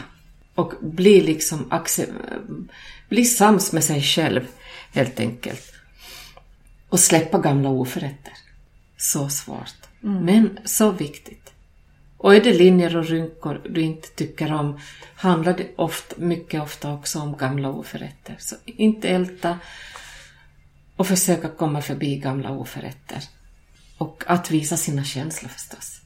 Och 0.55 0.73
bli 0.81 1.21
liksom 1.21 1.83
bli 3.09 3.25
sams 3.25 3.73
med 3.73 3.85
sig 3.85 4.03
själv 4.03 4.47
helt 4.93 5.21
enkelt. 5.21 5.73
Och 6.89 7.01
släppa 7.01 7.39
gamla 7.39 7.69
oförrätter. 7.69 8.33
Så 8.97 9.29
svårt. 9.29 9.75
Men 10.01 10.59
så 10.65 10.91
viktigt. 10.91 11.54
Och 12.25 12.35
är 12.35 12.41
det 12.41 12.53
linjer 12.53 12.97
och 12.97 13.07
rynkor 13.07 13.61
du 13.69 13.81
inte 13.81 14.09
tycker 14.09 14.53
om 14.53 14.81
handlar 15.15 15.57
det 15.57 15.67
ofta, 15.77 16.17
mycket 16.19 16.63
ofta 16.63 16.93
också 16.93 17.21
om 17.21 17.37
gamla 17.37 17.71
oförrätter. 17.71 18.37
Så 18.39 18.57
inte 18.65 19.09
älta 19.09 19.59
och 20.97 21.07
försöka 21.07 21.49
komma 21.49 21.83
förbi 21.83 22.17
gamla 22.17 22.51
oförrätter. 22.51 23.19
Och 23.99 24.25
att 24.27 24.51
visa 24.51 24.77
sina 24.77 25.05
känslor 25.05 25.49
förstås. 25.49 26.01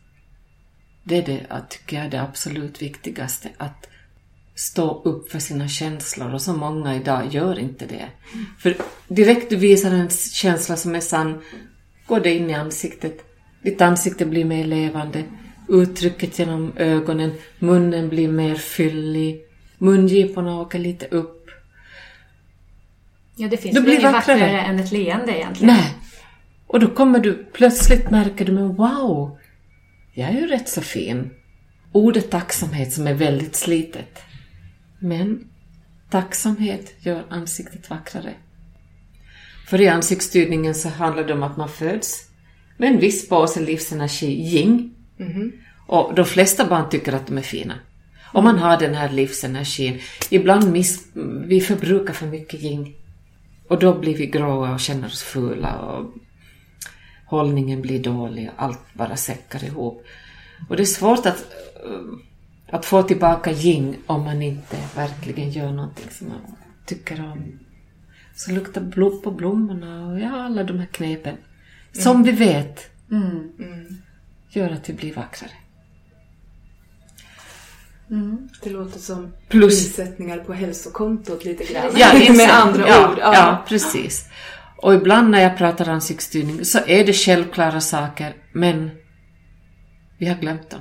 Det 1.04 1.16
är 1.16 1.26
det, 1.26 1.62
tycker 1.68 1.96
jag 1.96 2.06
är 2.06 2.10
det 2.10 2.22
absolut 2.22 2.82
viktigaste. 2.82 3.48
Att 3.56 3.88
stå 4.54 5.02
upp 5.02 5.32
för 5.32 5.38
sina 5.38 5.68
känslor 5.68 6.34
och 6.34 6.42
så 6.42 6.52
många 6.52 6.96
idag 6.96 7.26
gör 7.30 7.58
inte 7.58 7.86
det. 7.86 8.08
För 8.58 8.76
direkt 9.08 9.50
du 9.50 9.56
visar 9.56 9.90
en 9.90 10.10
känsla 10.10 10.76
som 10.76 10.94
är 10.94 11.00
sann 11.00 11.42
går 12.06 12.20
det 12.20 12.34
in 12.34 12.50
i 12.50 12.54
ansiktet. 12.54 13.24
Ditt 13.62 13.80
ansikte 13.80 14.26
blir 14.26 14.44
mer 14.44 14.64
levande. 14.64 15.24
Uttrycket 15.68 16.38
genom 16.38 16.72
ögonen, 16.76 17.32
munnen 17.58 18.08
blir 18.08 18.28
mer 18.28 18.54
fyllig. 18.54 19.42
Mungiporna 19.78 20.60
åker 20.60 20.78
lite 20.78 21.06
upp. 21.06 21.50
Ja, 23.36 23.48
det 23.48 23.56
finns 23.56 23.76
väl 23.76 23.82
blir 23.82 23.92
inget 23.92 24.12
vackrare. 24.12 24.40
vackrare 24.40 24.60
än 24.60 24.78
ett 24.78 24.92
leende 24.92 25.38
egentligen. 25.38 25.74
Nej. 25.74 25.94
Och 26.66 26.80
då 26.80 26.88
kommer 26.88 27.18
du, 27.18 27.46
plötsligt 27.52 28.10
märker 28.10 28.44
du, 28.44 28.52
men 28.52 28.74
wow, 28.74 29.38
jag 30.14 30.28
är 30.28 30.32
ju 30.32 30.46
rätt 30.46 30.68
så 30.68 30.80
fin. 30.80 31.30
Ordet 31.92 32.30
tacksamhet 32.30 32.92
som 32.92 33.06
är 33.06 33.14
väldigt 33.14 33.56
slitet. 33.56 34.18
Men 34.98 35.48
tacksamhet 36.10 36.94
gör 36.98 37.24
ansiktet 37.30 37.90
vackrare. 37.90 38.34
För 39.68 39.80
i 39.80 39.88
ansiktstydningen 39.88 40.74
så 40.74 40.88
handlar 40.88 41.24
det 41.24 41.32
om 41.32 41.42
att 41.42 41.56
man 41.56 41.68
föds 41.68 42.28
med 42.76 42.90
en 42.90 43.00
viss 43.00 43.28
påse 43.28 43.60
livsenergi, 43.60 44.26
yin. 44.26 44.94
Mm-hmm. 45.18 45.52
Och 45.86 46.14
de 46.14 46.24
flesta 46.24 46.66
barn 46.66 46.90
tycker 46.90 47.12
att 47.12 47.26
de 47.26 47.38
är 47.38 47.42
fina. 47.42 47.74
Om 48.32 48.44
man 48.44 48.58
har 48.58 48.78
den 48.78 48.94
här 48.94 49.08
livsenergin. 49.08 50.00
Ibland 50.30 50.72
miss, 50.72 51.06
vi 51.46 51.60
förbrukar 51.60 52.14
för 52.14 52.26
mycket 52.26 52.62
yin. 52.62 52.94
Och 53.68 53.78
då 53.78 53.98
blir 53.98 54.16
vi 54.16 54.26
gråa 54.26 54.74
och 54.74 54.80
känner 54.80 55.06
oss 55.06 55.22
fula 55.22 55.78
och 55.78 56.14
hållningen 57.26 57.82
blir 57.82 58.02
dålig 58.02 58.50
och 58.56 58.62
allt 58.62 58.94
bara 58.94 59.16
säckar 59.16 59.64
ihop. 59.64 60.04
Och 60.68 60.76
det 60.76 60.82
är 60.82 60.84
svårt 60.84 61.26
att, 61.26 61.52
eh, 61.84 62.74
att 62.74 62.84
få 62.84 63.02
tillbaka 63.02 63.52
yin 63.52 63.96
om 64.06 64.24
man 64.24 64.42
inte 64.42 64.76
verkligen 64.96 65.50
gör 65.50 65.72
någonting 65.72 66.10
som 66.10 66.28
man 66.28 66.56
tycker 66.86 67.20
om. 67.20 67.58
Så 68.34 68.52
lukta 68.52 68.80
blod 68.80 69.22
på 69.22 69.30
blommorna 69.30 70.06
och 70.06 70.20
ja, 70.20 70.44
alla 70.44 70.64
de 70.64 70.78
här 70.78 70.86
knepen. 70.86 71.36
Som 71.92 72.22
vi 72.22 72.32
vet 72.32 72.90
mm. 73.10 73.52
Mm 73.58 74.02
gör 74.50 74.70
att 74.70 74.88
vi 74.88 74.92
blir 74.92 75.14
vackrare. 75.14 75.52
Det 78.62 78.70
låter 78.70 78.98
som 78.98 79.32
Plus- 79.48 79.86
insättningar 79.86 80.38
på 80.38 80.52
hälsokontot 80.52 81.44
lite 81.44 81.72
grann. 81.72 81.90
Ja, 81.96 82.12
med 82.32 82.50
andra 82.50 82.88
ja, 82.88 83.12
ord. 83.12 83.18
Ja. 83.18 83.64
precis. 83.68 84.28
Och 84.76 84.94
ibland 84.94 85.30
när 85.30 85.42
jag 85.42 85.56
pratar 85.58 85.88
ansiktsstyrning 85.88 86.64
så 86.64 86.78
är 86.86 87.06
det 87.06 87.12
självklara 87.12 87.80
saker, 87.80 88.34
men 88.52 88.90
vi 90.18 90.26
har 90.26 90.36
glömt 90.36 90.70
dem. 90.70 90.80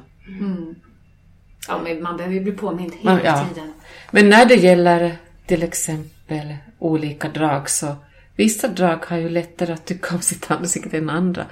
Ja, 1.67 1.81
men 1.83 2.03
man 2.03 2.17
behöver 2.17 2.35
ju 2.35 2.41
bli 2.41 2.51
påmind 2.51 2.93
hela 2.93 3.11
Man- 3.13 3.21
ja. 3.25 3.45
tiden. 3.47 3.73
Men 4.11 4.29
när 4.29 4.45
det 4.45 4.55
gäller 4.55 5.17
till 5.47 5.63
exempel 5.63 6.55
olika 6.79 7.29
drag 7.29 7.69
så 7.69 7.95
vissa 8.37 8.67
drag 8.67 9.05
har 9.05 9.17
ju 9.17 9.29
lättare 9.29 9.73
att 9.73 9.85
tycka 9.85 10.15
om 10.15 10.21
sitt 10.21 10.51
ansikte 10.51 10.97
än 10.97 11.09
andra. 11.09 11.45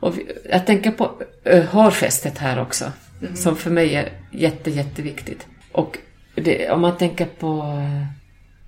Och 0.00 0.18
vi, 0.18 0.32
jag 0.50 0.66
tänker 0.66 0.90
på 0.90 1.22
ö, 1.44 1.64
hårfästet 1.64 2.38
här 2.38 2.60
också, 2.60 2.92
som 3.34 3.56
för 3.56 3.70
mig 3.70 3.94
är 3.94 4.12
jätte, 4.30 4.70
jätteviktigt. 4.70 5.46
Och 5.72 5.98
det, 6.34 6.70
om 6.70 6.80
man 6.80 6.96
tänker 6.96 7.26
på 7.26 7.58
eh, 7.62 8.06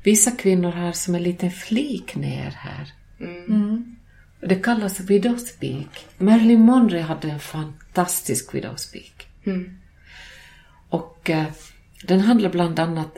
vissa 0.02 0.30
kvinnor 0.30 0.72
här 0.72 0.92
som 0.92 1.14
en 1.14 1.22
liten 1.22 1.50
flik 1.50 2.16
ner 2.16 2.56
här. 2.58 2.92
Och 4.40 4.48
Det 4.48 4.54
kallas 4.54 5.00
widowspeak. 5.00 6.06
Marilyn 6.18 6.60
Monroe 6.60 7.00
hade 7.00 7.30
en 7.30 7.40
fantastisk 7.40 8.54
widowspeak. 8.54 9.26
Och 10.88 11.30
eh, 11.30 11.44
den 12.02 12.20
handlar 12.20 12.50
bland 12.50 12.78
annat 12.78 13.16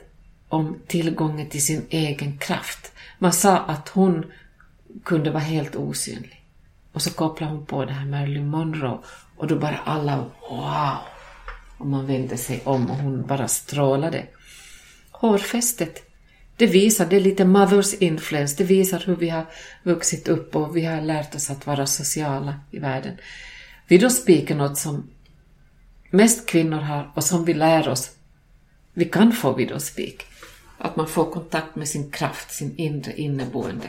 om 0.49 0.77
tillgången 0.87 1.49
till 1.49 1.65
sin 1.65 1.85
egen 1.89 2.37
kraft. 2.37 2.91
Man 3.19 3.33
sa 3.33 3.57
att 3.57 3.89
hon 3.89 4.25
kunde 5.03 5.31
vara 5.31 5.43
helt 5.43 5.75
osynlig. 5.75 6.41
Och 6.91 7.01
så 7.01 7.11
kopplade 7.11 7.53
hon 7.53 7.65
på 7.65 7.85
det 7.85 7.93
här 7.93 8.05
Marilyn 8.05 8.47
Monroe 8.47 8.99
och 9.37 9.47
då 9.47 9.55
bara 9.55 9.77
alla 9.77 10.17
wow! 10.49 10.97
Och 11.77 11.87
man 11.87 12.07
vände 12.07 12.37
sig 12.37 12.61
om 12.63 12.89
och 12.89 12.95
hon 12.95 13.25
bara 13.25 13.47
strålade. 13.47 14.25
Hårfästet, 15.11 16.03
det 16.55 16.65
visar, 16.65 17.05
det 17.05 17.15
är 17.15 17.19
lite 17.21 17.45
mothers 17.45 17.93
influence, 17.93 18.55
det 18.57 18.63
visar 18.63 19.03
hur 19.05 19.15
vi 19.15 19.29
har 19.29 19.45
vuxit 19.83 20.27
upp 20.27 20.55
och 20.55 20.77
vi 20.77 20.85
har 20.85 21.01
lärt 21.01 21.35
oss 21.35 21.49
att 21.49 21.67
vara 21.67 21.85
sociala 21.85 22.59
i 22.71 22.79
världen. 22.79 23.17
Widowspeak 23.87 24.49
är 24.49 24.55
något 24.55 24.77
som 24.77 25.09
mest 26.09 26.45
kvinnor 26.45 26.79
har 26.79 27.11
och 27.15 27.23
som 27.23 27.45
vi 27.45 27.53
lär 27.53 27.89
oss. 27.89 28.11
Vi 28.93 29.05
kan 29.05 29.31
få 29.31 29.53
widowspeak. 29.53 30.25
Att 30.77 30.95
man 30.95 31.07
får 31.07 31.31
kontakt 31.31 31.75
med 31.75 31.87
sin 31.87 32.11
kraft, 32.11 32.51
sin 32.51 32.75
inre 32.77 33.13
inneboende 33.15 33.87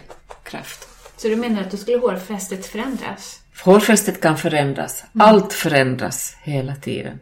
kraft. 0.53 0.89
Så 1.17 1.29
du 1.29 1.37
menar 1.37 1.61
att 1.61 1.71
då 1.71 1.77
skulle 1.77 1.99
hårfästet 1.99 2.67
förändras? 2.67 3.41
Hårfästet 3.65 4.21
kan 4.21 4.39
förändras. 4.39 5.05
Allt 5.19 5.53
förändras 5.53 6.37
hela 6.43 6.77
tiden. 6.77 7.19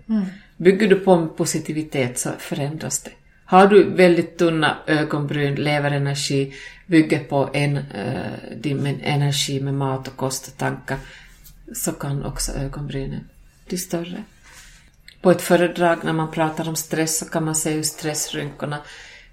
Bygger 0.56 0.88
du 0.88 0.96
på 0.96 1.12
en 1.12 1.28
positivitet 1.28 2.18
så 2.18 2.30
förändras 2.38 3.00
det. 3.00 3.10
Har 3.44 3.66
du 3.66 3.90
väldigt 3.90 4.38
tunna 4.38 4.76
ögonbryn, 4.86 5.54
leverenergi, 5.54 6.54
bygger 6.86 7.24
på 7.24 7.50
en, 7.52 7.76
eh, 7.76 8.56
din 8.56 8.86
energi 9.02 9.60
med 9.60 9.74
mat 9.74 10.08
och 10.08 10.16
kost 10.16 10.48
och 10.48 10.56
tankar, 10.56 10.98
så 11.74 11.92
kan 11.92 12.24
också 12.24 12.52
ögonbrynen 12.52 13.28
bli 13.68 13.78
större. 13.78 14.24
På 15.22 15.30
ett 15.30 15.42
föredrag 15.42 15.98
när 16.04 16.12
man 16.12 16.30
pratar 16.30 16.68
om 16.68 16.76
stress 16.76 17.18
så 17.18 17.24
kan 17.24 17.44
man 17.44 17.54
se 17.54 17.70
hur 17.70 17.82
stressrynkorna 17.82 18.78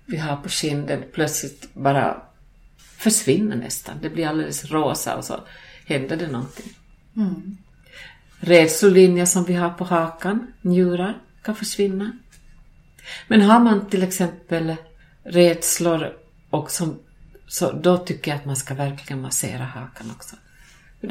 vi 0.05 0.17
har 0.17 0.35
på 0.35 0.49
kinden 0.49 1.03
plötsligt 1.13 1.73
bara 1.73 2.21
försvinner 2.97 3.55
nästan. 3.55 3.97
Det 4.01 4.09
blir 4.09 4.27
alldeles 4.27 4.65
rosa 4.65 5.15
och 5.15 5.25
så 5.25 5.39
händer 5.85 6.17
det 6.17 6.27
någonting. 6.27 6.73
Rädslolinjer 8.39 9.25
som 9.25 9.43
vi 9.43 9.53
har 9.53 9.69
på 9.69 9.83
hakan, 9.83 10.53
njurar, 10.61 11.17
kan 11.41 11.55
försvinna. 11.55 12.11
Men 13.27 13.41
har 13.41 13.59
man 13.59 13.89
till 13.89 14.03
exempel 14.03 14.75
rädslor 15.23 16.13
och 16.49 16.71
som, 16.71 16.99
så 17.47 17.71
då 17.71 17.97
tycker 17.97 18.31
jag 18.31 18.39
att 18.39 18.45
man 18.45 18.55
ska 18.55 18.73
verkligen 18.73 19.21
massera 19.21 19.63
hakan 19.63 20.11
också. 20.11 20.35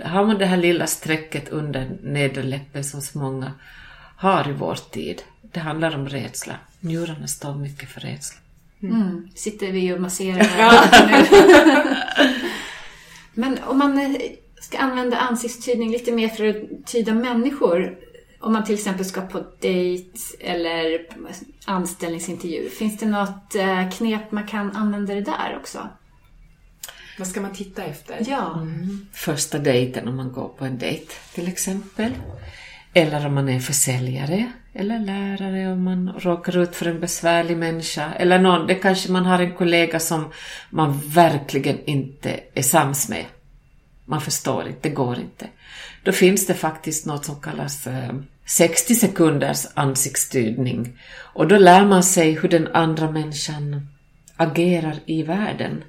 Har 0.05 0.25
man 0.25 0.39
det 0.39 0.47
här 0.47 0.57
lilla 0.57 0.87
strecket 0.87 1.49
under 1.49 1.99
nederläppen 2.03 2.85
som 2.85 3.03
så 3.03 3.19
många 3.19 3.53
har 4.17 4.49
i 4.49 4.53
vår 4.53 4.79
tid, 4.91 5.23
det 5.43 5.61
handlar 5.61 5.95
om 5.95 6.09
rädsla. 6.09 6.55
Njurarna 6.81 7.27
står 7.27 7.55
mycket 7.55 7.89
för 7.89 8.01
rädsla. 8.01 8.41
Mm. 8.91 9.29
Sitter 9.35 9.73
vi 9.73 9.93
och 9.93 10.01
masserar. 10.01 10.47
Men 13.35 13.59
om 13.63 13.79
man 13.79 13.99
eh, 13.99 14.21
ska 14.61 14.79
använda 14.79 15.17
ansiktstydning 15.17 15.91
lite 15.91 16.13
mer 16.13 16.29
för 16.29 16.49
att 16.49 16.87
tyda 16.87 17.15
människor. 17.15 17.99
Om 18.41 18.53
man 18.53 18.65
till 18.65 18.75
exempel 18.75 19.05
ska 19.05 19.21
på 19.21 19.45
dejt 19.61 20.19
eller 20.41 21.07
anställningsintervju. 21.65 22.71
Finns 22.71 22.99
det 22.99 23.07
något 23.07 23.55
eh, 23.55 23.91
knep 23.91 24.33
man 24.33 24.47
kan 24.47 24.77
använda 24.77 25.15
det 25.15 25.21
där 25.21 25.57
också? 25.61 25.89
Vad 27.19 27.29
ska 27.29 27.41
man 27.41 27.53
titta 27.53 27.85
efter? 27.85 28.25
Ja. 28.29 28.67
Första 29.13 29.59
dejten 29.59 30.09
om 30.09 30.17
man 30.17 30.33
går 30.33 30.49
på 30.49 30.65
en 30.65 30.79
dejt 30.79 31.13
till 31.35 31.49
exempel. 31.49 32.13
Eller 32.93 33.27
om 33.27 33.35
man 33.35 33.49
är 33.49 33.61
försäljare 33.61 34.53
eller 34.79 34.99
lärare 34.99 35.73
om 35.73 35.85
man 35.85 36.13
råkar 36.19 36.59
ut 36.59 36.77
för 36.77 36.87
en 36.87 37.01
besvärlig 37.01 37.57
människa. 37.57 38.13
Eller 38.13 38.39
någon, 38.39 38.67
det 38.67 38.75
kanske 38.75 39.13
man 39.13 39.27
har 39.27 39.39
en 39.39 39.55
kollega 39.55 40.01
som 40.01 40.33
man 40.71 41.01
verkligen 41.05 41.85
inte 41.85 42.41
är 42.55 42.63
sams 42.63 43.09
med. 43.09 43.25
Man 44.05 44.21
förstår 44.21 44.69
inte, 44.69 44.89
det 44.89 44.95
går 44.95 45.19
inte. 45.19 45.47
Då 46.05 46.13
finns 46.13 46.47
det 46.47 46.55
faktiskt 46.55 47.07
något 47.07 47.25
som 47.25 47.41
kallas 47.41 47.89
60 48.47 48.95
sekunders 48.95 49.67
ansiktstydning. 49.75 50.99
Och 51.35 51.49
då 51.49 51.59
lär 51.59 51.85
man 51.85 52.03
sig 52.03 52.33
hur 52.33 52.49
den 52.49 52.69
andra 52.75 53.11
människan 53.11 53.89
agerar 54.37 54.97
i 55.07 55.23
världen. 55.23 55.85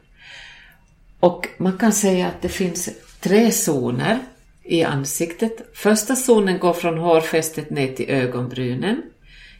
Och 1.19 1.47
man 1.57 1.77
kan 1.77 1.93
säga 1.93 2.27
att 2.27 2.41
det 2.41 2.49
finns 2.49 2.89
tre 3.19 3.51
zoner 3.51 4.19
i 4.67 4.83
ansiktet. 4.83 5.69
Första 5.73 6.15
zonen 6.15 6.59
går 6.59 6.73
från 6.73 6.97
hårfästet 6.97 7.69
ner 7.69 7.87
till 7.87 8.09
ögonbrynen. 8.09 9.01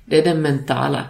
Det 0.06 0.18
är 0.18 0.24
den 0.24 0.42
mentala. 0.42 1.10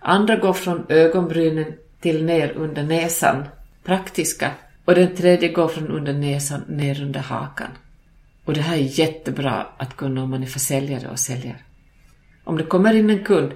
Andra 0.00 0.36
går 0.36 0.52
från 0.52 0.86
ögonbrynen 0.88 1.72
till 2.00 2.24
ner 2.24 2.52
under 2.56 2.82
näsan, 2.82 3.44
praktiska. 3.84 4.50
Och 4.84 4.94
den 4.94 5.16
tredje 5.16 5.48
går 5.48 5.68
från 5.68 5.88
under 5.88 6.12
näsan 6.12 6.64
ner 6.68 7.02
under 7.02 7.20
hakan. 7.20 7.70
Och 8.44 8.54
det 8.54 8.60
här 8.60 8.76
är 8.76 8.98
jättebra 9.00 9.66
att 9.76 9.96
kunna 9.96 10.22
om 10.22 10.30
man 10.30 10.42
är 10.42 10.46
försäljare 10.46 11.08
och 11.08 11.18
säljer. 11.18 11.56
Om 12.44 12.56
det 12.56 12.64
kommer 12.64 12.94
in 12.94 13.10
en 13.10 13.24
kund 13.24 13.52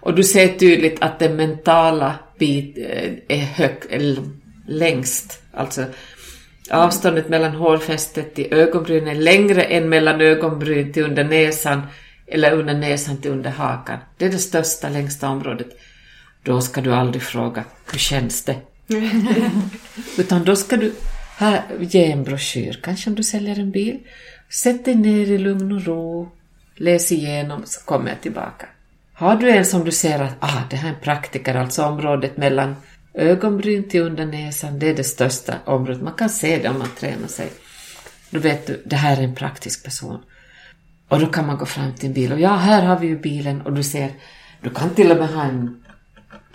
och 0.00 0.14
du 0.14 0.24
ser 0.24 0.48
tydligt 0.48 1.02
att 1.02 1.18
den 1.18 1.36
mentala 1.36 2.14
bit 2.38 2.78
eh, 2.78 3.12
är 3.28 3.44
hög, 3.44 3.76
eller 3.90 4.22
längst, 4.66 5.42
alltså 5.52 5.84
avståndet 6.70 7.28
mellan 7.28 7.54
hårfästet 7.54 8.34
till 8.34 8.52
ögonbrynen 8.54 9.08
är 9.08 9.14
längre 9.14 9.62
än 9.62 9.88
mellan 9.88 10.20
ögonbryn 10.20 10.92
till 10.92 11.04
under 11.04 11.24
näsan 11.24 11.82
eller 12.26 12.52
under 12.52 12.74
näsan 12.74 13.16
till 13.16 13.30
under 13.30 13.50
hakan. 13.50 13.98
Det 14.16 14.24
är 14.24 14.30
det 14.30 14.38
största, 14.38 14.88
längsta 14.88 15.28
området. 15.28 15.68
Då 16.42 16.60
ska 16.60 16.80
du 16.80 16.94
aldrig 16.94 17.22
fråga, 17.22 17.64
hur 17.92 17.98
känns 17.98 18.44
det? 18.44 18.56
Utan 20.18 20.44
då 20.44 20.56
ska 20.56 20.76
du 20.76 20.92
här, 21.36 21.62
ge 21.80 22.12
en 22.12 22.24
broschyr, 22.24 22.80
kanske 22.82 23.10
om 23.10 23.16
du 23.16 23.22
säljer 23.22 23.58
en 23.58 23.70
bil. 23.70 23.98
Sätt 24.48 24.84
dig 24.84 24.94
ner 24.94 25.26
i 25.26 25.38
lugn 25.38 25.72
och 25.72 25.84
ro, 25.84 26.32
läs 26.76 27.12
igenom, 27.12 27.62
så 27.66 27.80
kommer 27.80 28.08
jag 28.08 28.20
tillbaka. 28.20 28.66
Har 29.12 29.36
du 29.36 29.50
en 29.50 29.66
som 29.66 29.84
du 29.84 29.90
ser 29.90 30.22
att 30.22 30.36
ah, 30.40 30.62
det 30.70 30.76
här 30.76 30.88
är 30.88 30.94
en 30.94 31.00
praktiker, 31.00 31.54
alltså 31.54 31.84
området 31.84 32.36
mellan 32.36 32.76
ögonbryn 33.14 33.88
till 33.88 34.02
under 34.02 34.26
näsan, 34.26 34.78
det 34.78 34.88
är 34.88 34.94
det 34.94 35.04
största 35.04 35.54
området. 35.64 36.02
Man 36.02 36.14
kan 36.14 36.30
se 36.30 36.58
det 36.58 36.68
om 36.68 36.78
man 36.78 36.88
tränar 36.98 37.28
sig. 37.28 37.50
Då 38.30 38.38
vet 38.38 38.66
du, 38.66 38.82
det 38.86 38.96
här 38.96 39.16
är 39.16 39.22
en 39.22 39.34
praktisk 39.34 39.84
person. 39.84 40.18
Och 41.08 41.20
då 41.20 41.26
kan 41.26 41.46
man 41.46 41.58
gå 41.58 41.66
fram 41.66 41.94
till 41.94 42.08
en 42.08 42.12
bil 42.12 42.32
och 42.32 42.40
ja, 42.40 42.56
här 42.56 42.82
har 42.82 42.98
vi 42.98 43.06
ju 43.06 43.18
bilen 43.18 43.60
och 43.60 43.72
du 43.72 43.82
ser, 43.82 44.10
du 44.60 44.70
kan 44.70 44.90
till 44.90 45.10
och 45.10 45.16
med 45.16 45.28
ha 45.28 45.42
en, 45.42 45.84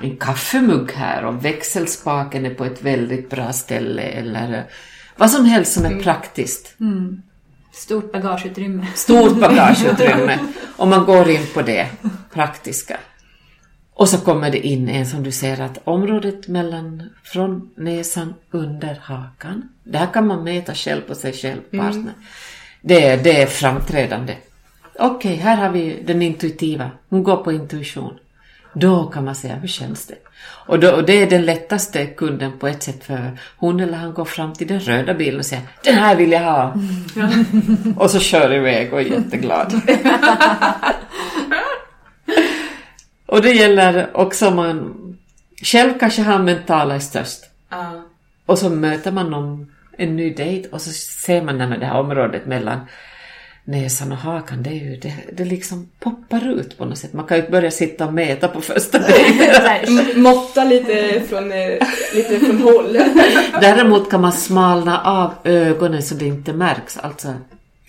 en 0.02 0.18
kaffemugg 0.18 0.92
här 0.92 1.26
och 1.26 1.46
växelspaken 1.46 2.46
är 2.46 2.54
på 2.54 2.66
ett 2.66 2.82
väldigt 2.82 3.30
bra 3.30 3.54
ställe 3.54 4.02
eller 4.02 4.54
eh, 4.54 4.64
vad 5.18 5.32
som 5.32 5.46
helst 5.46 5.74
som 5.74 5.86
är 5.86 6.04
praktiskt. 6.04 6.76
Stort 7.74 8.12
bagageutrymme. 8.12 8.88
Stort 8.96 9.40
bagageutrymme. 9.40 10.40
Och 10.78 10.88
man 10.88 11.06
går 11.06 11.30
in 11.30 11.48
på 11.54 11.62
det 11.62 11.90
praktiska. 12.34 12.98
Och 13.98 14.10
så 14.10 14.18
kommer 14.18 14.50
det 14.52 14.68
in 14.68 14.90
en 14.90 15.06
som 15.06 15.24
du 15.24 15.32
ser 15.32 15.62
att 15.62 15.80
området 15.84 16.48
mellan 16.48 17.10
från 17.24 17.70
näsan 17.76 18.34
under 18.52 18.98
hakan. 19.02 19.70
Det 19.84 19.98
här 19.98 20.08
kan 20.14 20.28
man 20.28 20.44
mäta 20.44 20.74
själv 20.76 21.02
på 21.02 21.16
sig 21.16 21.34
själv, 21.34 21.62
partner. 21.62 22.14
Det, 22.82 23.06
är- 23.08 23.18
det 23.18 23.42
är 23.42 23.46
framträdande. 23.48 24.34
Okej, 25.00 25.36
här 25.36 25.56
har 25.58 25.70
vi 25.70 26.04
den 26.08 26.22
intuitiva. 26.22 26.92
Hon 27.10 27.24
går 27.24 27.38
på 27.38 27.52
intuition. 27.52 28.14
Då 28.74 29.04
kan 29.04 29.26
man 29.26 29.36
säga, 29.36 29.56
hur 29.56 29.68
känns 29.68 30.06
det? 30.08 30.16
Och, 30.68 30.80
då, 30.80 30.92
och 30.92 31.04
det 31.06 31.14
är 31.22 31.30
den 31.30 31.46
lättaste 31.46 32.06
kunden 32.06 32.52
på 32.60 32.68
ett 32.68 32.84
sätt 32.84 33.04
för 33.04 33.38
hon 33.58 33.80
eller 33.80 33.98
han 33.98 34.14
går 34.14 34.26
fram 34.26 34.54
till 34.54 34.68
den 34.68 34.80
röda 34.80 35.14
bilen 35.14 35.40
och 35.40 35.46
säger 35.46 35.64
den 35.84 35.96
här 35.96 36.16
vill 36.16 36.32
jag 36.32 36.42
ha. 36.42 36.74
och 38.04 38.12
så 38.12 38.20
kör 38.20 38.54
iväg 38.54 38.94
och 38.94 39.02
är 39.02 39.06
jätteglad. 39.06 39.74
och 43.36 43.42
det 43.42 43.52
gäller 43.52 44.18
också 44.18 44.48
om 44.48 44.56
man 44.56 44.96
själv 45.64 46.00
kanske 46.00 46.22
har 46.22 46.40
mentala 46.40 46.96
är 46.96 47.00
störst. 47.00 47.44
Ja. 47.70 48.04
Och 48.46 48.58
så 48.58 48.70
möter 48.70 49.12
man 49.12 49.32
någon, 49.32 49.72
en 49.98 50.16
ny 50.16 50.34
dejt 50.34 50.70
och 50.70 50.82
så 50.82 50.92
ser 50.92 51.42
man 51.42 51.58
när 51.58 51.78
det 51.78 51.86
här 51.86 52.00
området 52.00 52.46
mellan 52.46 52.80
näsan 53.64 54.12
och 54.12 54.18
hakan, 54.18 54.64
det, 54.64 54.70
är 54.70 54.74
ju, 54.74 54.96
det, 54.96 55.14
det 55.34 55.46
liksom 55.46 55.90
poppar 56.00 56.60
ut 56.60 56.78
på 56.78 56.86
något 56.86 56.98
sätt. 56.98 57.14
Man 57.14 57.26
kan 57.26 57.38
ju 57.38 57.50
börja 57.50 57.72
sitta 57.72 58.06
och 58.06 58.14
mäta 58.14 58.48
på 58.48 58.62
första 58.62 59.00
dejten. 59.00 60.22
Måtta 60.22 60.64
lite 60.64 61.22
från, 61.30 61.52
eh, 61.52 61.88
lite 62.16 62.40
från 62.40 62.62
håll. 62.62 62.94
Däremot 63.62 64.12
kan 64.12 64.22
man 64.22 64.34
smalna 64.34 65.02
av 65.02 65.34
ögonen 65.44 66.04
så 66.04 66.16
det 66.16 66.26
inte 66.26 66.54
märks. 66.54 66.98
Alltså, 66.98 67.34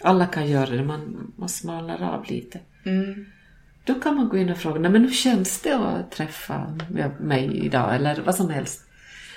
alla 0.03 0.27
kan 0.27 0.47
göra 0.47 0.71
det, 0.71 0.85
man, 0.85 1.33
man 1.37 1.49
smalnar 1.49 2.15
av 2.15 2.25
lite. 2.29 2.59
Då 3.87 3.95
kan 3.95 4.17
man 4.17 4.29
gå 4.29 4.37
in 4.37 4.51
och 4.51 4.59
fråga, 4.59 4.81
nej 4.81 4.91
men 4.91 5.05
hur 5.05 5.11
känns 5.11 5.61
det 5.61 5.75
att 5.75 6.11
träffa 6.11 6.79
mig 7.21 7.65
idag? 7.65 7.95
Eller 7.95 8.23
vad 8.25 8.35
som 8.35 8.51
helst. 8.51 8.83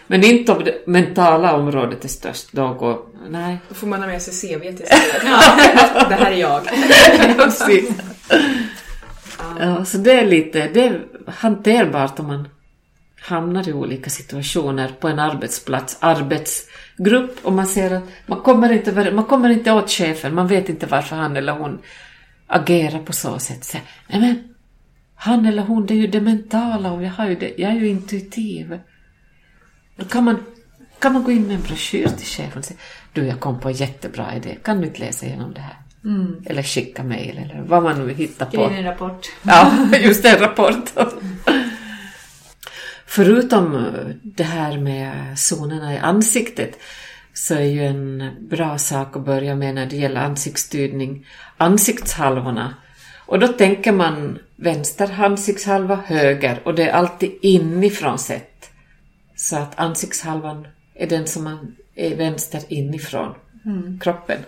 Men 0.08 0.24
inte 0.24 0.52
om 0.52 0.64
det 0.64 0.88
mentala 0.88 1.56
området 1.56 2.06
är 2.06 2.10
störst, 2.10 2.48
då 2.52 2.74
går, 2.74 3.00
nej. 3.30 3.58
Då 3.70 3.76
får 3.76 3.88
man 3.88 4.00
ha 4.00 4.08
med 4.08 4.22
sig 4.22 4.58
CV 4.58 4.66
istället. 4.66 5.22
Det 6.10 6.16
här 6.16 6.32
är 6.32 6.36
jag. 6.36 6.62
Precis. 7.38 7.90
Ja, 9.60 9.86
så 9.86 9.98
det 9.98 10.12
är 10.12 10.28
lite, 10.28 10.68
det 10.68 10.84
är 10.84 11.02
hanterbart 11.28 12.20
om 12.20 12.28
man 12.28 12.48
hamnar 13.22 13.70
i 13.70 13.74
olika 13.74 14.10
situationer 14.10 14.92
på 15.00 15.08
en 15.08 15.20
arbetsplats, 15.20 15.98
arbetsgrupp 16.00 17.38
och 17.42 17.54
man 17.54 17.68
ser 17.68 17.92
att 17.92 18.04
man 18.26 18.42
kommer 18.42 18.72
inte, 18.72 19.12
man 19.12 19.26
kommer 19.26 19.50
inte 19.50 19.72
åt 19.72 19.90
chefen, 19.90 20.36
man 20.36 20.48
vet 20.48 20.70
inte 20.70 20.86
varför 20.86 21.16
han 21.16 21.38
eller 21.38 21.54
hon 21.54 21.80
agerar 22.50 23.00
på 23.00 23.14
så 23.14 23.40
sätt. 23.40 23.66
Så, 23.66 23.78
nej 24.08 24.20
men, 24.22 24.44
han 25.16 25.46
eller 25.46 25.64
hon, 25.64 25.86
det 25.86 25.94
är 25.94 25.98
ju 25.98 26.08
det 26.08 26.22
mentala 26.22 26.92
och 26.92 27.04
jag, 27.04 27.12
har 27.12 27.28
ju 27.30 27.36
det, 27.36 27.54
jag 27.58 27.72
är 27.72 27.76
ju 27.76 27.88
intuitiv. 27.88 28.80
Då 29.96 30.06
kan 30.06 30.24
man, 30.24 30.44
kan 31.00 31.14
man 31.14 31.24
gå 31.24 31.32
in 31.32 31.48
med 31.48 31.56
en 31.56 31.62
broschyr 31.62 32.08
till 32.08 32.28
chefen 32.28 32.60
och 32.60 32.66
säga 32.66 32.80
du, 33.14 33.26
jag 33.26 33.40
kom 33.40 33.60
på 33.60 33.70
en 33.70 33.76
jättebra 33.76 34.36
idé, 34.36 34.58
kan 34.64 34.82
du 34.82 34.88
inte 34.88 35.00
läsa 35.00 35.26
igenom 35.26 35.54
det 35.54 35.62
här? 35.62 35.76
Eller 36.46 36.64
skicka 36.64 37.04
mejl 37.04 37.38
eller 37.38 37.62
vad 37.62 37.84
man 37.84 38.08
nu 38.08 38.14
hittar 38.14 38.46
på. 38.46 38.52
Skriv 38.52 38.78
en 38.78 38.84
rapport. 38.84 39.32
Ja, 39.44 39.72
just 40.02 40.26
en 40.26 40.40
rapport. 40.40 40.94
Förutom 43.06 43.88
det 44.24 44.44
här 44.44 44.78
med 44.78 45.40
zonerna 45.40 45.94
i 45.94 45.98
ansiktet 45.98 46.80
så 47.40 47.56
är 47.56 47.64
ju 47.64 47.86
en 47.86 48.36
bra 48.50 48.78
sak 48.78 49.16
att 49.16 49.26
börja 49.26 49.56
med 49.56 49.76
när 49.76 49.86
det 49.86 49.96
gäller 49.96 50.22
ansiktsstyrning 50.22 51.26
ansiktshalvorna. 51.58 52.76
Och 53.26 53.40
då 53.40 53.48
tänker 53.48 53.92
man 53.92 54.40
vänster 54.56 55.24
ansiktshalva, 55.24 55.96
höger 56.06 56.62
och 56.66 56.76
det 56.76 56.90
är 56.90 56.94
alltid 56.94 57.32
inifrån 57.42 58.20
sett. 58.20 58.70
Så 59.36 59.56
att 59.56 59.80
ansiktshalvan 59.80 60.68
är 60.94 61.08
den 61.08 61.28
som 61.28 61.44
man 61.44 61.76
är 61.96 62.16
vänster 62.16 62.62
inifrån 62.68 63.36
kroppen. 64.02 64.40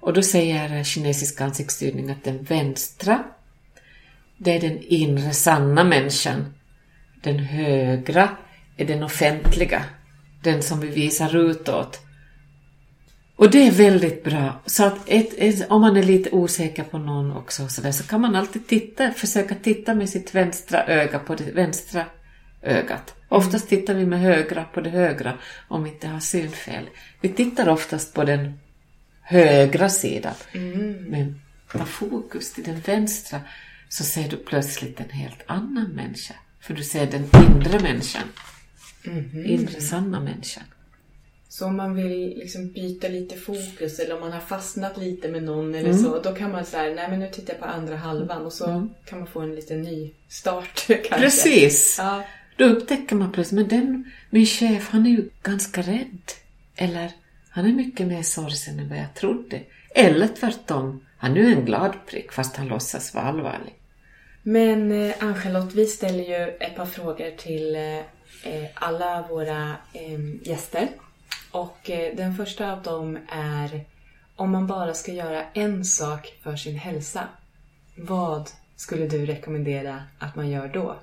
Och 0.00 0.12
då 0.12 0.22
säger 0.22 0.84
kinesisk 0.84 1.40
ansiktsstyrning 1.40 2.10
att 2.10 2.24
den 2.24 2.42
vänstra, 2.42 3.24
det 4.36 4.56
är 4.56 4.60
den 4.60 4.78
inre 4.82 5.32
sanna 5.32 5.84
människan. 5.84 6.54
Den 7.22 7.38
högra 7.38 8.28
är 8.76 8.84
den 8.84 9.02
offentliga, 9.02 9.84
den 10.44 10.62
som 10.62 10.80
vi 10.80 10.88
visar 10.88 11.36
utåt. 11.36 12.00
Och 13.36 13.50
det 13.50 13.66
är 13.66 13.70
väldigt 13.70 14.24
bra. 14.24 14.60
Så 14.66 14.84
att 14.84 14.98
ett, 15.06 15.34
ett, 15.38 15.70
om 15.70 15.80
man 15.80 15.96
är 15.96 16.02
lite 16.02 16.30
osäker 16.30 16.84
på 16.84 16.98
någon 16.98 17.36
också 17.36 17.68
så, 17.68 17.80
där, 17.80 17.92
så 17.92 18.04
kan 18.04 18.20
man 18.20 18.36
alltid 18.36 18.66
titta, 18.66 19.10
försöka 19.10 19.54
titta 19.54 19.94
med 19.94 20.08
sitt 20.08 20.34
vänstra 20.34 20.86
öga 20.86 21.18
på 21.18 21.34
det 21.34 21.52
vänstra 21.52 22.04
ögat. 22.62 23.14
Oftast 23.28 23.68
tittar 23.68 23.94
vi 23.94 24.06
med 24.06 24.20
högra 24.20 24.64
på 24.64 24.80
det 24.80 24.90
högra 24.90 25.32
om 25.68 25.84
vi 25.84 25.90
inte 25.90 26.08
har 26.08 26.20
synfel. 26.20 26.84
Vi 27.20 27.28
tittar 27.28 27.68
oftast 27.68 28.14
på 28.14 28.24
den 28.24 28.58
högra 29.22 29.88
sidan. 29.88 30.34
Men 31.08 31.40
ta 31.72 31.84
fokus 31.84 32.52
till 32.52 32.64
den 32.64 32.80
vänstra 32.80 33.40
så 33.88 34.04
ser 34.04 34.28
du 34.28 34.36
plötsligt 34.36 35.00
en 35.00 35.10
helt 35.10 35.42
annan 35.46 35.90
människa. 35.90 36.34
För 36.60 36.74
du 36.74 36.82
ser 36.82 37.06
den 37.06 37.24
inre 37.24 37.80
människan. 37.80 38.22
Inre 39.44 39.80
sanna 39.80 40.20
människan. 40.20 40.64
Så 41.48 41.66
om 41.66 41.76
man 41.76 41.94
vill 41.94 42.34
liksom 42.38 42.72
byta 42.72 43.08
lite 43.08 43.36
fokus 43.36 43.98
eller 43.98 44.14
om 44.14 44.20
man 44.20 44.32
har 44.32 44.40
fastnat 44.40 44.96
lite 44.98 45.28
med 45.28 45.42
någon 45.42 45.74
eller 45.74 45.88
Mm. 45.90 46.02
så. 46.02 46.20
Då 46.22 46.34
kan 46.34 46.52
man 46.52 46.64
säga, 46.64 46.94
nej 46.94 47.10
men 47.10 47.20
nu 47.20 47.28
tittar 47.30 47.52
jag 47.54 47.60
på 47.60 47.66
andra 47.66 47.96
halvan 47.96 48.46
och 48.46 48.52
så 48.52 48.88
kan 49.04 49.18
man 49.18 49.28
få 49.28 49.40
en 49.40 49.54
liten 49.54 49.82
ny 49.82 50.10
start 50.28 50.84
kanske. 50.86 51.14
Precis! 51.18 51.96
Ja. 51.98 52.24
Då 52.56 52.64
upptäcker 52.64 53.16
man 53.16 53.32
plötsligt, 53.32 53.60
men 53.60 53.68
den, 53.80 54.10
min 54.30 54.46
chef 54.46 54.88
han 54.90 55.06
är 55.06 55.10
ju 55.10 55.28
ganska 55.42 55.82
rädd. 55.82 56.32
Eller, 56.76 57.12
han 57.50 57.66
är 57.66 57.72
mycket 57.72 58.06
mer 58.06 58.22
sorgsen 58.22 58.78
än 58.78 58.88
vad 58.88 58.98
jag 58.98 59.14
trodde. 59.14 59.60
Eller 59.94 60.28
tvärtom, 60.28 61.04
han 61.18 61.32
är 61.32 61.36
ju 61.36 61.46
en 61.54 61.64
glad 61.64 61.92
prick 62.10 62.32
fast 62.32 62.56
han 62.56 62.68
låtsas 62.68 63.14
vara 63.14 63.24
allvarlig. 63.24 63.74
Men 64.42 64.92
eh, 64.92 65.14
Ann-Charlotte, 65.20 65.74
vi 65.74 65.86
ställer 65.86 66.24
ju 66.24 66.56
ett 66.60 66.76
par 66.76 66.86
frågor 66.86 67.30
till 67.36 67.74
eh, 67.76 68.00
alla 68.74 69.26
våra 69.28 69.76
eh, 69.92 70.48
gäster. 70.48 70.88
Och 71.50 71.90
eh, 71.90 72.16
den 72.16 72.36
första 72.36 72.72
av 72.72 72.82
dem 72.82 73.18
är 73.28 73.84
om 74.36 74.50
man 74.50 74.66
bara 74.66 74.94
ska 74.94 75.12
göra 75.12 75.42
en 75.54 75.84
sak 75.84 76.34
för 76.42 76.56
sin 76.56 76.78
hälsa. 76.78 77.28
Vad 77.96 78.50
skulle 78.76 79.06
du 79.06 79.26
rekommendera 79.26 80.02
att 80.18 80.36
man 80.36 80.50
gör 80.50 80.68
då? 80.68 80.96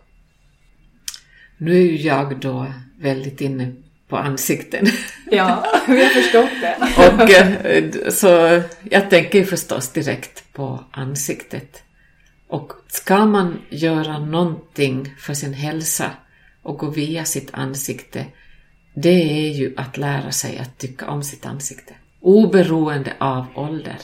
Nu 1.58 1.72
är 1.72 1.82
ju 1.82 1.96
jag 1.96 2.40
då 2.40 2.74
väldigt 3.00 3.42
inne 3.42 3.74
på 4.08 4.18
ansikten. 4.18 4.86
Ja, 5.34 5.66
vi 5.88 6.04
har 6.04 6.10
förstått 6.10 6.50
det. 6.62 6.76
Och 7.24 7.30
eh, 7.66 8.10
så 8.10 8.62
jag 8.90 9.10
tänker 9.10 9.44
förstås 9.44 9.92
direkt 9.92 10.54
på 10.54 10.84
ansiktet. 10.92 11.84
Och 12.48 12.74
ska 12.88 13.26
man 13.26 13.62
göra 13.70 14.20
någonting 14.20 15.16
för 15.20 15.34
sin 15.34 15.54
hälsa 15.54 16.12
och 16.62 16.78
gå 16.78 16.90
via 16.90 17.26
sitt 17.26 17.50
ansikte, 17.54 18.26
det 18.94 19.48
är 19.48 19.54
ju 19.54 19.74
att 19.78 19.98
lära 19.98 20.32
sig 20.32 20.58
att 20.58 20.78
tycka 20.78 21.08
om 21.08 21.24
sitt 21.24 21.46
ansikte. 21.46 21.94
Oberoende 22.20 23.14
av 23.20 23.46
ålder. 23.56 23.98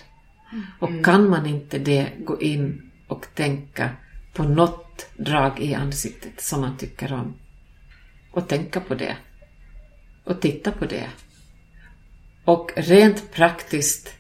Och 0.80 1.06
kan 1.06 1.30
man 1.30 1.46
inte 1.46 1.80
det, 1.80 2.12
gå 2.20 2.42
in 2.42 2.92
och 3.08 3.26
tänka 3.36 3.90
på 4.34 4.44
något 4.44 5.10
drag 5.18 5.60
i 5.60 5.74
ansiktet 5.74 6.42
som 6.42 6.62
man 6.62 6.78
tycker 6.78 7.14
om. 7.14 7.36
Och 8.32 8.48
tänka 8.48 8.80
på 8.80 8.96
det. 8.96 9.18
Och 10.24 10.42
titta 10.42 10.72
på 10.72 10.86
det. 10.86 11.08
Och 12.46 12.72
rent 12.76 13.32
praktiskt 13.32 14.14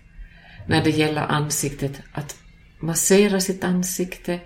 när 0.67 0.83
det 0.83 0.89
gäller 0.89 1.21
ansiktet, 1.21 2.01
att 2.11 2.37
massera 2.79 3.39
sitt 3.39 3.63
ansikte 3.63 4.39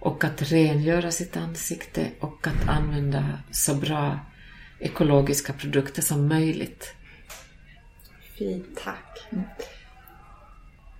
och 0.00 0.24
att 0.24 0.42
rengöra 0.42 1.10
sitt 1.10 1.36
ansikte 1.36 2.10
och 2.20 2.46
att 2.46 2.68
använda 2.68 3.38
så 3.50 3.74
bra 3.74 4.20
ekologiska 4.78 5.52
produkter 5.52 6.02
som 6.02 6.28
möjligt. 6.28 6.94
Fint, 8.38 8.66
tack. 8.84 9.28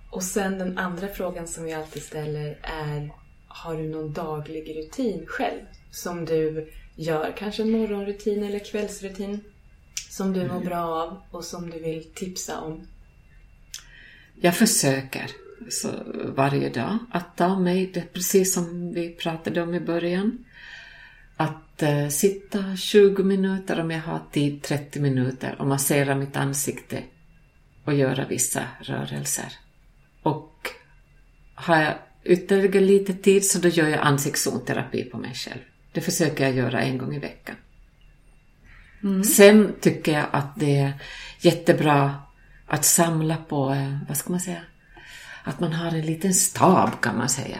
Och 0.09 0.23
sen 0.23 0.57
den 0.57 0.77
andra 0.77 1.07
frågan 1.07 1.47
som 1.47 1.63
vi 1.63 1.73
alltid 1.73 2.03
ställer 2.03 2.59
är 2.63 3.11
Har 3.47 3.77
du 3.77 3.89
någon 3.89 4.13
daglig 4.13 4.77
rutin 4.77 5.25
själv 5.27 5.61
som 5.91 6.25
du 6.25 6.71
gör? 6.95 7.33
Kanske 7.37 7.63
en 7.63 7.71
morgonrutin 7.71 8.43
eller 8.43 8.59
kvällsrutin 8.59 9.43
som 10.09 10.33
du 10.33 10.47
mår 10.47 10.59
bra 10.59 10.81
av 10.81 11.21
och 11.31 11.45
som 11.45 11.69
du 11.69 11.79
vill 11.79 12.13
tipsa 12.13 12.59
om? 12.59 12.87
Jag 14.35 14.57
försöker 14.57 15.31
varje 16.35 16.69
dag 16.69 16.97
att 17.11 17.37
ta 17.37 17.59
mig, 17.59 17.91
det, 17.93 18.13
precis 18.13 18.53
som 18.53 18.93
vi 18.93 19.09
pratade 19.09 19.61
om 19.61 19.73
i 19.73 19.79
början, 19.79 20.45
att 21.37 21.81
eh, 21.83 22.07
sitta 22.07 22.75
20 22.75 23.23
minuter 23.23 23.79
om 23.79 23.91
jag 23.91 24.01
har 24.01 24.21
tid, 24.31 24.63
30 24.63 24.99
minuter 24.99 25.55
och 25.59 25.67
massera 25.67 26.15
mitt 26.15 26.35
ansikte 26.35 27.03
och 27.85 27.93
göra 27.93 28.25
vissa 28.25 28.63
rörelser. 28.81 29.53
Och 30.23 30.69
har 31.55 31.81
jag 31.81 31.93
ytterligare 32.23 32.85
lite 32.85 33.13
tid 33.13 33.45
så 33.45 33.59
då 33.59 33.67
gör 33.67 33.87
jag 33.87 33.99
ansiktszonterapi 33.99 35.03
på 35.03 35.17
mig 35.17 35.33
själv. 35.33 35.61
Det 35.91 36.01
försöker 36.01 36.43
jag 36.43 36.55
göra 36.55 36.81
en 36.81 36.97
gång 36.97 37.15
i 37.15 37.19
veckan. 37.19 37.55
Sen 39.23 39.73
tycker 39.81 40.11
jag 40.11 40.25
att 40.31 40.59
det 40.59 40.77
är 40.77 40.93
jättebra 41.39 42.15
att 42.67 42.85
samla 42.85 43.37
på, 43.37 43.73
eh, 43.73 43.97
vad 44.07 44.17
ska 44.17 44.31
man 44.31 44.39
säga, 44.39 44.61
att 45.49 45.59
man 45.59 45.73
har 45.73 45.87
en 45.87 46.05
liten 46.05 46.33
stab 46.33 47.01
kan 47.01 47.17
man 47.17 47.29
säga. 47.29 47.57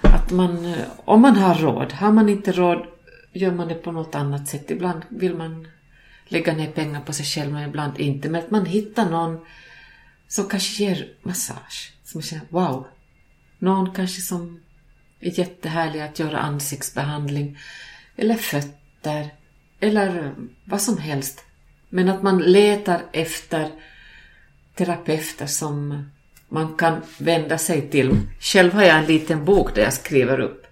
Att 0.00 0.30
man, 0.30 0.64
eh, 0.64 0.86
om 1.04 1.22
man 1.22 1.36
har 1.36 1.54
råd, 1.54 1.92
har 1.92 2.12
man 2.12 2.28
inte 2.28 2.52
råd 2.52 2.86
gör 3.32 3.52
man 3.52 3.68
det 3.68 3.74
på 3.74 3.92
något 3.92 4.14
annat 4.14 4.48
sätt. 4.48 4.70
Ibland 4.70 5.02
vill 5.08 5.34
man 5.34 5.68
lägga 6.28 6.54
ner 6.54 6.70
pengar 6.72 7.00
på 7.00 7.12
sig 7.12 7.26
själv 7.26 7.52
men 7.52 7.68
ibland 7.68 8.00
inte. 8.00 8.28
Men 8.28 8.44
att 8.44 8.50
man 8.50 8.66
hittar 8.66 9.10
någon 9.10 9.46
som 10.28 10.48
kanske 10.48 10.84
ger 10.84 11.08
massage. 11.22 11.92
Som 12.04 12.18
man 12.18 12.22
känner, 12.22 12.44
wow. 12.48 12.86
Någon 13.58 13.94
kanske 13.94 14.20
som 14.20 14.60
är 15.20 15.38
jättehärlig 15.38 16.00
att 16.00 16.18
göra 16.18 16.38
ansiktsbehandling. 16.38 17.58
Eller 18.16 18.34
fötter. 18.34 19.30
Eller 19.80 20.24
eh, 20.24 20.32
vad 20.64 20.80
som 20.80 20.98
helst. 20.98 21.44
Men 21.88 22.08
att 22.08 22.22
man 22.22 22.38
letar 22.38 23.02
efter 23.12 23.70
terapeuter 24.74 25.46
som 25.46 26.04
man 26.48 26.76
kan 26.76 27.00
vända 27.18 27.58
sig 27.58 27.90
till. 27.90 28.16
Själv 28.40 28.72
har 28.72 28.82
jag 28.82 28.98
en 28.98 29.06
liten 29.06 29.44
bok 29.44 29.74
där 29.74 29.82
jag 29.82 29.92
skriver 29.92 30.40
upp. 30.40 30.66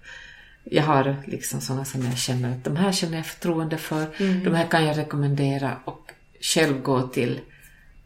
Jag 0.63 0.83
har 0.83 1.15
liksom 1.25 1.61
sådana 1.61 1.85
som 1.85 2.05
jag 2.05 2.17
känner 2.17 2.51
att 2.51 2.63
de 2.63 2.75
här 2.75 2.91
känner 2.91 3.17
jag 3.17 3.25
förtroende 3.25 3.77
för. 3.77 4.05
De 4.43 4.53
här 4.53 4.67
kan 4.67 4.85
jag 4.85 4.97
rekommendera 4.97 5.77
och 5.85 6.11
själv 6.41 6.81
gå 6.81 7.07
till 7.07 7.39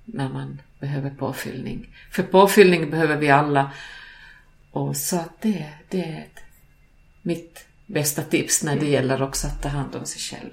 när 0.05 0.29
man 0.29 0.61
behöver 0.79 1.09
påfyllning. 1.09 1.95
För 2.11 2.23
påfyllning 2.23 2.89
behöver 2.89 3.17
vi 3.17 3.29
alla. 3.29 3.71
Och 4.71 4.97
så 4.97 5.15
att 5.15 5.41
det, 5.41 5.65
det 5.89 6.01
är 6.03 6.25
mitt 7.21 7.65
bästa 7.85 8.21
tips 8.21 8.63
när 8.63 8.79
det 8.79 8.85
gäller 8.89 9.21
också 9.21 9.47
att 9.47 9.61
ta 9.61 9.69
hand 9.69 9.95
om 9.95 10.05
sig 10.05 10.21
själv. 10.21 10.49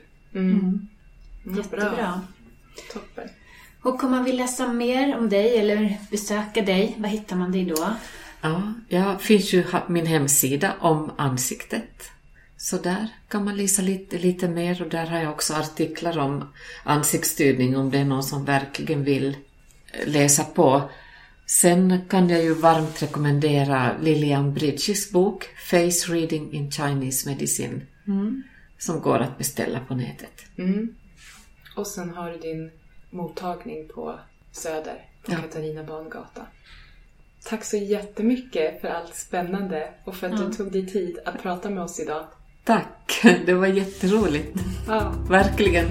Jättebra. 1.56 2.20
Toppen. 2.92 3.28
Och 3.84 4.04
om 4.04 4.10
man 4.10 4.24
vill 4.24 4.36
läsa 4.36 4.72
mer 4.72 5.16
om 5.18 5.28
dig 5.28 5.58
eller 5.58 5.96
besöka 6.10 6.62
dig, 6.62 6.94
vad 6.98 7.10
hittar 7.10 7.36
man 7.36 7.52
dig 7.52 7.64
då? 7.64 7.94
Ja, 8.40 8.72
jag 8.88 9.22
finns 9.22 9.52
ju 9.52 9.62
ha- 9.62 9.88
min 9.88 10.06
hemsida 10.06 10.74
om 10.80 11.12
ansiktet. 11.16 12.10
Så 12.56 12.76
där 12.76 13.08
kan 13.28 13.44
man 13.44 13.56
läsa 13.56 13.82
lite, 13.82 14.18
lite 14.18 14.48
mer 14.48 14.82
och 14.82 14.88
där 14.88 15.06
har 15.06 15.18
jag 15.18 15.32
också 15.32 15.54
artiklar 15.54 16.18
om 16.18 16.52
ansiktsstyrning 16.84 17.76
om 17.76 17.90
det 17.90 17.98
är 17.98 18.04
någon 18.04 18.22
som 18.22 18.44
verkligen 18.44 19.04
vill 19.04 19.36
eh, 19.92 20.08
läsa 20.08 20.44
på. 20.44 20.90
Sen 21.46 22.00
kan 22.08 22.28
jag 22.28 22.42
ju 22.42 22.54
varmt 22.54 23.02
rekommendera 23.02 23.96
Lilian 24.02 24.54
Bridges 24.54 25.10
bok 25.12 25.44
Face 25.70 26.12
Reading 26.12 26.52
in 26.52 26.70
Chinese 26.70 27.28
Medicine 27.28 27.80
som 28.78 29.00
går 29.00 29.18
att 29.18 29.38
beställa 29.38 29.80
på 29.80 29.94
nätet. 29.94 30.46
Mm. 30.58 30.94
Och 31.76 31.86
sen 31.86 32.10
har 32.10 32.30
du 32.30 32.38
din 32.38 32.70
mottagning 33.14 33.88
på 33.88 34.18
Söder, 34.52 35.08
på 35.24 35.32
Ja. 35.32 35.36
Katarina 35.36 35.82
Bangata. 35.82 36.46
Tack 37.44 37.64
så 37.64 37.76
jättemycket 37.76 38.80
för 38.80 38.88
allt 38.88 39.14
spännande 39.14 39.88
och 40.04 40.14
för 40.16 40.26
att 40.30 40.38
du 40.38 40.52
tog 40.52 40.72
dig 40.72 40.86
tid 40.86 41.18
att 41.24 41.42
prata 41.42 41.70
med 41.70 41.82
oss 41.82 42.00
idag. 42.00 42.24
Tack! 42.64 43.20
Det 43.46 43.54
var 43.54 43.66
jätteroligt. 43.66 44.58
Ja. 44.88 45.14
Verkligen. 45.28 45.86